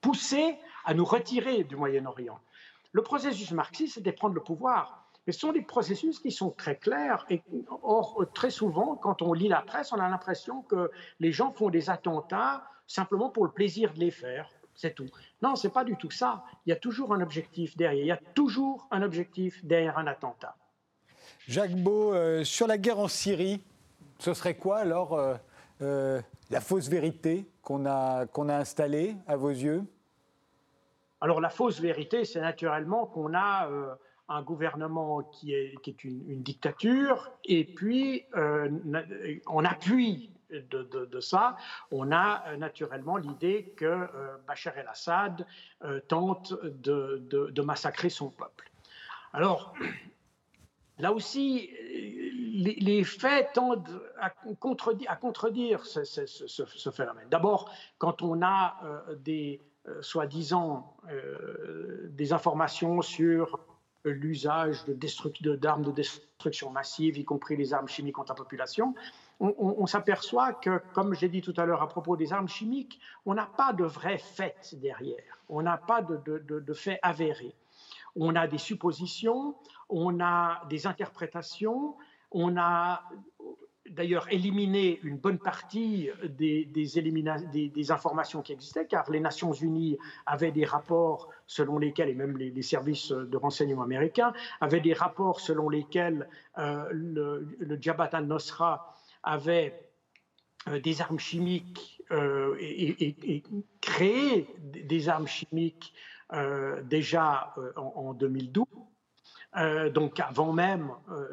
pousser 0.00 0.58
à 0.84 0.94
nous 0.94 1.04
retirer 1.04 1.64
du 1.64 1.76
Moyen-Orient. 1.76 2.38
Le 2.92 3.02
processus 3.02 3.52
marxiste, 3.52 3.94
c'est 3.94 4.02
de 4.02 4.10
prendre 4.10 4.34
le 4.34 4.42
pouvoir. 4.42 5.08
Mais 5.26 5.32
ce 5.32 5.40
sont 5.40 5.52
des 5.52 5.62
processus 5.62 6.18
qui 6.18 6.32
sont 6.32 6.50
très 6.50 6.76
clairs. 6.76 7.26
Or, 7.82 8.24
très 8.34 8.50
souvent, 8.50 8.96
quand 8.96 9.22
on 9.22 9.32
lit 9.32 9.48
la 9.48 9.62
presse, 9.62 9.92
on 9.92 9.98
a 9.98 10.08
l'impression 10.08 10.62
que 10.62 10.90
les 11.20 11.32
gens 11.32 11.52
font 11.52 11.70
des 11.70 11.90
attentats 11.90 12.64
simplement 12.86 13.30
pour 13.30 13.44
le 13.44 13.52
plaisir 13.52 13.92
de 13.94 14.00
les 14.00 14.10
faire. 14.10 14.50
C'est 14.74 14.94
tout. 14.94 15.08
Non, 15.42 15.54
c'est 15.54 15.70
pas 15.72 15.84
du 15.84 15.96
tout 15.96 16.10
ça. 16.10 16.44
Il 16.66 16.70
y 16.70 16.72
a 16.72 16.76
toujours 16.76 17.14
un 17.14 17.20
objectif 17.20 17.76
derrière. 17.76 18.04
Il 18.04 18.08
y 18.08 18.12
a 18.12 18.20
toujours 18.34 18.88
un 18.90 19.02
objectif 19.02 19.64
derrière 19.64 19.98
un 19.98 20.06
attentat. 20.06 20.56
Jacques 21.46 21.76
Beau, 21.76 22.14
euh, 22.14 22.44
sur 22.44 22.66
la 22.66 22.78
guerre 22.78 22.98
en 22.98 23.08
Syrie, 23.08 23.62
ce 24.18 24.34
serait 24.34 24.56
quoi 24.56 24.78
alors 24.78 25.14
euh, 25.14 25.34
euh, 25.82 26.20
la 26.52 26.60
fausse 26.60 26.88
vérité 26.88 27.46
qu'on 27.62 27.86
a, 27.86 28.26
qu'on 28.26 28.50
installée 28.50 29.16
à 29.26 29.36
vos 29.36 29.48
yeux 29.48 29.84
Alors 31.22 31.40
la 31.40 31.48
fausse 31.48 31.80
vérité, 31.80 32.26
c'est 32.26 32.42
naturellement 32.42 33.06
qu'on 33.06 33.34
a 33.34 33.68
un 34.28 34.42
gouvernement 34.42 35.22
qui 35.22 35.54
est, 35.54 35.80
qui 35.82 35.96
une, 36.04 36.42
dictature 36.42 37.30
et 37.44 37.64
puis 37.64 38.26
en 39.46 39.64
appui 39.64 40.30
de, 40.50 40.82
de, 40.82 41.20
ça, 41.20 41.56
on 41.90 42.12
a 42.12 42.56
naturellement 42.58 43.16
l'idée 43.16 43.72
que 43.74 44.06
Bachar 44.46 44.76
el-Assad 44.76 45.46
tente 46.08 46.52
de, 46.62 47.24
de, 47.30 47.62
massacrer 47.62 48.10
son 48.10 48.28
peuple. 48.28 48.70
Alors, 49.32 49.74
Là 51.02 51.12
aussi, 51.12 51.68
les, 52.54 53.02
faits 53.02 53.54
tendent 53.54 54.00
à 54.20 54.30
contredire, 54.30 55.10
à 55.10 55.16
contredire 55.16 55.84
ce, 55.84 56.90
phénomène. 56.92 57.26
D'abord, 57.28 57.72
quand 57.98 58.22
on 58.22 58.40
a 58.40 58.76
euh, 58.84 59.16
des, 59.16 59.60
euh, 59.88 60.00
soi-disant, 60.00 60.96
euh, 61.10 62.06
des 62.10 62.32
informations 62.32 63.02
sur 63.02 63.58
l'usage 64.04 64.84
d'armes 64.86 65.82
de, 65.82 65.90
destruction 65.90 66.70
massive, 66.70 67.18
y 67.18 67.24
compris 67.24 67.56
les 67.56 67.74
armes 67.74 67.88
chimiques 67.88 68.14
contre 68.14 68.30
la 68.34 68.36
population, 68.36 68.94
on, 69.40 69.86
s'aperçoit 69.86 70.52
que, 70.52 70.80
comme 70.92 71.14
j'ai 71.14 71.28
dit 71.28 71.40
tout 71.40 71.54
à 71.56 71.64
l'heure 71.64 71.82
à 71.82 71.88
propos 71.88 72.16
des 72.16 72.32
armes 72.32 72.48
chimiques, 72.48 73.00
on 73.26 73.34
n'a 73.34 73.46
pas 73.46 73.72
de 73.72 73.82
vrais 73.82 74.18
faits 74.18 74.76
derrière, 74.80 75.40
on 75.48 75.62
n'a 75.62 75.78
pas 75.78 76.00
de, 76.00 76.16
de 76.38 76.72
faits 76.74 77.00
avérés. 77.02 77.56
On 78.14 78.36
a 78.36 78.46
des 78.46 78.58
suppositions, 78.58 79.56
on 79.88 80.20
a 80.20 80.62
des 80.68 80.86
interprétations, 80.86 81.96
on 82.30 82.56
a 82.56 83.02
d'ailleurs 83.92 84.26
éliminé 84.32 85.00
une 85.02 85.18
bonne 85.18 85.38
partie 85.38 86.08
des, 86.24 87.90
informations 87.90 88.42
qui 88.42 88.52
existaient, 88.52 88.86
car 88.86 89.10
les 89.10 89.20
Nations 89.20 89.52
Unies 89.52 89.98
avaient 90.26 90.52
des 90.52 90.64
rapports 90.64 91.28
selon 91.46 91.78
lesquels, 91.78 92.08
et 92.08 92.14
même 92.14 92.36
les, 92.36 92.62
services 92.62 93.12
de 93.12 93.36
renseignement 93.36 93.82
américains, 93.82 94.32
avaient 94.60 94.80
des 94.80 94.92
rapports 94.92 95.40
selon 95.40 95.68
lesquels 95.68 96.28
euh, 96.58 96.88
le, 96.90 97.56
le 97.58 97.78
Jabhat 97.80 98.10
al-Nosra 98.12 98.94
avait 99.22 99.78
euh, 100.68 100.80
des 100.80 101.00
armes 101.02 101.18
chimiques 101.18 102.02
euh, 102.10 102.56
et, 102.60 103.42
créé 103.80 104.48
des 104.58 105.08
armes 105.08 105.26
chimiques 105.26 105.92
déjà 106.84 107.54
en, 107.76 107.92
en 107.94 108.14
2012 108.14 108.64
euh, 109.56 109.90
donc 109.90 110.18
avant 110.20 110.52
même 110.52 110.92
euh, 111.10 111.28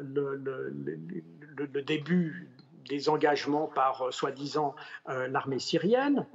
le, 1.56 1.82
début 1.82 2.50
des 2.88 3.08
engagements 3.08 3.66
par, 3.66 4.02
euh, 4.02 4.10
soi-disant, 4.10 4.74
l'armée 5.06 5.58
syrienne. 5.58 6.26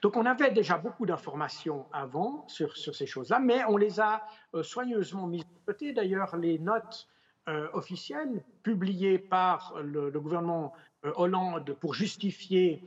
Donc 0.00 0.16
on 0.16 0.24
avait 0.26 0.50
déjà 0.50 0.78
beaucoup 0.78 1.06
d'informations 1.06 1.86
avant 1.92 2.46
sur, 2.48 2.76
ces 2.76 3.06
choses-là, 3.06 3.38
mais 3.38 3.64
on 3.68 3.76
les 3.76 4.00
a 4.00 4.22
soigneusement 4.62 5.26
mises 5.26 5.44
de 5.44 5.66
côté. 5.66 5.92
D'ailleurs, 5.92 6.36
les 6.36 6.58
notes 6.58 7.08
officielles 7.72 8.44
publiées 8.62 9.18
par 9.18 9.74
le 9.82 10.10
gouvernement 10.20 10.72
Hollande 11.16 11.72
pour 11.74 11.94
justifier 11.94 12.84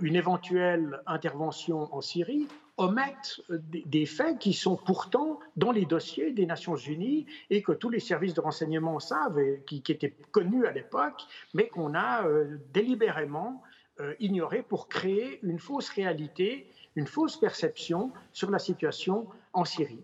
une 0.00 0.14
éventuelle 0.16 1.00
intervention 1.06 1.92
en 1.94 2.00
Syrie 2.00 2.46
omettent 2.76 3.40
euh, 3.50 3.58
des 3.70 4.06
faits 4.06 4.38
qui 4.38 4.52
sont 4.52 4.76
pourtant 4.76 5.38
dans 5.56 5.72
les 5.72 5.84
dossiers 5.84 6.32
des 6.32 6.46
Nations 6.46 6.76
Unies 6.76 7.26
et 7.50 7.62
que 7.62 7.72
tous 7.72 7.88
les 7.88 8.00
services 8.00 8.34
de 8.34 8.40
renseignement 8.40 8.98
savent, 8.98 9.38
et 9.38 9.62
qui, 9.66 9.82
étaient 9.88 10.14
connus 10.32 10.66
à 10.66 10.72
l'époque, 10.72 11.22
mais 11.54 11.68
qu'on 11.68 11.94
a 11.94 12.26
euh, 12.26 12.58
délibérément 12.72 13.62
euh, 14.00 14.14
ignoré 14.18 14.62
pour 14.62 14.88
créer 14.88 15.38
une 15.42 15.58
fausse 15.58 15.88
réalité, 15.90 16.66
une 16.96 17.06
fausse 17.06 17.36
perception 17.36 18.12
sur 18.32 18.50
la 18.50 18.58
situation 18.58 19.28
en 19.52 19.64
Syrie. 19.64 20.02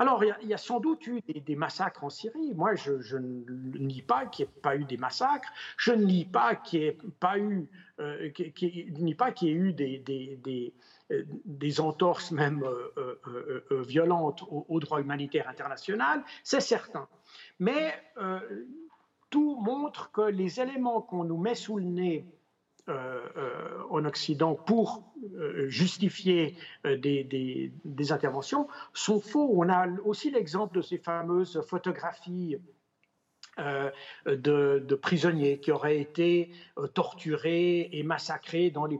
Alors, 0.00 0.22
il 0.24 0.48
y, 0.48 0.54
a 0.54 0.58
sans 0.58 0.78
doute 0.78 1.04
eu 1.08 1.20
des, 1.22 1.56
massacres 1.56 2.04
en 2.04 2.10
Syrie. 2.10 2.54
Moi, 2.54 2.76
je, 2.76 3.16
ne 3.16 3.78
nie 3.78 4.00
pas 4.00 4.26
qu'il 4.26 4.46
n'y 4.46 4.50
ait 4.50 4.60
pas 4.60 4.76
eu 4.76 4.84
des 4.84 4.96
massacres. 4.96 5.48
Je 5.76 5.90
ne 5.90 6.04
nie 6.04 6.24
pas 6.24 6.54
qu'il 6.54 6.80
n'y 6.80 6.86
ait 6.86 6.98
pas 7.18 7.36
eu, 7.36 7.68
nie 7.98 9.16
pas 9.16 9.32
qu'il 9.32 9.48
y 9.48 9.50
ait 9.50 9.54
eu 9.54 9.72
des, 9.72 10.72
euh, 11.10 11.24
entorses 11.80 12.30
même 12.30 12.62
euh, 12.62 13.18
euh, 13.26 13.82
violentes 13.82 14.44
au, 14.48 14.78
droit 14.78 15.00
humanitaire 15.00 15.48
international, 15.48 16.22
c'est 16.44 16.60
certain. 16.60 17.08
Mais 17.58 17.92
tout 19.30 19.56
montre 19.60 20.12
que 20.12 20.22
les 20.22 20.60
éléments 20.60 21.02
qu'on 21.02 21.24
nous 21.24 21.38
met 21.38 21.56
sous 21.56 21.76
le 21.76 21.84
nez 21.84 22.24
en 22.88 24.04
Occident 24.04 24.54
pour 24.54 25.02
justifier 25.66 26.56
des, 26.84 27.72
interventions 28.10 28.68
sont 28.94 29.20
faux. 29.20 29.50
On 29.54 29.68
a 29.68 29.86
aussi 30.04 30.30
l'exemple 30.30 30.76
de 30.76 30.82
ces 30.82 30.98
fameuses 30.98 31.60
photographies 31.62 32.58
euh, 33.58 33.90
de, 34.26 34.94
prisonniers 34.94 35.58
qui 35.58 35.72
auraient 35.72 35.98
été 35.98 36.52
euh, 36.78 36.86
torturés 36.86 37.88
et 37.92 38.04
massacrés 38.04 38.68
euh, 38.68 38.70
dans, 38.70 38.86
les, 38.86 38.98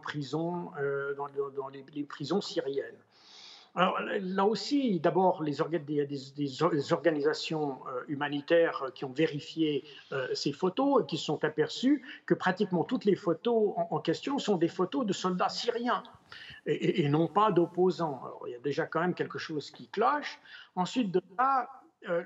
prisons 2.04 2.40
syriennes. 2.40 2.98
Alors, 3.78 4.00
là 4.00 4.44
aussi, 4.44 4.98
d'abord, 4.98 5.40
les, 5.40 5.54
des, 5.78 6.92
organisations 6.92 7.78
humanitaires 8.08 8.86
qui 8.92 9.04
ont 9.04 9.12
vérifié 9.12 9.84
ces 10.34 10.50
photos 10.50 11.02
et 11.02 11.06
qui 11.06 11.16
se 11.16 11.26
sont 11.26 11.44
aperçues 11.44 12.02
que 12.26 12.34
pratiquement 12.34 12.82
toutes 12.82 13.04
les 13.04 13.14
photos 13.14 13.74
en, 13.76 14.00
question 14.00 14.40
sont 14.40 14.56
des 14.56 14.66
photos 14.66 15.06
de 15.06 15.12
soldats 15.12 15.48
syriens 15.48 16.02
et, 16.66 17.08
non 17.08 17.28
pas 17.28 17.52
d'opposants. 17.52 18.20
Il 18.48 18.50
y 18.50 18.56
a 18.56 18.58
déjà 18.58 18.84
quand 18.84 19.00
même 19.00 19.14
quelque 19.14 19.38
chose 19.38 19.70
qui 19.70 19.86
cloche. 19.86 20.40
Ensuite 20.74 21.12
de 21.12 21.22
là, 21.38 21.70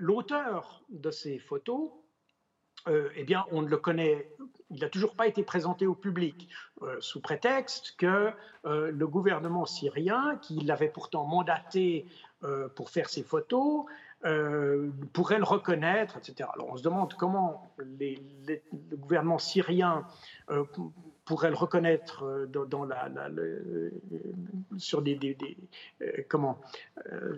l'auteur 0.01 0.83
de 0.89 1.11
ces 1.11 1.39
photos 1.39 1.91
euh, 2.89 3.11
eh 3.15 3.23
bien, 3.23 3.45
on 3.53 3.63
ne 3.63 3.69
le 3.69 3.77
connaît, 3.77 4.29
il 4.73 4.81
n'a 4.81 4.89
toujours 4.89 5.15
pas 5.15 5.27
été 5.27 5.43
présenté 5.43 5.87
au 5.87 5.95
public, 5.95 6.49
euh, 6.83 6.97
sous 7.01 7.21
prétexte 7.21 7.95
que 7.97 8.31
euh, 8.65 8.91
le 8.91 9.07
gouvernement 9.07 9.67
syrien, 9.67 10.39
qui 10.43 10.57
l'avait 10.61 10.89
pourtant 10.89 11.25
mandaté 11.25 12.07
pour 12.75 12.91
faire 12.91 13.09
ces 13.09 13.23
photos, 13.23 13.85
pourrait 15.13 15.39
le 15.39 15.45
reconnaître, 15.45 16.17
etc. 16.17 16.49
Alors 16.53 16.71
on 16.71 16.77
se 16.77 16.83
demande 16.83 17.15
comment 17.15 17.73
le 17.77 18.97
gouvernement 18.97 19.39
syrien 19.39 20.05
pourrait 21.25 21.51
le 21.51 21.57
reconnaître 21.57 22.49
dans, 22.49 22.85
la, 22.85 23.09
sur 24.77 25.03
des, 25.03 25.47
comment, 26.29 26.61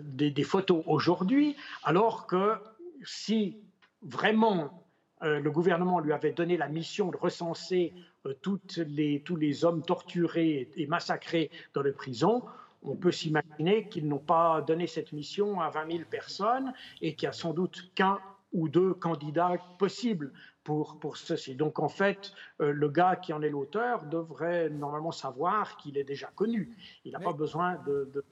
des 0.01 0.43
photos 0.43 0.81
aujourd'hui, 0.87 1.55
alors 1.83 2.25
que 2.25 2.55
si 3.03 3.59
vraiment 4.01 4.84
euh, 5.25 5.39
le 5.39 5.51
gouvernement 5.51 5.99
lui 5.99 6.13
avait 6.13 6.31
donné 6.31 6.55
la 6.55 6.67
mission 6.67 7.09
de 7.09 7.17
recenser 7.17 7.93
euh, 8.25 8.33
toutes 8.41 8.77
les, 8.77 9.21
tous 9.21 9.35
les 9.35 9.65
hommes 9.65 9.81
torturés 9.81 10.69
et 10.75 10.87
massacrés 10.87 11.49
dans 11.73 11.81
les 11.81 11.91
prisons, 11.91 12.43
on 12.83 12.95
peut 12.95 13.11
s'imaginer 13.11 13.89
qu'ils 13.89 14.07
n'ont 14.07 14.19
pas 14.19 14.61
donné 14.61 14.85
cette 14.85 15.11
mission 15.11 15.59
à 15.59 15.69
20 15.69 15.91
000 15.91 16.03
personnes 16.09 16.71
et 17.01 17.15
qu'il 17.15 17.27
n'y 17.27 17.31
a 17.31 17.33
sans 17.33 17.53
doute 17.53 17.91
qu'un 17.95 18.19
ou 18.53 18.69
deux 18.69 18.93
candidats 18.93 19.57
possibles 19.79 20.31
pour, 20.63 20.99
pour 20.99 21.17
ceci. 21.17 21.55
Donc 21.55 21.79
en 21.79 21.89
fait, 21.89 22.31
euh, 22.61 22.71
le 22.71 22.89
gars 22.89 23.15
qui 23.15 23.33
en 23.33 23.41
est 23.41 23.49
l'auteur 23.49 24.05
devrait 24.05 24.69
normalement 24.69 25.11
savoir 25.11 25.77
qu'il 25.77 25.97
est 25.97 26.03
déjà 26.03 26.27
connu. 26.35 26.75
Il 27.03 27.13
n'a 27.13 27.19
pas 27.19 27.33
besoin 27.33 27.75
de, 27.87 28.09
de 28.13 28.23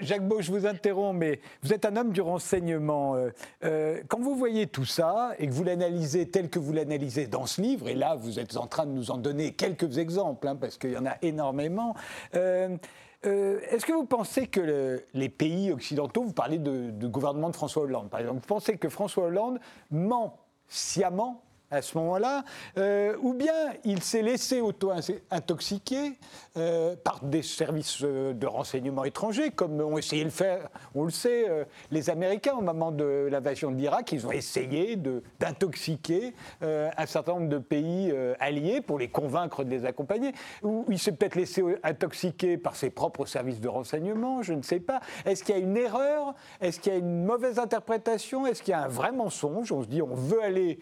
Jacques 0.00 0.26
Beau, 0.26 0.40
je 0.40 0.50
vous 0.50 0.66
interromps, 0.66 1.18
mais 1.18 1.40
vous 1.62 1.72
êtes 1.72 1.84
un 1.84 1.96
homme 1.96 2.12
du 2.12 2.20
renseignement. 2.20 3.16
Euh, 3.16 3.30
euh, 3.64 4.00
quand 4.08 4.20
vous 4.20 4.36
voyez 4.36 4.66
tout 4.66 4.84
ça 4.84 5.32
et 5.38 5.46
que 5.46 5.52
vous 5.52 5.64
l'analysez 5.64 6.28
tel 6.28 6.48
que 6.48 6.58
vous 6.58 6.72
l'analysez 6.72 7.26
dans 7.26 7.46
ce 7.46 7.60
livre, 7.60 7.88
et 7.88 7.94
là 7.94 8.14
vous 8.14 8.38
êtes 8.38 8.56
en 8.56 8.66
train 8.66 8.86
de 8.86 8.92
nous 8.92 9.10
en 9.10 9.18
donner 9.18 9.52
quelques 9.52 9.98
exemples, 9.98 10.48
hein, 10.48 10.56
parce 10.56 10.78
qu'il 10.78 10.92
y 10.92 10.96
en 10.96 11.06
a 11.06 11.16
énormément, 11.22 11.94
est-ce 12.32 13.86
que 13.86 13.92
vous 13.92 14.06
pensez 14.06 14.46
que 14.46 15.02
les 15.14 15.28
pays 15.28 15.72
occidentaux, 15.72 16.22
vous 16.22 16.32
parlez 16.32 16.58
du 16.58 17.08
gouvernement 17.08 17.50
de 17.50 17.56
François 17.56 17.82
Hollande 17.82 18.10
par 18.10 18.20
exemple, 18.20 18.40
vous 18.40 18.46
pensez 18.46 18.76
que 18.76 18.88
François 18.88 19.24
Hollande 19.24 19.58
ment 19.90 20.38
sciemment 20.68 21.43
à 21.74 21.82
ce 21.82 21.98
moment-là, 21.98 22.44
euh, 22.78 23.16
ou 23.20 23.34
bien 23.34 23.52
il 23.84 24.02
s'est 24.02 24.22
laissé 24.22 24.60
auto-intoxiquer 24.60 26.12
euh, 26.56 26.94
par 26.96 27.24
des 27.24 27.42
services 27.42 27.98
euh, 28.02 28.32
de 28.32 28.46
renseignement 28.46 29.04
étrangers, 29.04 29.50
comme 29.50 29.80
ont 29.80 29.98
essayé 29.98 30.22
de 30.22 30.28
le 30.28 30.32
faire, 30.32 30.68
on 30.94 31.04
le 31.04 31.10
sait, 31.10 31.46
les 31.90 32.10
Américains 32.10 32.54
au 32.54 32.60
moment 32.60 32.92
de 32.92 33.28
l'invasion 33.30 33.70
de 33.70 33.76
l'Irak, 33.76 34.12
ils 34.12 34.26
ont 34.26 34.32
essayé 34.32 34.96
d'intoxiquer 34.96 36.34
un 36.62 37.06
certain 37.06 37.34
nombre 37.34 37.48
de 37.48 37.58
pays 37.58 38.12
alliés 38.38 38.80
pour 38.80 38.98
les 38.98 39.08
convaincre 39.08 39.64
de 39.64 39.70
les 39.70 39.84
accompagner, 39.84 40.32
ou 40.62 40.84
il 40.88 40.98
s'est 40.98 41.12
peut-être 41.12 41.34
laissé 41.34 41.62
intoxiquer 41.82 42.56
par 42.56 42.76
ses 42.76 42.90
propres 42.90 43.26
services 43.26 43.60
de 43.60 43.68
renseignement, 43.68 44.42
je 44.42 44.52
ne 44.52 44.62
sais 44.62 44.80
pas. 44.80 45.00
Est-ce 45.24 45.42
qu'il 45.42 45.56
y 45.56 45.58
a 45.58 45.60
une 45.60 45.76
erreur? 45.76 46.34
Est-ce 46.60 46.80
qu'il 46.80 46.92
y 46.92 46.96
a 46.96 46.98
une 46.98 47.24
mauvaise 47.24 47.58
interprétation? 47.58 48.46
Est-ce 48.46 48.62
qu'il 48.62 48.72
y 48.72 48.74
a 48.74 48.82
un 48.82 48.88
vrai 48.88 49.12
mensonge? 49.12 49.72
On 49.72 49.82
se 49.82 49.88
dit 49.88 50.02
on 50.02 50.14
veut 50.14 50.42
aller 50.42 50.78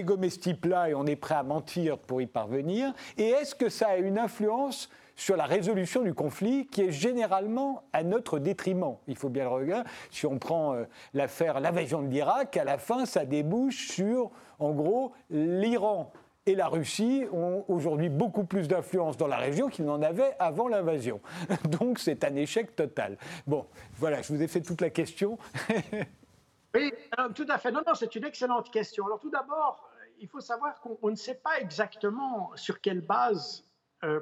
dégommer 0.00 0.30
ce 0.30 0.38
type-là 0.38 0.88
et 0.88 0.94
on 0.94 1.04
est 1.04 1.16
prêt 1.16 1.34
à 1.34 1.42
mentir 1.42 1.98
pour 1.98 2.22
y 2.22 2.26
parvenir 2.26 2.94
Et 3.18 3.28
est-ce 3.28 3.54
que 3.54 3.68
ça 3.68 3.88
a 3.88 3.96
une 3.96 4.18
influence 4.18 4.88
sur 5.14 5.36
la 5.36 5.44
résolution 5.44 6.00
du 6.00 6.14
conflit 6.14 6.66
qui 6.66 6.80
est 6.80 6.90
généralement 6.90 7.82
à 7.92 8.02
notre 8.02 8.38
détriment? 8.38 8.96
Il 9.08 9.16
faut 9.16 9.28
bien 9.28 9.44
le 9.44 9.50
regarder. 9.50 9.88
Si 10.10 10.24
on 10.24 10.38
prend 10.38 10.72
euh, 10.72 10.84
l'affaire, 11.12 11.60
l'invasion 11.60 12.00
de 12.00 12.08
l'Irak, 12.08 12.56
à 12.56 12.64
la 12.64 12.78
fin, 12.78 13.04
ça 13.04 13.26
débouche 13.26 13.88
sur, 13.88 14.30
en 14.58 14.70
gros, 14.70 15.12
l'Iran 15.28 16.10
et 16.46 16.54
la 16.54 16.68
Russie 16.68 17.26
ont 17.30 17.66
aujourd'hui 17.68 18.08
beaucoup 18.08 18.44
plus 18.44 18.68
d'influence 18.68 19.18
dans 19.18 19.26
la 19.26 19.36
région 19.36 19.68
qu'ils 19.68 19.84
n'en 19.84 20.00
avaient 20.00 20.34
avant 20.38 20.66
l'invasion. 20.66 21.20
Donc 21.68 21.98
c'est 21.98 22.24
un 22.24 22.34
échec 22.36 22.74
total. 22.74 23.18
Bon, 23.46 23.66
voilà, 23.98 24.22
je 24.22 24.32
vous 24.32 24.42
ai 24.42 24.48
fait 24.48 24.62
toute 24.62 24.80
la 24.80 24.88
question. 24.88 25.36
oui, 26.74 26.90
tout 27.34 27.46
à 27.50 27.58
fait. 27.58 27.70
Non, 27.70 27.82
non, 27.86 27.94
c'est 27.94 28.14
une 28.14 28.24
excellente 28.24 28.70
question. 28.70 29.04
Alors 29.04 29.20
tout 29.20 29.30
d'abord, 29.30 29.89
il 30.20 30.28
faut 30.28 30.40
savoir 30.40 30.80
qu'on 30.80 31.10
ne 31.10 31.16
sait 31.16 31.34
pas 31.34 31.58
exactement 31.60 32.50
sur 32.54 32.80
quelle 32.80 33.00
base 33.00 33.64
euh, 34.04 34.20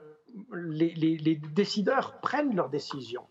les, 0.53 1.37
décideurs 1.37 2.21
prennent 2.21 2.55
leurs 2.55 2.69
décisions. 2.69 3.27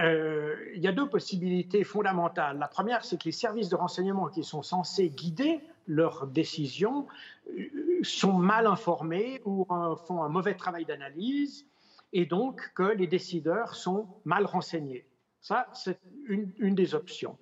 Euh, 0.00 0.56
il 0.74 0.82
y 0.82 0.88
a 0.88 0.92
deux 0.92 1.08
possibilités 1.08 1.84
fondamentales. 1.84 2.58
La 2.58 2.66
première, 2.66 3.04
c'est 3.04 3.18
que 3.18 3.24
les 3.24 3.32
services 3.32 3.68
de 3.68 3.76
renseignement 3.76 4.28
qui 4.28 4.42
sont 4.42 4.62
censés 4.62 5.08
guider 5.08 5.60
leurs 5.86 6.26
décisions 6.26 7.06
euh, 7.48 8.00
sont 8.02 8.32
mal 8.32 8.66
informés 8.66 9.40
ou 9.44 9.66
font 10.06 10.22
un 10.22 10.28
mauvais 10.28 10.54
travail 10.54 10.84
d'analyse 10.84 11.66
et 12.12 12.26
donc 12.26 12.72
que 12.74 12.82
les 12.82 13.06
décideurs 13.06 13.74
sont 13.74 14.08
mal 14.24 14.46
renseignés. 14.46 15.06
Ça, 15.40 15.68
c'est 15.74 16.00
une 16.26 16.74
des 16.74 16.94
options. 16.94 17.36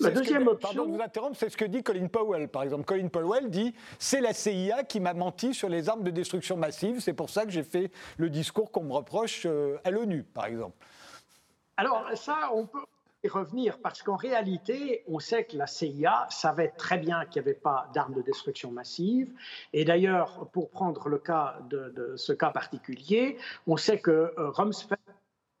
La 0.00 0.10
deuxième 0.10 0.48
option. 0.48 0.68
Pardon 0.68 0.86
de 0.86 0.96
vous 0.96 1.02
interrompre, 1.02 1.36
c'est 1.36 1.50
ce 1.50 1.56
que 1.56 1.64
dit 1.64 1.82
Colin 1.82 2.08
Powell, 2.08 2.48
par 2.48 2.62
exemple. 2.64 2.84
Colin 2.84 3.08
Powell 3.08 3.48
dit 3.48 3.74
c'est 3.98 4.20
la 4.20 4.32
CIA 4.32 4.82
qui 4.84 4.98
m'a 5.00 5.14
menti 5.14 5.54
sur 5.54 5.68
les 5.68 5.88
armes 5.88 6.02
de 6.02 6.10
destruction 6.10 6.56
massive, 6.56 7.00
c'est 7.00 7.12
pour 7.12 7.30
ça 7.30 7.44
que 7.44 7.50
j'ai 7.50 7.62
fait 7.62 7.92
le 8.16 8.28
discours 8.28 8.72
qu'on 8.72 8.84
me 8.84 8.92
reproche 8.92 9.46
euh, 9.46 9.78
à 9.84 9.90
l'ONU, 9.90 10.24
par 10.24 10.46
exemple. 10.46 10.76
Alors, 11.76 12.06
ça, 12.14 12.50
on 12.52 12.66
peut 12.66 12.84
y 13.24 13.28
revenir, 13.28 13.78
parce 13.78 14.02
qu'en 14.02 14.16
réalité, 14.16 15.02
on 15.08 15.18
sait 15.18 15.44
que 15.44 15.56
la 15.56 15.66
CIA 15.66 16.26
savait 16.28 16.72
très 16.76 16.98
bien 16.98 17.24
qu'il 17.24 17.42
n'y 17.42 17.48
avait 17.48 17.58
pas 17.58 17.88
d'armes 17.94 18.14
de 18.14 18.22
destruction 18.22 18.70
massive. 18.70 19.32
Et 19.72 19.84
d'ailleurs, 19.84 20.48
pour 20.52 20.70
prendre 20.70 21.08
le 21.08 21.18
cas 21.18 21.58
de, 21.70 22.14
ce 22.16 22.32
cas 22.32 22.50
particulier, 22.50 23.38
on 23.66 23.76
sait 23.76 23.98
que 23.98 24.10
euh, 24.10 24.50
Rumsfeld 24.50 25.00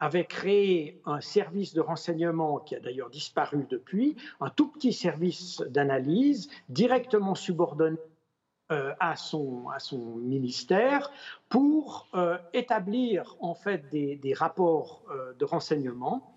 avait 0.04 0.26
créé 0.26 1.00
un 1.06 1.22
service 1.22 1.72
de 1.72 1.80
renseignement 1.80 2.58
qui 2.58 2.76
a 2.76 2.80
d'ailleurs 2.80 3.08
disparu 3.08 3.66
depuis, 3.70 4.16
un 4.38 4.50
tout 4.50 4.68
petit 4.68 4.92
service 4.92 5.62
d'analyse 5.70 6.50
directement 6.68 7.34
subordonné 7.34 7.96
euh, 8.70 8.92
à, 9.00 9.16
son, 9.16 9.66
ministère 10.18 11.10
pour 11.48 12.08
euh, 12.14 12.36
établir 12.52 13.34
en 13.40 13.54
fait 13.54 13.88
des, 13.90 14.34
rapports 14.34 15.02
euh, 15.10 15.32
de 15.38 15.44
renseignement 15.46 16.34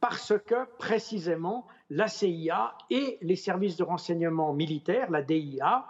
parce 0.00 0.34
que 0.46 0.66
précisément 0.78 1.66
la 1.90 2.06
CIA 2.06 2.76
et 2.90 3.18
les 3.20 3.36
services 3.36 3.76
de 3.76 3.82
renseignement 3.82 4.52
militaires, 4.52 5.10
la 5.10 5.22
DIA, 5.22 5.84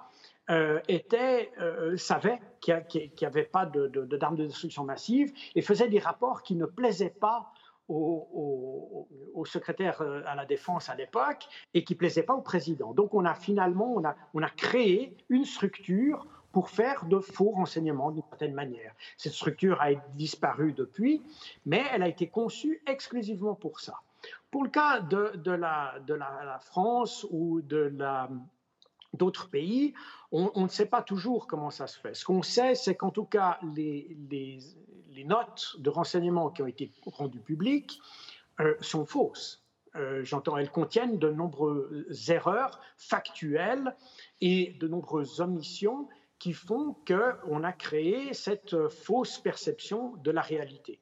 euh, 0.50 0.80
était, 0.88 1.52
euh, 1.60 1.96
savait 1.96 2.40
qu'il 2.60 2.82
n'y 3.20 3.26
avait 3.26 3.44
pas 3.44 3.66
d'armes 3.66 4.36
de, 4.36 4.42
de, 4.42 4.46
destruction 4.46 4.84
massive 4.84 5.32
et 5.54 5.62
faisait 5.62 5.88
des 5.88 5.98
rapports 5.98 6.42
qui 6.42 6.54
ne 6.54 6.66
plaisaient 6.66 7.14
pas 7.20 7.52
au, 7.88 9.44
secrétaire 9.46 10.02
euh, 10.02 10.22
à 10.26 10.34
la 10.34 10.44
défense 10.44 10.88
à 10.88 10.94
l'époque 10.94 11.46
et 11.74 11.84
qui 11.84 11.94
ne 11.94 11.98
plaisaient 11.98 12.22
pas 12.22 12.34
au 12.34 12.42
président. 12.42 12.92
Donc 12.92 13.14
on 13.14 13.24
a 13.24 13.34
finalement 13.34 13.92
on 13.94 14.04
a, 14.04 14.16
on 14.34 14.42
a 14.42 14.50
créé 14.50 15.16
une 15.28 15.44
structure 15.44 16.26
pour 16.52 16.70
faire 16.70 17.04
de 17.06 17.18
faux 17.20 17.50
renseignements 17.50 18.10
d'une 18.10 18.22
certaine 18.30 18.54
manière. 18.54 18.94
Cette 19.16 19.32
structure 19.32 19.80
a 19.80 19.92
disparu 20.14 20.72
depuis, 20.72 21.22
mais 21.66 21.84
elle 21.92 22.02
a 22.02 22.08
été 22.08 22.28
conçue 22.28 22.82
exclusivement 22.86 23.54
pour 23.54 23.80
ça. 23.80 24.00
Pour 24.50 24.64
le 24.64 24.70
cas 24.70 25.00
de, 25.00 25.32
de, 25.36 25.52
la, 25.52 25.94
de 26.06 26.14
la, 26.14 26.58
France 26.60 27.26
ou 27.30 27.60
de 27.60 27.92
la, 27.96 28.28
d'autres 29.14 29.50
pays, 29.50 29.94
on, 30.32 30.62
ne 30.62 30.68
sait 30.68 30.86
pas 30.86 31.02
toujours 31.02 31.46
comment 31.46 31.70
ça 31.70 31.86
se 31.86 31.98
fait. 31.98 32.14
Ce 32.14 32.24
qu'on 32.24 32.42
sait, 32.42 32.74
c'est 32.74 32.94
qu'en 32.94 33.10
tout 33.10 33.24
cas, 33.24 33.58
les, 33.74 34.16
notes 35.24 35.74
de 35.78 35.90
renseignement 35.90 36.50
qui 36.50 36.62
ont 36.62 36.66
été 36.66 36.92
rendues 37.04 37.40
publiques 37.40 38.00
euh, 38.60 38.74
sont 38.80 39.04
fausses. 39.04 39.64
Euh, 39.96 40.22
j'entends, 40.22 40.56
elles 40.56 40.70
contiennent 40.70 41.18
de 41.18 41.30
nombreuses 41.30 42.30
erreurs 42.30 42.80
factuelles 42.96 43.96
et 44.40 44.76
de 44.78 44.86
nombreuses 44.86 45.40
omissions 45.40 46.08
qui 46.38 46.52
font 46.52 46.94
qu'on 47.06 47.64
a 47.64 47.72
créé 47.72 48.32
cette 48.32 48.88
fausse 48.88 49.38
perception 49.38 50.14
de 50.18 50.30
la 50.30 50.40
réalité. 50.40 51.00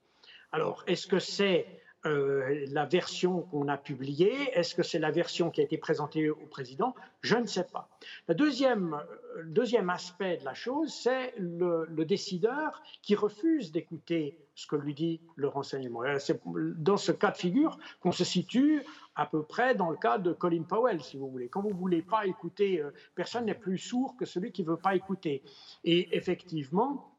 Alors, 0.53 0.83
est-ce 0.87 1.07
que 1.07 1.19
c'est 1.19 1.67
euh, 2.07 2.67
la 2.71 2.87
version 2.87 3.43
qu'on 3.43 3.69
a 3.69 3.77
publiée 3.77 4.51
Est-ce 4.53 4.75
que 4.75 4.83
c'est 4.83 4.99
la 4.99 5.11
version 5.11 5.51
qui 5.51 5.61
a 5.61 5.65
été 5.65 5.77
présentée 5.79 6.31
au 6.31 6.47
président? 6.51 6.95
Je 7.23 7.37
ne 7.37 7.47
sais 7.47 7.65
pas. 7.65 7.89
Le 8.29 8.35
deuxième, 8.35 8.95
euh, 8.95 9.43
deuxième 9.45 9.91
aspect 9.91 10.37
de 10.39 10.45
la 10.45 10.55
chose, 10.55 10.93
c'est 10.93 11.35
le, 11.39 11.87
décideur 12.05 12.83
qui 13.03 13.15
refuse 13.15 13.73
d'écouter 13.73 14.39
ce 14.55 14.67
que 14.67 14.77
lui 14.77 14.95
dit 14.95 15.21
le 15.35 15.49
renseignement. 15.49 16.03
C'est 16.19 16.41
dans 16.45 16.97
ce 16.97 17.13
cas 17.13 17.33
de 17.33 17.37
figure 17.37 17.79
qu'on 18.01 18.13
se 18.13 18.25
situe 18.25 18.83
à 19.17 19.27
peu 19.27 19.43
près 19.43 19.75
dans 19.75 19.91
le 19.91 19.97
cas 19.97 20.19
de 20.19 20.33
Colin 20.33 20.63
Powell, 20.63 21.03
si 21.03 21.17
vous 21.17 21.29
voulez. 21.29 21.49
Quand 21.49 21.63
vous 21.63 21.71
ne 21.71 21.75
voulez 21.75 22.03
pas 22.03 22.27
écouter, 22.27 22.81
euh, 22.81 22.91
personne 23.15 23.47
n'est 23.47 23.55
plus 23.55 23.79
sourd 23.79 24.17
que 24.17 24.25
celui 24.25 24.53
qui 24.53 24.63
ne 24.63 24.69
veut 24.69 24.77
pas 24.77 24.95
écouter. 24.95 25.43
Et 25.85 26.17
effectivement, 26.17 27.16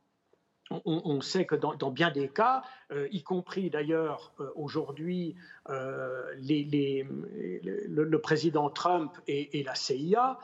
on, 0.86 1.22
sait 1.22 1.45
que 1.45 1.55
dans, 1.55 1.91
bien 1.91 2.11
des 2.11 2.30
cas, 2.30 2.63
euh, 2.91 3.07
y 3.11 3.24
compris 3.24 3.70
d'ailleurs 3.70 4.34
euh, 4.39 4.49
aujourd'hui, 4.55 5.36
euh, 5.70 6.34
le, 6.38 8.18
président 8.18 8.70
Trump 8.70 9.18
et, 9.28 9.63
la 9.63 9.76
CIA, 9.76 10.39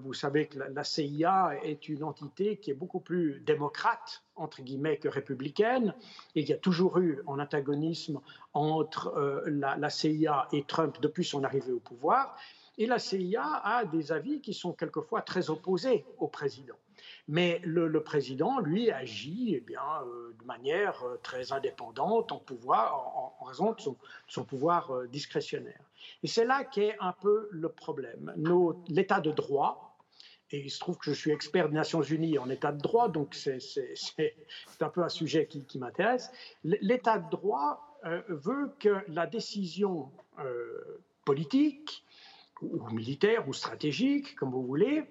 vous 0.00 0.12
savez 0.12 0.48
que 0.48 0.58
la, 0.58 0.84
CIA 0.84 1.52
est 1.62 1.88
une 1.88 2.02
entité 2.02 2.56
qui 2.56 2.70
est 2.70 2.74
beaucoup 2.74 3.00
plus 3.00 3.40
démocrate, 3.40 4.24
entre 4.34 4.62
guillemets, 4.62 4.96
que 4.96 5.08
républicaine, 5.08 5.94
et 6.34 6.44
qui 6.44 6.52
a 6.52 6.56
toujours 6.56 6.98
eu 6.98 7.22
un 7.28 7.38
antagonisme 7.38 8.20
entre 8.54 9.44
la 9.46 9.90
CIA 9.90 10.48
et 10.52 10.64
Trump 10.64 10.96
depuis 11.00 11.24
son 11.24 11.44
arrivée 11.44 11.72
au 11.72 11.80
pouvoir. 11.80 12.36
Et 12.76 12.86
la 12.86 12.98
CIA 12.98 13.60
a 13.62 13.84
des 13.84 14.12
avis 14.12 14.40
qui 14.40 14.54
sont 14.54 14.72
quelquefois 14.72 15.22
très 15.22 15.50
opposés 15.50 16.04
au 16.18 16.28
président. 16.28 16.76
Mais 17.28 17.60
le, 17.62 18.02
président, 18.02 18.58
lui, 18.60 18.90
agit 18.90 19.54
eh 19.54 19.64
euh, 19.76 20.32
de 20.38 20.44
manière 20.44 21.02
euh, 21.04 21.18
très 21.22 21.52
indépendante 21.52 22.32
en, 22.32 23.44
raison 23.44 23.72
de 23.72 23.80
son, 24.26 24.44
pouvoir 24.44 24.90
euh, 24.90 25.06
discrétionnaire. 25.06 25.80
Et 26.22 26.26
c'est 26.26 26.44
là 26.44 26.64
qu'est 26.64 26.96
un 27.00 27.12
peu 27.12 27.48
le 27.50 27.68
problème. 27.68 28.32
L'état 28.88 29.20
de 29.20 29.30
droit, 29.30 29.96
et 30.50 30.60
il 30.60 30.70
se 30.70 30.80
trouve 30.80 30.96
que 30.96 31.04
je 31.04 31.12
suis 31.12 31.30
expert 31.30 31.68
des 31.68 31.74
Nations 31.74 32.02
Unies 32.02 32.38
en 32.38 32.48
état 32.48 32.72
de 32.72 32.80
droit, 32.80 33.10
donc 33.10 33.34
c'est 33.34 33.58
un 34.80 34.88
peu 34.88 35.02
un 35.02 35.10
sujet 35.10 35.46
qui, 35.46 35.78
m'intéresse. 35.78 36.30
L'état 36.64 37.18
de 37.18 37.28
droit 37.28 37.98
veut 38.28 38.72
que 38.78 39.04
la 39.08 39.26
décision 39.26 40.10
politique, 41.26 42.04
ou 42.62 42.88
militaire, 42.90 43.46
ou 43.46 43.52
stratégique, 43.52 44.34
comme 44.36 44.50
vous 44.50 44.66
voulez, 44.66 45.04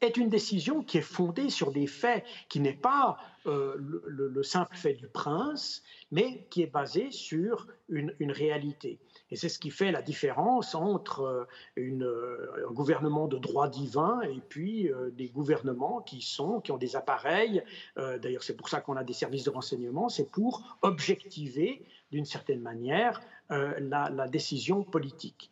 est 0.00 0.16
une 0.16 0.28
décision 0.28 0.82
qui 0.82 0.98
est 0.98 1.02
fondée 1.02 1.50
sur 1.50 1.72
des 1.72 1.86
faits, 1.86 2.24
qui 2.48 2.60
n'est 2.60 2.72
pas 2.72 3.18
euh, 3.46 3.74
le, 3.78 4.42
simple 4.42 4.76
fait 4.76 4.94
du 4.94 5.08
prince, 5.08 5.82
mais 6.12 6.46
qui 6.50 6.62
est 6.62 6.72
basée 6.72 7.10
sur 7.10 7.66
une, 7.88 8.12
réalité. 8.30 8.98
Et 9.30 9.36
c'est 9.36 9.48
ce 9.48 9.58
qui 9.58 9.70
fait 9.70 9.90
la 9.90 10.02
différence 10.02 10.74
entre 10.74 11.22
euh, 11.22 11.44
euh, 11.78 12.66
un 12.68 12.72
gouvernement 12.72 13.26
de 13.26 13.38
droit 13.38 13.68
divin 13.68 14.20
et 14.22 14.40
puis 14.48 14.90
des 15.12 15.28
gouvernements 15.28 16.00
qui, 16.00 16.20
sont, 16.20 16.60
qui 16.60 16.72
ont 16.72 16.78
des 16.78 16.94
appareils. 16.96 17.62
D'ailleurs, 17.96 18.42
c'est 18.42 18.56
pour 18.56 18.68
ça 18.68 18.80
qu'on 18.80 18.96
a 18.96 19.04
des 19.04 19.12
services 19.12 19.44
de 19.44 19.50
renseignement, 19.50 20.08
c'est 20.08 20.30
pour 20.30 20.78
objectiver 20.82 21.82
d'une 22.12 22.24
certaine 22.24 22.60
manière 22.60 23.20
la 23.50 24.28
décision 24.28 24.84
politique. 24.84 25.50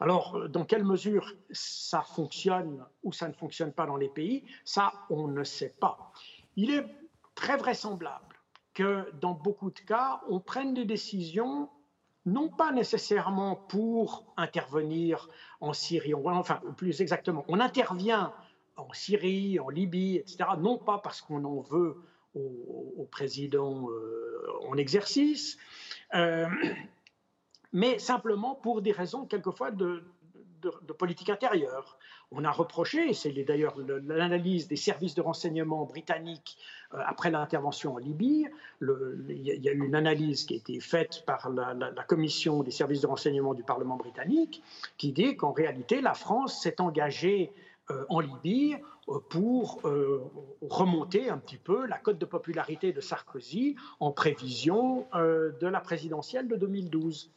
Alors, 0.00 0.36
euh, 0.36 0.48
dans 0.48 0.64
quelle 0.64 0.84
mesure 0.84 1.32
ça 1.50 2.02
fonctionne 2.02 2.84
ou 3.02 3.12
ça 3.12 3.28
ne 3.28 3.34
fonctionne 3.34 3.72
pas 3.72 3.86
dans 3.86 3.96
les 3.96 4.08
pays, 4.08 4.44
ça, 4.64 4.92
on 5.10 5.28
ne 5.28 5.44
sait 5.44 5.74
pas. 5.80 6.12
Il 6.56 6.70
est 6.70 6.86
très 7.34 7.56
vraisemblable 7.56 8.36
que 8.74 9.10
dans 9.20 9.34
beaucoup 9.34 9.70
de 9.70 9.80
cas, 9.80 10.22
on 10.28 10.40
prenne 10.40 10.74
des 10.74 10.84
décisions 10.84 11.68
non 12.26 12.48
pas 12.48 12.72
nécessairement 12.72 13.56
pour 13.56 14.32
intervenir 14.36 15.28
en 15.60 15.72
Syrie, 15.72 16.14
enfin 16.14 16.60
plus 16.76 17.00
exactement, 17.00 17.44
on 17.48 17.60
intervient 17.60 18.32
en 18.76 18.92
Syrie, 18.92 19.58
en 19.58 19.68
Libye, 19.68 20.16
etc., 20.16 20.50
non 20.58 20.78
pas 20.78 20.98
parce 20.98 21.20
qu'on 21.22 21.44
en 21.44 21.60
veut 21.60 21.96
au, 22.34 23.08
président 23.10 23.90
euh, 23.90 24.46
en 24.68 24.76
exercice, 24.76 25.58
euh, 26.14 26.46
mais 27.72 27.98
simplement 27.98 28.54
pour 28.54 28.82
des 28.82 28.92
raisons 28.92 29.26
quelquefois 29.26 29.70
de, 29.70 30.02
politique 30.98 31.30
intérieure. 31.30 31.96
On 32.32 32.44
a 32.44 32.50
reproché, 32.50 33.14
c'est 33.14 33.32
d'ailleurs 33.32 33.74
l'analyse 33.78 34.68
des 34.68 34.76
services 34.76 35.14
de 35.14 35.22
renseignement 35.22 35.84
britanniques 35.86 36.58
euh, 36.92 36.98
après 37.06 37.30
l'intervention 37.30 37.94
en 37.94 37.98
Libye, 37.98 38.46
il 38.82 39.38
y, 39.38 39.68
a 39.68 39.72
eu 39.72 39.84
une 39.84 39.94
analyse 39.94 40.44
qui 40.44 40.54
a 40.54 40.56
été 40.58 40.80
faite 40.80 41.24
par 41.26 41.48
la, 41.48 42.04
commission 42.06 42.62
des 42.62 42.70
services 42.70 43.00
de 43.00 43.06
renseignement 43.06 43.54
du 43.54 43.62
Parlement 43.62 43.96
britannique 43.96 44.62
qui 44.98 45.12
dit 45.12 45.36
qu'en 45.36 45.52
réalité 45.52 46.02
la 46.02 46.14
France 46.14 46.60
s'est 46.60 46.80
engagée 46.80 47.52
euh, 47.90 48.04
en 48.10 48.20
Libye 48.20 48.76
euh, 49.08 49.18
pour 49.30 49.80
remonter 50.60 51.30
un 51.30 51.38
petit 51.38 51.56
peu 51.56 51.86
la 51.86 51.98
cote 51.98 52.18
de 52.18 52.26
popularité 52.26 52.92
de 52.92 53.00
Sarkozy 53.00 53.76
en 53.98 54.12
prévision 54.12 55.06
de 55.14 55.66
la 55.66 55.80
présidentielle 55.80 56.48
de 56.48 56.56
2012. 56.56 57.32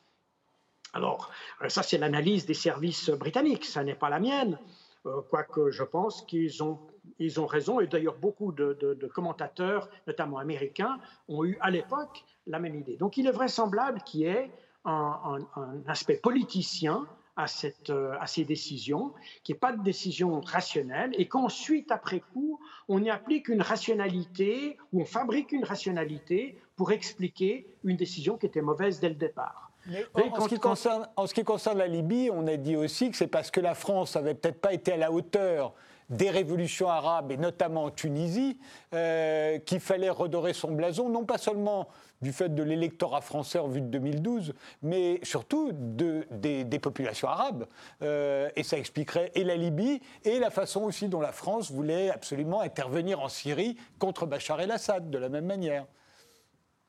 Alors, 0.94 1.32
euh, 1.62 1.70
ça, 1.70 1.82
c'est 1.82 1.98
l'analyse 1.98 2.46
des 2.46 2.54
services 2.54 3.10
britanniques, 3.10 3.66
ça 3.66 3.84
n'est 3.84 3.96
pas 3.96 4.10
la 4.10 4.20
mienne, 4.20 4.60
euh, 5.08 5.22
quoique 5.30 5.72
je 5.72 5.84
pense 5.84 6.22
qu'ils 6.22 6.64
ont, 6.64 6.80
ils 7.18 7.40
ont 7.40 7.48
raison, 7.48 7.80
et 7.80 7.88
d'ailleurs 7.88 8.18
beaucoup 8.18 8.52
de, 8.52 9.10
commentateurs, 9.14 9.90
notamment 10.08 10.38
américains, 10.38 11.00
ont 11.28 11.44
eu 11.44 11.58
à 11.62 11.72
l'époque 11.72 12.24
la 12.46 12.60
même 12.60 12.76
idée. 12.76 12.96
Donc, 12.96 13.18
il 13.18 13.28
est 13.28 13.32
vraisemblable 13.32 14.02
qu'il 14.04 14.22
y 14.22 14.26
ait 14.26 14.52
un, 14.86 15.40
aspect 15.88 16.18
politicien 16.18 17.08
à, 17.36 17.48
cette, 17.48 17.90
euh, 17.90 18.16
à, 18.20 18.28
ces 18.28 18.46
décisions, 18.46 19.14
qu'il 19.44 19.54
n'y 19.54 19.58
ait 19.58 19.60
pas 19.60 19.74
de 19.74 19.82
décision 19.82 20.42
rationnelle, 20.42 21.12
et 21.18 21.28
qu'ensuite, 21.28 21.92
après 21.92 22.20
coup, 22.20 22.60
on 22.88 23.02
y 23.02 23.10
applique 23.10 23.48
une 23.48 23.64
rationalité, 23.64 24.78
ou 24.92 25.02
on 25.02 25.06
fabrique 25.06 25.52
une 25.54 25.64
rationalité 25.64 26.60
pour 26.76 26.92
expliquer 26.92 27.66
une 27.84 27.98
décision 27.98 28.38
qui 28.38 28.46
était 28.46 28.62
mauvaise 28.62 29.00
dès 29.00 29.10
le 29.10 29.16
départ 29.16 29.73
en, 30.14 30.42
ce 30.42 30.48
qui 30.48 30.60
concerne, 30.60 31.08
en, 31.16 31.28
ce 31.28 31.34
qui 31.34 31.44
concerne, 31.44 31.78
la 31.78 31.88
Libye, 31.88 32.30
on 32.32 32.48
a 32.48 32.58
dit 32.58 32.76
aussi 32.76 33.12
que 33.12 33.18
c'est 33.18 33.28
parce 33.28 33.52
que 33.52 33.60
la 33.60 33.76
France 33.76 34.16
n'avait 34.16 34.34
peut-être 34.34 34.62
pas 34.62 34.74
été 34.74 34.94
à 34.94 34.98
la 34.98 35.12
hauteur 35.12 35.74
des 36.10 36.30
révolutions 36.30 36.90
arabes, 36.90 37.32
et 37.32 37.38
notamment 37.38 37.86
en 37.86 37.92
Tunisie, 37.92 38.60
euh, 38.94 39.60
qu'il 39.60 39.80
fallait 39.80 40.10
redorer 40.10 40.54
son 40.54 40.72
blason, 40.72 41.10
non 41.10 41.26
pas 41.26 41.38
seulement 41.38 41.88
du 42.22 42.32
fait 42.32 42.54
de 42.54 42.64
l'électorat 42.64 43.22
français 43.22 43.60
en 43.60 43.68
vue 43.68 43.82
de 43.82 43.88
2012, 43.88 44.54
mais 44.82 45.20
surtout 45.24 45.72
de, 45.74 46.26
des, 46.32 46.80
populations 46.80 47.28
arabes. 47.28 47.66
Euh, 48.02 48.50
et 48.56 48.64
ça 48.64 48.78
expliquerait 48.78 49.32
et 49.36 49.44
la 49.44 49.56
Libye, 49.56 50.02
et 50.24 50.40
la 50.40 50.50
façon 50.50 50.84
aussi 50.84 51.10
dont 51.10 51.20
la 51.20 51.32
France 51.32 51.72
voulait 51.72 52.10
absolument 52.10 52.62
intervenir 52.62 53.20
en 53.20 53.30
Syrie 53.30 53.78
contre 54.00 54.26
Bachar 54.26 54.62
el-Assad, 54.62 55.10
de 55.10 55.18
la 55.18 55.30
même 55.30 55.46
manière. 55.46 55.86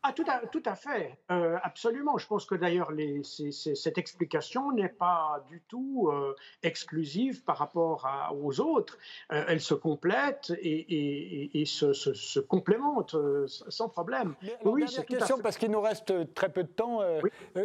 Ah, 0.07 0.13
tout 0.13 0.25
à, 0.29 0.47
tout 0.47 0.63
à 0.67 0.75
fait, 0.75 1.17
euh, 1.31 1.57
absolument. 1.63 2.19
Je 2.19 2.27
pense 2.27 2.45
que 2.45 2.55
d'ailleurs 2.55 2.93
cette 3.23 3.97
explication 3.97 4.71
n'est 4.71 4.91
pas 4.91 5.43
du 5.49 5.63
tout 5.67 6.11
euh, 6.13 6.35
exclusive 6.63 7.43
par 7.43 7.57
rapport 7.57 8.07
aux 8.35 8.61
autres. 8.61 8.99
Euh, 9.33 9.47
elle 9.49 9.63
se 9.63 9.73
complète 9.73 10.53
et, 10.61 11.59
et, 11.59 11.65
se, 11.65 11.95
se, 11.95 12.39
complémente 12.39 13.17
sans 13.47 13.89
problème. 13.89 14.35
oui, 14.67 14.85
c'est 14.89 15.07
question, 15.07 15.39
parce 15.39 15.57
qu'il 15.57 15.71
nous 15.71 15.81
reste 15.81 16.35
très 16.35 16.51
peu 16.51 16.65
de 16.65 16.69
temps, 16.69 17.01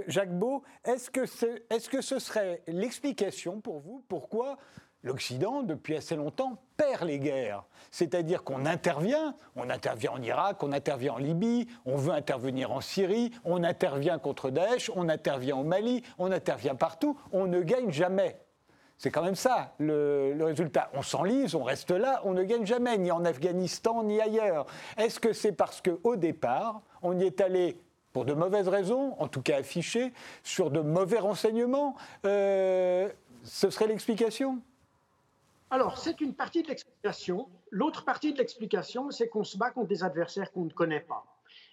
Jacques 0.08 0.38
Beau. 0.40 0.64
Est-ce 0.86 1.12
que, 1.12 1.26
est, 1.46 1.66
est 1.70 1.80
-ce 1.80 1.90
que 1.90 2.00
ce 2.00 2.20
serait 2.20 2.64
l'explication 2.68 3.60
pour 3.60 3.80
vous 3.82 4.02
pourquoi 4.08 4.58
l'Occident, 5.04 5.64
depuis 5.64 5.95
assez 5.95 6.16
longtemps, 6.16 6.62
perd 6.78 7.04
les 7.04 7.20
guerres. 7.20 7.64
C'est-à-dire 7.91 8.43
qu'on 8.43 8.66
intervient, 8.66 9.36
on 9.56 9.70
intervient 9.70 10.12
en 10.12 10.22
Irak, 10.22 10.62
on 10.64 10.72
intervient 10.72 11.14
en 11.14 11.18
Libye, 11.18 11.68
on 11.86 11.95
veut 11.95 12.14
intervenir 12.14 12.72
en 12.72 12.82
Syrie, 12.82 13.32
on 13.45 13.64
intervient 13.64 14.20
contre 14.20 14.50
Daesh, 14.50 14.91
on 14.95 15.10
intervient 15.10 15.58
au 15.58 15.64
Mali, 15.64 16.04
on 16.18 16.32
intervient 16.32 16.76
partout, 16.76 17.18
on 17.32 17.47
ne 17.47 17.62
gagne 17.62 17.91
jamais. 17.91 18.39
C'est 18.97 19.12
quand 19.12 19.24
même 19.24 19.36
ça 19.36 19.74
le, 19.80 20.36
résultat. 20.41 20.89
On 20.93 21.02
s'enlise, 21.02 21.56
on 21.56 21.64
reste 21.64 21.91
là, 21.91 22.22
on 22.26 22.34
ne 22.34 22.43
gagne 22.43 22.66
jamais, 22.66 22.97
ni 22.97 23.12
en 23.12 23.24
Afghanistan, 23.24 24.04
ni 24.04 24.20
ailleurs. 24.20 24.66
Est-ce 24.97 25.22
que 25.22 25.32
c'est 25.32 25.54
parce 25.54 25.82
qu'au 25.82 26.18
départ, 26.18 26.82
on 27.02 27.18
y 27.18 27.24
est 27.24 27.39
allé 27.39 27.80
pour 28.12 28.26
de 28.26 28.34
mauvaises 28.34 28.68
raisons, 28.68 29.16
en 29.20 29.30
tout 29.30 29.41
cas 29.41 29.60
affichées, 29.60 30.12
sur 30.43 30.70
de 30.70 30.82
mauvais 30.82 31.20
renseignements 31.20 31.95
euh, 32.26 33.08
Ce 33.43 33.70
serait 33.70 33.88
l'explication? 33.88 34.60
Alors, 35.72 35.99
c'est 35.99 36.20
une 36.22 36.34
partie 36.34 36.63
de 36.63 36.67
l'explication. 36.67 37.47
L'autre 37.70 38.03
partie 38.03 38.34
de 38.34 38.39
l'explication, 38.39 39.11
c'est 39.11 39.30
qu'on 39.30 39.43
se 39.43 39.57
bat 39.57 39.70
contre 39.70 39.88
des 39.88 40.03
adversaires 40.03 40.51
qu'on 40.51 40.65
ne 40.65 40.72
connaît 40.72 40.99
pas 40.99 41.26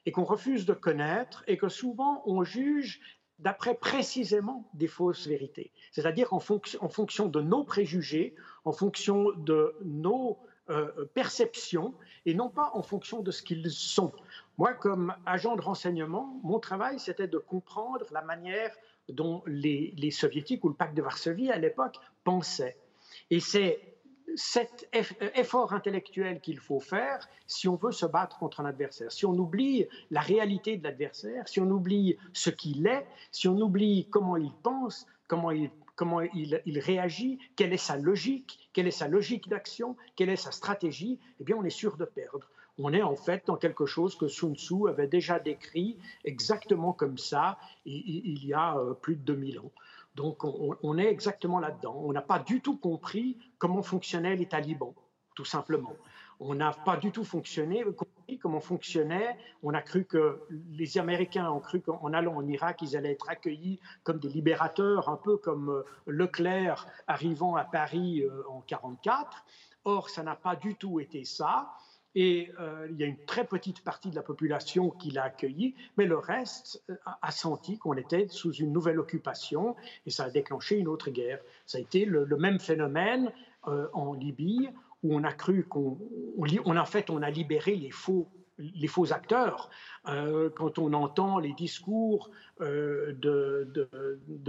et 0.05 0.12
qu'on 0.12 0.24
refuse 0.24 0.66
de 0.66 0.74
connaître 0.74 1.42
et 1.47 1.57
que 1.57 1.68
souvent 1.68 2.22
on 2.26 2.44
juge 2.44 3.01
d'après 3.38 3.74
précisément 3.74 4.68
des 4.74 4.86
fausses 4.86 5.26
vérités. 5.26 5.72
C'est-à-dire 5.92 6.32
en, 6.32 6.40
fonction 6.40 7.26
de 7.26 7.40
nos 7.40 7.64
préjugés, 7.64 8.34
en 8.64 8.72
fonction 8.72 9.32
de 9.36 9.74
nos 9.82 10.38
perception 11.14 11.94
et 12.24 12.34
non 12.34 12.49
pas 12.49 12.72
en 12.74 12.82
fonction 12.82 13.22
de 13.22 13.30
ce 13.30 13.40
qu'ils 13.42 13.70
sont. 13.70 14.11
Moi, 14.59 14.74
comme 14.74 15.14
agent 15.24 15.55
de 15.55 15.61
renseignement, 15.61 16.40
mon 16.42 16.59
travail, 16.59 16.99
c'était 16.99 17.28
de 17.28 17.38
comprendre 17.38 18.05
la 18.11 18.22
manière 18.22 18.74
dont 19.09 19.44
les 19.47 20.11
soviétiques 20.11 20.64
ou 20.64 20.68
le 20.68 20.74
pacte 20.74 20.97
de 20.97 21.03
Varsovie 21.03 21.53
à 21.53 21.59
l'époque 21.59 21.99
pensaient. 22.24 22.76
Et 23.31 23.41
c'est 23.41 23.97
cet 24.37 24.89
effort 25.35 25.72
intellectuel 25.72 26.41
qu'il 26.41 26.59
faut 26.59 26.81
faire 26.81 27.27
si 27.47 27.68
on 27.68 27.77
veut 27.77 27.93
se 27.93 28.07
battre 28.07 28.39
contre 28.39 28.61
un 28.61 28.66
adversaire. 28.66 29.11
Si 29.11 29.24
on 29.24 29.33
oublie 29.33 29.87
la 30.11 30.20
réalité 30.20 30.77
de 30.77 30.85
l'adversaire, 30.85 31.49
si 31.49 31.61
on 31.61 31.70
oublie 31.70 32.16
ce 32.33 32.51
qu'il 32.51 32.87
est, 32.87 33.07
si 33.33 33.49
on 33.49 33.59
oublie 33.59 34.09
comment 34.11 34.37
il 34.37 34.53
pense, 34.62 35.07
comment 35.27 35.51
il, 35.51 35.70
comment 35.95 36.20
il, 36.20 36.61
il, 36.66 36.79
réagit, 36.79 37.39
quelle 37.57 37.72
est 37.72 37.79
sa 37.79 37.97
logique, 37.97 38.68
quelle 38.72 38.87
est 38.87 38.91
sa 38.91 39.09
logique 39.09 39.49
d'action, 39.49 39.97
quelle 40.16 40.29
est 40.29 40.37
sa 40.37 40.51
stratégie, 40.51 41.18
eh 41.41 41.45
bien 41.45 41.57
on 41.57 41.64
est 41.64 41.70
sûr 41.70 41.97
de 41.97 42.05
perdre. 42.05 42.49
On 42.79 42.93
est 42.93 43.03
en 43.03 43.16
fait 43.16 43.47
dans 43.47 43.57
quelque 43.57 43.87
chose 43.87 44.16
que 44.16 44.29
Sun 44.29 44.55
Tzu 44.55 44.89
avait 44.89 45.07
déjà 45.07 45.39
décrit 45.39 45.97
exactement 46.24 46.93
comme 46.93 47.16
ça 47.16 47.59
il 47.87 48.45
y 48.45 48.53
a 48.53 48.77
euh, 48.77 48.93
plus 48.93 49.16
de 49.16 49.22
2000 49.22 49.61
ans. 49.61 49.72
Donc 50.17 50.45
on, 50.45 50.99
est 50.99 51.07
exactement 51.07 51.61
là-dedans. 51.61 51.95
On 52.03 52.12
n'a 52.12 52.23
pas 52.23 52.39
du 52.39 52.62
tout 52.62 52.79
compris 52.79 53.37
comment 53.59 53.83
fonctionnaient 53.83 54.35
les 54.35 54.47
talibans, 54.47 54.95
tout 55.35 55.45
simplement. 55.45 55.93
On 56.41 56.55
n'a 56.55 56.73
pas 56.73 56.97
du 56.97 57.12
tout 57.12 57.25
fonctionné, 57.25 57.85
compris 57.85 58.39
comment 58.39 58.61
fonctionnait. 58.61 59.37
On 59.62 59.75
a 59.75 59.83
cru 59.83 60.07
que 60.07 60.41
les 60.71 60.97
Américains 60.97 61.51
ont 61.51 61.61
cru 61.61 61.83
qu'en 61.83 62.14
allant 62.14 62.37
en 62.37 62.49
Irak, 62.49 62.81
ils 62.81 62.97
allaient 62.97 63.12
être 63.12 63.29
accueillis 63.29 63.79
comme 64.05 64.19
des 64.19 64.31
libérateurs, 64.31 65.11
un 65.11 65.17
peu 65.17 65.37
comme 65.37 65.69
euh, 65.69 65.83
Leclerc 66.07 66.87
arrivant 67.07 67.55
à 67.55 67.64
Paris 67.64 68.23
euh, 68.23 68.43
en 68.49 68.64
1944. 68.64 69.45
Or, 69.85 70.09
ça 70.09 70.23
n'a 70.23 70.35
pas 70.35 70.57
du 70.57 70.77
tout 70.77 70.99
été 70.99 71.25
ça. 71.25 71.75
Et 72.19 72.51
euh, 72.59 72.89
il 72.91 72.97
y 72.97 73.05
a 73.05 73.07
une 73.07 73.23
très 73.27 73.45
petite 73.45 73.85
partie 73.85 74.09
de 74.09 74.17
la 74.17 74.23
population 74.23 74.89
qui 74.89 75.11
l'a 75.11 75.25
accueilli, 75.25 75.75
mais 75.99 76.07
le 76.07 76.17
reste 76.17 76.83
euh, 76.89 76.97
a, 77.21 77.31
senti 77.31 77.77
qu'on 77.77 77.93
était 77.93 78.27
sous 78.29 78.55
une 78.55 78.73
nouvelle 78.73 78.99
occupation 78.99 79.77
et 80.07 80.11
ça 80.11 80.25
a 80.25 80.31
déclenché 80.31 80.79
une 80.79 80.89
autre 80.89 81.11
guerre. 81.11 81.41
Ça 81.67 81.77
a 81.77 81.81
été 81.83 82.07
le, 82.07 82.25
même 82.39 82.59
phénomène 82.59 83.31
euh, 83.69 83.89
en 83.93 84.14
Libye 84.14 84.71
où 85.03 85.14
on 85.14 85.25
a 85.25 85.33
cru 85.33 85.64
qu'on, 85.64 85.99
on, 86.39 86.77
en 86.77 86.85
fait, 86.87 87.11
on 87.11 87.21
a 87.21 87.29
libéré 87.29 87.77
les 87.77 87.91
faux 87.91 88.27
les 88.59 88.89
faux 88.89 89.12
acteurs. 89.12 89.69
quand 90.07 90.79
on 90.79 90.95
entend 90.95 91.39
les 91.39 91.53
discours 91.53 92.31
de, 92.59 93.69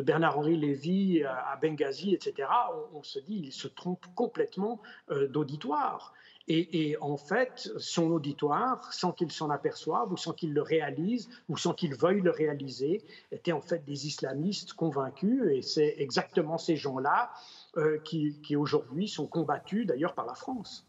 Bernard-Henri 0.01 0.55
Lévy 0.55 1.25
à, 1.25 1.59
Benghazi, 1.61 2.13
etc., 2.13 2.47
on, 2.93 2.99
on, 2.99 3.03
se 3.03 3.19
dit, 3.19 3.41
il 3.43 3.51
se 3.51 3.67
trompe 3.67 4.05
complètement 4.15 4.79
d'auditoire. 5.09 6.13
Et, 6.49 6.95
en 7.01 7.17
fait, 7.17 7.69
son 7.77 8.09
auditoire, 8.11 8.93
sans 8.93 9.11
qu'il 9.11 9.31
s'en 9.31 9.49
aperçoive, 9.49 10.13
ou 10.13 10.17
sans 10.17 10.31
qu'il 10.31 10.53
le 10.53 10.61
réalise, 10.61 11.27
ou 11.49 11.57
sans 11.57 11.73
qu'il 11.73 11.93
veuille 11.93 12.21
le 12.21 12.31
réaliser, 12.31 13.03
étaient 13.33 13.51
en 13.51 13.59
fait 13.59 13.83
des 13.83 14.07
islamistes 14.07 14.71
convaincus. 14.71 15.43
Et 15.51 15.61
c'est 15.61 15.95
exactement 15.97 16.57
ces 16.57 16.77
gens-là 16.77 17.31
euh, 17.75 17.99
qui, 17.99 18.55
aujourd'hui 18.55 19.09
sont 19.09 19.27
combattus, 19.27 19.85
d'ailleurs, 19.85 20.13
par 20.13 20.25
la 20.25 20.35
France. 20.35 20.85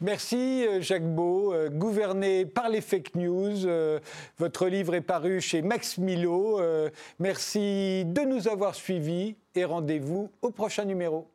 Merci 0.00 0.66
euh, 0.66 0.80
Jacques 0.80 1.14
Beau, 1.14 1.52
euh, 1.52 1.68
gouverné 1.68 2.46
par 2.46 2.70
les 2.70 2.80
fake 2.80 3.16
news. 3.16 3.68
votre 4.38 4.66
livre 4.66 4.94
est 4.94 5.02
paru 5.02 5.42
chez 5.42 5.60
Max 5.60 5.98
Milo. 5.98 6.58
merci 7.18 8.04
de 8.06 8.22
nous 8.22 8.48
avoir 8.48 8.74
suivis 8.74 9.36
et 9.54 9.64
rendez-vous 9.64 10.30
au 10.40 10.50
prochain 10.50 10.84
numéro. 10.86 11.28